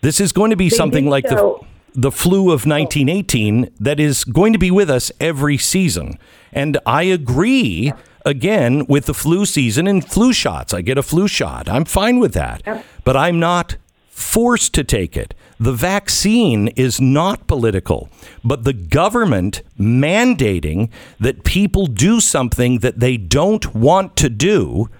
This 0.00 0.20
is 0.20 0.32
going 0.32 0.50
to 0.50 0.56
be 0.56 0.68
They 0.68 0.76
something 0.76 1.06
like 1.08 1.28
so- 1.28 1.60
the 1.60 1.66
the 1.98 2.10
flu 2.12 2.52
of 2.52 2.66
1918 2.66 3.70
that 3.80 3.98
is 3.98 4.22
going 4.24 4.52
to 4.52 4.58
be 4.58 4.70
with 4.70 4.90
us 4.90 5.10
every 5.18 5.56
season. 5.56 6.18
And 6.52 6.76
I 6.84 7.04
agree 7.04 7.90
again 8.26 8.84
with 8.86 9.06
the 9.06 9.14
flu 9.14 9.46
season 9.46 9.86
and 9.86 10.06
flu 10.06 10.34
shots. 10.34 10.74
I 10.74 10.82
get 10.82 10.98
a 10.98 11.02
flu 11.02 11.26
shot. 11.26 11.70
I'm 11.70 11.86
fine 11.86 12.18
with 12.18 12.34
that. 12.34 12.84
But 13.04 13.16
I'm 13.16 13.40
not 13.40 13.76
forced 14.10 14.74
to 14.74 14.84
take 14.84 15.16
it. 15.16 15.32
The 15.58 15.72
vaccine 15.72 16.68
is 16.68 17.00
not 17.00 17.46
political, 17.46 18.10
but 18.44 18.64
the 18.64 18.72
government 18.74 19.62
mandating 19.80 20.90
that 21.18 21.44
people 21.44 21.86
do 21.86 22.20
something 22.20 22.80
that 22.80 23.00
they 23.00 23.16
don't 23.16 23.74
want 23.74 24.16
to 24.16 24.28
do, 24.28 24.90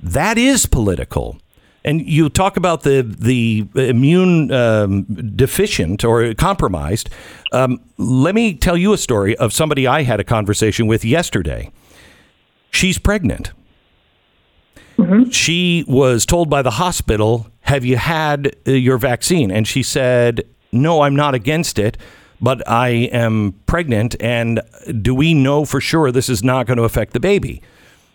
that 0.00 0.38
is 0.38 0.64
political. 0.64 1.38
And 1.84 2.06
you 2.06 2.28
talk 2.28 2.56
about 2.56 2.82
the 2.82 3.00
the 3.02 3.66
immune 3.74 4.52
um, 4.52 5.04
deficient 5.04 6.04
or 6.04 6.34
compromised. 6.34 7.08
Um, 7.52 7.80
let 7.96 8.34
me 8.34 8.54
tell 8.54 8.76
you 8.76 8.92
a 8.92 8.98
story 8.98 9.36
of 9.36 9.52
somebody 9.52 9.86
I 9.86 10.02
had 10.02 10.20
a 10.20 10.24
conversation 10.24 10.86
with 10.86 11.04
yesterday. 11.04 11.70
She's 12.70 12.98
pregnant. 12.98 13.52
She 15.30 15.84
was 15.88 16.26
told 16.26 16.50
by 16.50 16.60
the 16.60 16.72
hospital, 16.72 17.46
"Have 17.62 17.84
you 17.86 17.96
had 17.96 18.54
uh, 18.66 18.72
your 18.72 18.98
vaccine?" 18.98 19.50
And 19.50 19.66
she 19.66 19.82
said, 19.82 20.42
"No, 20.72 21.00
I'm 21.00 21.16
not 21.16 21.34
against 21.34 21.78
it." 21.78 21.96
But 22.42 22.66
I 22.66 22.88
am 23.12 23.54
pregnant, 23.66 24.16
and 24.18 24.60
do 25.02 25.14
we 25.14 25.34
know 25.34 25.66
for 25.66 25.80
sure 25.80 26.10
this 26.10 26.30
is 26.30 26.42
not 26.42 26.66
going 26.66 26.78
to 26.78 26.84
affect 26.84 27.12
the 27.12 27.20
baby? 27.20 27.60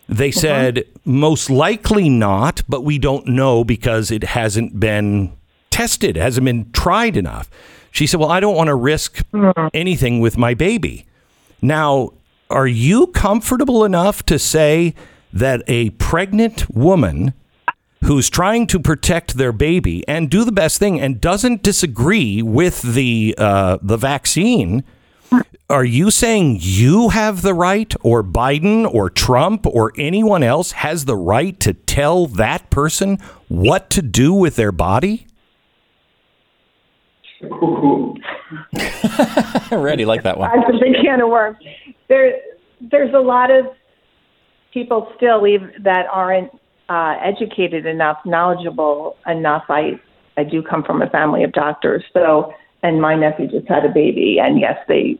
They 0.08 0.30
said 0.30 0.84
most 1.04 1.50
likely 1.50 2.08
not, 2.08 2.62
but 2.68 2.84
we 2.84 2.98
don't 2.98 3.26
know 3.26 3.64
because 3.64 4.10
it 4.10 4.22
hasn't 4.24 4.78
been 4.78 5.32
tested, 5.70 6.16
hasn't 6.16 6.44
been 6.44 6.70
tried 6.72 7.16
enough. 7.16 7.50
She 7.90 8.06
said, 8.06 8.20
Well, 8.20 8.30
I 8.30 8.40
don't 8.40 8.54
want 8.54 8.68
to 8.68 8.74
risk 8.74 9.22
anything 9.74 10.20
with 10.20 10.38
my 10.38 10.54
baby. 10.54 11.06
Now, 11.60 12.12
are 12.50 12.66
you 12.66 13.08
comfortable 13.08 13.84
enough 13.84 14.24
to 14.26 14.38
say 14.38 14.94
that 15.32 15.62
a 15.66 15.90
pregnant 15.90 16.70
woman 16.70 17.34
who's 18.04 18.30
trying 18.30 18.66
to 18.68 18.78
protect 18.78 19.36
their 19.36 19.52
baby 19.52 20.06
and 20.06 20.30
do 20.30 20.44
the 20.44 20.52
best 20.52 20.78
thing 20.78 21.00
and 21.00 21.20
doesn't 21.20 21.62
disagree 21.62 22.42
with 22.42 22.82
the 22.82 23.34
uh, 23.36 23.78
the 23.82 23.96
vaccine 23.96 24.84
are 25.68 25.84
you 25.84 26.10
saying 26.10 26.58
you 26.60 27.08
have 27.08 27.42
the 27.42 27.54
right, 27.54 27.92
or 28.02 28.22
Biden, 28.22 28.92
or 28.92 29.10
Trump, 29.10 29.66
or 29.66 29.92
anyone 29.98 30.42
else 30.42 30.72
has 30.72 31.04
the 31.04 31.16
right 31.16 31.58
to 31.60 31.72
tell 31.72 32.26
that 32.26 32.70
person 32.70 33.18
what 33.48 33.90
to 33.90 34.02
do 34.02 34.32
with 34.32 34.56
their 34.56 34.72
body? 34.72 35.26
Ready, 39.70 40.04
like 40.04 40.22
that 40.22 40.38
one. 40.38 40.50
That's 40.54 40.70
a 40.70 40.78
big 40.78 40.94
can 41.02 41.20
of 41.20 41.28
worms. 41.28 41.58
There, 42.08 42.38
there's 42.80 43.12
a 43.14 43.18
lot 43.18 43.50
of 43.50 43.66
people 44.72 45.12
still 45.16 45.46
even 45.46 45.72
that 45.82 46.06
aren't 46.12 46.50
uh, 46.88 47.16
educated 47.22 47.86
enough, 47.86 48.18
knowledgeable 48.24 49.16
enough. 49.26 49.64
I, 49.68 50.00
I 50.36 50.44
do 50.44 50.62
come 50.62 50.84
from 50.84 51.02
a 51.02 51.10
family 51.10 51.42
of 51.44 51.52
doctors, 51.52 52.04
so 52.12 52.52
and 52.82 53.00
my 53.00 53.14
nephew 53.14 53.48
just 53.48 53.68
had 53.68 53.84
a 53.84 53.88
baby, 53.88 54.38
and 54.40 54.60
yes, 54.60 54.78
they 54.88 55.18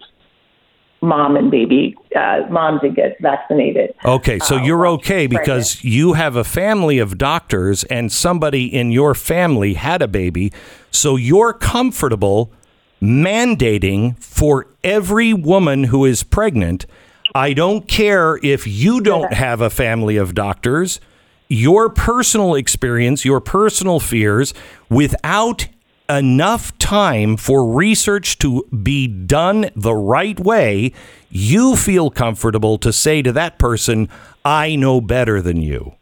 mom 1.02 1.36
and 1.36 1.50
baby 1.50 1.94
uh, 2.16 2.40
mom 2.50 2.78
did 2.80 2.96
get 2.96 3.16
vaccinated. 3.20 3.94
Okay, 4.04 4.38
so 4.38 4.56
uh, 4.56 4.62
you're 4.62 4.86
okay 4.86 5.26
because 5.26 5.84
you 5.84 6.14
have 6.14 6.36
a 6.36 6.44
family 6.44 6.98
of 6.98 7.18
doctors 7.18 7.84
and 7.84 8.10
somebody 8.10 8.66
in 8.66 8.90
your 8.90 9.14
family 9.14 9.74
had 9.74 10.02
a 10.02 10.08
baby, 10.08 10.52
so 10.90 11.16
you're 11.16 11.52
comfortable 11.52 12.52
mandating 13.00 14.18
for 14.22 14.66
every 14.82 15.32
woman 15.34 15.84
who 15.84 16.04
is 16.04 16.22
pregnant. 16.22 16.86
I 17.34 17.52
don't 17.52 17.86
care 17.86 18.38
if 18.42 18.66
you 18.66 19.00
don't 19.00 19.34
have 19.34 19.60
a 19.60 19.68
family 19.68 20.16
of 20.16 20.34
doctors, 20.34 21.00
your 21.48 21.90
personal 21.90 22.54
experience, 22.54 23.24
your 23.24 23.40
personal 23.40 24.00
fears, 24.00 24.54
without 24.88 25.68
enough 26.08 26.76
time 26.78 27.36
for 27.36 27.66
research 27.66 28.38
to 28.38 28.64
be 28.82 29.06
done 29.06 29.70
the 29.74 29.94
right 29.94 30.38
way, 30.38 30.92
you 31.30 31.76
feel 31.76 32.10
comfortable 32.10 32.78
to 32.78 32.92
say 32.92 33.22
to 33.22 33.32
that 33.32 33.58
person, 33.58 34.08
I 34.44 34.76
know 34.76 35.00
better 35.00 35.42
than 35.42 35.60
you. 35.60 35.94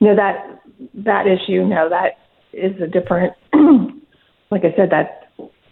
No, 0.00 0.14
that 0.14 0.60
that 0.94 1.26
issue, 1.26 1.64
no, 1.64 1.88
that 1.88 2.18
is 2.52 2.80
a 2.80 2.86
different. 2.86 3.34
like 4.50 4.64
I 4.64 4.72
said, 4.76 4.90
that 4.90 5.30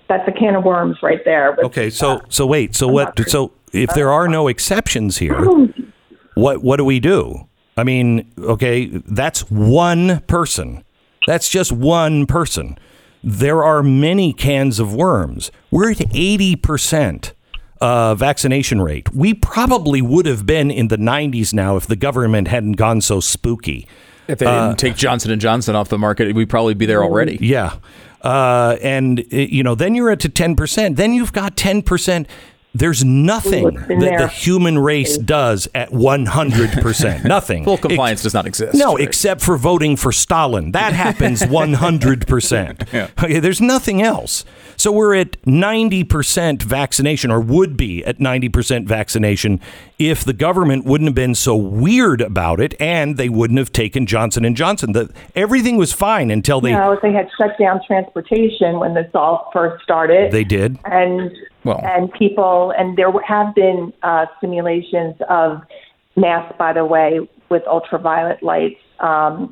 that's 0.09 0.29
a 0.29 0.33
can 0.33 0.57
of 0.57 0.65
worms 0.65 0.99
right 1.03 1.21
there. 1.25 1.57
Okay, 1.63 1.91
so 1.91 2.13
uh, 2.13 2.21
so 2.29 2.47
wait, 2.47 2.75
so 2.75 2.89
I'm 2.89 2.95
what 2.95 3.19
not 3.19 3.29
so 3.29 3.53
if 3.73 3.91
there 3.95 4.11
are 4.11 4.29
no 4.29 4.49
exceptions 4.49 5.19
here, 5.19 5.41
what 6.35 6.63
what 6.63 6.77
do 6.77 6.85
we 6.85 6.99
do? 6.99 7.49
I 7.77 7.85
mean, 7.85 8.33
okay, 8.39 8.87
that's 8.87 9.51
one 9.51 10.21
person. 10.23 10.83
That's 11.27 11.49
just 11.49 11.73
one 11.73 12.27
person. 12.27 12.79
There 13.23 13.65
are 13.65 13.83
many 13.83 14.33
cans 14.33 14.79
of 14.79 14.95
worms. 14.95 15.51
We're 15.71 15.91
at 15.91 15.99
80% 15.99 17.33
uh, 17.81 18.15
vaccination 18.15 18.81
rate. 18.81 19.13
We 19.13 19.35
probably 19.35 20.01
would 20.01 20.27
have 20.27 20.47
been 20.47 20.71
in 20.71 20.89
the 20.89 20.97
90s 20.97 21.53
now 21.53 21.77
if 21.77 21.87
the 21.87 21.97
government 21.97 22.49
hadn't 22.49 22.73
gone 22.73 23.01
so 23.01 23.21
spooky. 23.21 23.89
If 24.29 24.39
they 24.39 24.47
didn't 24.47 24.79
take 24.79 24.97
Johnson 24.97 25.31
and 25.31 25.41
Johnson 25.41 25.77
off 25.77 25.89
the 25.89 25.99
market, 25.99 26.35
we'd 26.35 26.49
probably 26.51 26.75
be 26.75 26.87
there 26.87 27.03
already. 27.03 27.39
Yeah. 27.41 27.77
Uh, 28.23 28.77
and, 28.83 29.21
uh, 29.21 29.37
you 29.37 29.63
know, 29.63 29.75
then 29.75 29.95
you're 29.95 30.11
at 30.11 30.21
to 30.21 30.29
10%. 30.29 30.97
Then 30.97 31.13
you've 31.13 31.33
got 31.33 31.57
10%. 31.57 32.27
There's 32.79 33.05
nothing 33.05 33.75
that 33.75 33.91
in 33.91 33.99
the 33.99 34.29
human 34.29 34.79
race 34.79 35.17
does 35.17 35.67
at 35.75 35.91
100%. 35.91 37.25
Nothing. 37.37 37.65
Full 37.65 37.79
compliance 37.79 38.23
does 38.23 38.35
not 38.35 38.47
exist. 38.47 38.75
No, 38.75 38.95
right? 38.95 39.05
except 39.05 39.41
for 39.41 39.57
voting 39.57 39.97
for 39.97 40.13
Stalin. 40.13 40.73
That 40.73 40.93
happens 41.07 41.43
100%. 41.43 42.93
Yeah. 42.93 43.09
Okay, 43.27 43.41
there's 43.41 43.61
nothing 43.61 44.03
else. 44.03 44.45
So 44.77 44.93
we're 44.93 45.15
at 45.15 45.41
90% 45.43 46.63
vaccination, 46.63 47.31
or 47.31 47.41
would 47.41 47.77
be 47.77 48.05
at 48.05 48.19
90% 48.19 48.87
vaccination 48.87 49.61
if 49.99 50.25
the 50.25 50.33
government 50.33 50.85
wouldn't 50.85 51.09
have 51.09 51.15
been 51.15 51.35
so 51.35 51.57
weird 51.57 52.21
about 52.21 52.61
it 52.61 52.75
and 52.81 53.17
they 53.17 53.29
wouldn't 53.29 53.59
have 53.59 53.73
taken 53.73 54.05
Johnson 54.07 54.55
& 54.55 54.57
Johnson. 54.57 54.93
The, 54.93 55.11
everything 55.35 55.77
was 55.77 55.93
fine 55.93 56.31
until 56.31 56.61
they, 56.61 56.73
know, 56.73 56.99
they 57.03 57.13
had 57.13 57.29
shut 57.39 57.59
down 57.59 57.81
transportation 57.87 58.79
when 58.79 58.95
this 58.95 59.11
all 59.15 59.51
first 59.53 59.83
started. 59.83 60.33
they 60.33 60.45
did. 60.45 60.79
and 60.85 61.33
Well- 61.65 61.81
and 61.83 62.13
people 62.13 62.73
and 62.77 62.97
there 62.97 63.11
have 63.27 63.55
been 63.55 63.93
uh, 64.03 64.27
simulations 64.41 65.17
of 65.29 65.63
masks, 66.15 66.55
by 66.59 66.73
the 66.73 66.85
way, 66.85 67.21
with 67.49 67.63
ultraviolet 67.67 68.43
lights 68.43 68.81
um, 69.01 69.51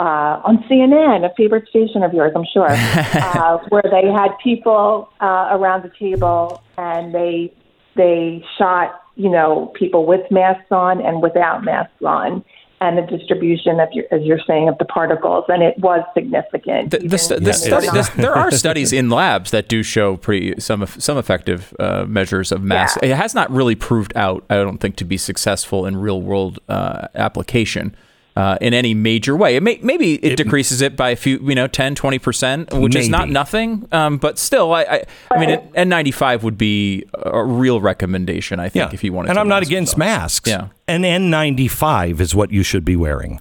uh, 0.00 0.40
on 0.44 0.58
CNN, 0.70 1.24
a 1.24 1.34
favorite 1.36 1.68
station 1.68 2.02
of 2.02 2.12
yours, 2.14 2.32
I'm 2.34 2.44
sure, 2.52 2.68
uh, 2.70 3.58
where 3.68 3.82
they 3.82 4.08
had 4.08 4.30
people 4.42 5.10
uh, 5.20 5.48
around 5.50 5.82
the 5.82 5.90
table 5.98 6.62
and 6.76 7.14
they 7.14 7.52
they 7.96 8.44
shot 8.56 9.02
you 9.18 9.28
know 9.28 9.70
people 9.78 10.06
with 10.06 10.22
masks 10.30 10.70
on 10.70 11.04
and 11.04 11.20
without 11.20 11.64
masks 11.64 12.02
on. 12.02 12.42
And 12.80 12.96
the 12.96 13.02
distribution 13.02 13.80
of, 13.80 13.88
your, 13.92 14.04
as 14.12 14.22
you're 14.22 14.38
saying, 14.46 14.68
of 14.68 14.78
the 14.78 14.84
particles, 14.84 15.44
and 15.48 15.64
it 15.64 15.76
was 15.80 16.00
significant. 16.14 16.92
The, 16.92 16.98
the, 16.98 17.18
stu- 17.18 17.40
the 17.40 17.52
study, 17.52 17.88
not- 17.88 18.12
there 18.14 18.32
are 18.32 18.52
studies 18.52 18.92
in 18.92 19.10
labs 19.10 19.50
that 19.50 19.68
do 19.68 19.82
show 19.82 20.16
pretty 20.16 20.60
some 20.60 20.86
some 20.86 21.18
effective 21.18 21.74
uh, 21.80 22.04
measures 22.06 22.52
of 22.52 22.62
mass. 22.62 22.96
Yeah. 23.02 23.08
It 23.08 23.16
has 23.16 23.34
not 23.34 23.50
really 23.50 23.74
proved 23.74 24.12
out, 24.14 24.44
I 24.48 24.54
don't 24.54 24.78
think, 24.78 24.94
to 24.94 25.04
be 25.04 25.16
successful 25.16 25.86
in 25.86 25.96
real 25.96 26.22
world 26.22 26.60
uh, 26.68 27.08
application. 27.16 27.96
Uh, 28.38 28.56
in 28.60 28.72
any 28.72 28.94
major 28.94 29.34
way, 29.36 29.56
it 29.56 29.64
may, 29.64 29.80
maybe 29.82 30.14
it, 30.24 30.36
decreases 30.36 30.80
it 30.80 30.96
by 30.96 31.10
a 31.10 31.16
few, 31.16 31.40
you 31.40 31.56
know, 31.56 31.66
10, 31.66 31.96
20 31.96 32.18
percent, 32.20 32.72
which 32.72 32.94
is 32.94 33.08
not 33.08 33.28
nothing. 33.28 33.88
Um, 33.90 34.16
but 34.16 34.38
still, 34.38 34.72
I, 34.72 34.82
I, 34.82 35.04
I 35.32 35.40
mean, 35.40 35.50
an 35.74 35.90
N95 35.90 36.44
would 36.44 36.56
be 36.56 37.04
a 37.14 37.42
real 37.42 37.80
recommendation, 37.80 38.60
I 38.60 38.68
think, 38.68 38.94
if 38.94 39.02
you 39.02 39.12
wanted. 39.12 39.30
And 39.30 39.38
to 39.38 39.40
I'm 39.40 39.48
not 39.48 39.64
against 39.64 39.94
yourself. 39.98 39.98
masks. 39.98 40.50
Yeah. 40.50 40.68
An 40.86 41.02
N95 41.02 42.20
is 42.20 42.32
what 42.32 42.52
you 42.52 42.62
should 42.62 42.84
be 42.84 42.94
wearing. 42.94 43.40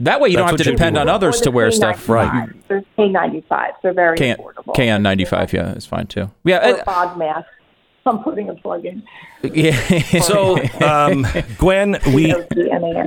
That 0.00 0.20
way, 0.20 0.30
you 0.30 0.36
That's 0.36 0.50
don't 0.50 0.58
have 0.58 0.66
to 0.66 0.72
depend 0.72 0.98
on 0.98 1.08
others 1.08 1.40
to 1.42 1.52
wear 1.52 1.70
stuff. 1.70 2.04
K95. 2.04 2.54
There's 2.66 2.84
K95. 2.98 3.72
They're 3.84 3.92
very 3.92 4.18
K- 4.18 4.34
affordable. 4.34 4.74
KN95, 4.74 5.52
yeah, 5.52 5.72
it's 5.74 5.86
fine 5.86 6.08
too. 6.08 6.28
Yeah, 6.42 6.72
Or 6.72 6.80
uh, 6.80 6.84
fog 6.84 7.18
mask. 7.18 7.48
I'm 8.08 8.22
putting 8.22 8.48
a 8.48 8.54
plug 8.54 8.84
in. 8.84 9.02
yeah. 9.42 9.76
So, 10.22 10.58
um, 10.80 11.26
Gwen, 11.58 11.98
we. 12.14 12.34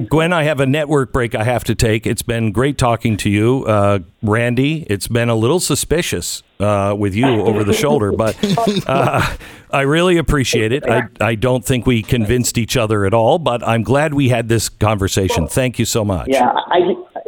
Gwen, 0.10 0.34
I 0.34 0.44
have 0.44 0.60
a 0.60 0.66
network 0.66 1.12
break 1.12 1.36
I 1.36 1.44
have 1.44 1.64
to 1.66 1.76
take. 1.76 2.06
It's 2.06 2.22
been 2.22 2.52
great 2.52 2.78
talking 2.78 3.18
to 3.18 3.30
you. 3.30 3.66
Uh, 3.66 4.00
Randy, 4.24 4.86
it's 4.90 5.08
been 5.08 5.30
a 5.30 5.36
little 5.36 5.60
suspicious 5.60 6.44
uh, 6.60 6.96
with 6.98 7.16
you 7.16 7.26
over 7.26 7.64
the 7.64 7.74
shoulder, 7.74 8.12
but 8.16 8.38
uh, 8.88 9.36
I 9.72 9.82
really 9.82 10.18
appreciate 10.18 10.72
it. 10.72 10.88
I, 10.88 11.08
I 11.20 11.36
don't 11.36 11.66
think 11.66 11.86
we 11.86 12.02
convinced 12.04 12.58
each 12.58 12.78
other 12.78 13.06
at 13.06 13.14
all, 13.14 13.40
but 13.40 13.68
I'm 13.68 13.84
glad 13.84 14.14
we 14.14 14.30
had 14.30 14.48
this 14.48 14.70
conversation. 14.70 15.48
Thank 15.48 15.80
you 15.80 15.86
so 15.86 16.06
much. 16.06 16.28
Yeah, 16.30 16.52
I, 16.52 16.96
I, 17.16 17.22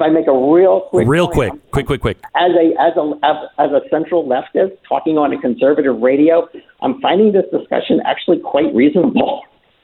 if 0.00 0.06
I 0.06 0.08
make 0.08 0.26
a 0.26 0.32
real 0.32 0.82
quick, 0.88 1.06
Real 1.06 1.28
quick, 1.28 1.52
quick, 1.72 1.86
quick, 1.86 2.00
quick. 2.00 2.18
As 2.34 2.52
a 2.52 2.72
as 2.80 2.96
a 2.96 3.12
as, 3.22 3.36
as 3.58 3.70
a 3.70 3.80
central 3.90 4.26
leftist 4.26 4.76
talking 4.88 5.18
on 5.18 5.32
a 5.32 5.40
conservative 5.40 6.00
radio, 6.00 6.48
I'm 6.80 7.00
finding 7.00 7.32
this 7.32 7.44
discussion 7.52 8.00
actually 8.06 8.38
quite 8.38 8.74
reasonable. 8.74 9.42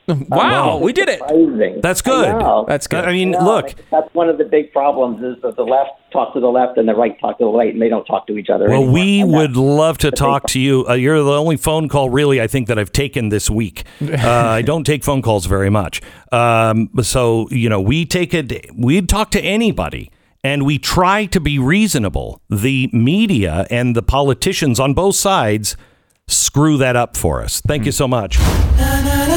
Wow, 0.08 0.78
we 0.78 0.92
did 0.92 1.08
it. 1.08 1.18
Surprising. 1.18 1.80
That's 1.82 2.02
good. 2.02 2.28
I. 2.28 2.64
That's 2.66 2.86
good. 2.86 3.04
I 3.04 3.12
mean, 3.12 3.32
Yeah, 3.32 3.42
look, 3.42 3.74
that's 3.90 4.12
one 4.14 4.28
of 4.28 4.38
the 4.38 4.44
big 4.44 4.72
problems 4.72 5.22
is 5.22 5.42
that 5.42 5.56
the 5.56 5.64
left 5.64 5.90
talk 6.12 6.32
to 6.34 6.40
the 6.40 6.46
left 6.48 6.78
and 6.78 6.88
the 6.88 6.94
right 6.94 7.18
talk 7.20 7.38
to 7.38 7.44
the 7.44 7.50
right, 7.50 7.72
and 7.72 7.82
they 7.82 7.88
don't 7.88 8.04
talk 8.04 8.26
to 8.28 8.38
each 8.38 8.48
other. 8.48 8.68
Well, 8.68 8.82
anymore. 8.82 8.94
we 8.94 9.20
And 9.20 9.32
would 9.32 9.56
love 9.56 9.98
to 9.98 10.10
talk 10.10 10.46
to 10.48 10.60
you. 10.60 10.86
Uh, 10.88 10.94
you're 10.94 11.22
the 11.22 11.38
only 11.38 11.56
phone 11.56 11.88
call, 11.88 12.10
really, 12.10 12.40
I 12.40 12.46
think, 12.46 12.68
that 12.68 12.78
I've 12.78 12.92
taken 12.92 13.28
this 13.28 13.50
week. 13.50 13.84
Uh, 14.16 14.28
I 14.28 14.62
don't 14.62 14.84
take 14.84 15.04
phone 15.04 15.20
calls 15.20 15.46
very 15.46 15.68
much. 15.68 16.00
Um, 16.32 16.90
so, 17.02 17.48
you 17.50 17.68
know, 17.68 17.80
we 17.80 18.06
take 18.06 18.32
it, 18.32 18.70
we 18.74 19.00
talk 19.02 19.30
to 19.32 19.40
anybody 19.40 20.10
and 20.42 20.64
we 20.64 20.78
try 20.78 21.26
to 21.26 21.40
be 21.40 21.58
reasonable. 21.58 22.40
The 22.48 22.88
media 22.92 23.66
and 23.70 23.94
the 23.94 24.02
politicians 24.02 24.80
on 24.80 24.94
both 24.94 25.16
sides 25.16 25.76
screw 26.28 26.76
that 26.78 26.96
up 26.96 27.16
for 27.16 27.42
us. 27.42 27.60
Thank 27.60 27.84
you 27.84 27.92
so 27.92 28.08
much. 28.08 28.38
na 28.38 29.02
na 29.02 29.35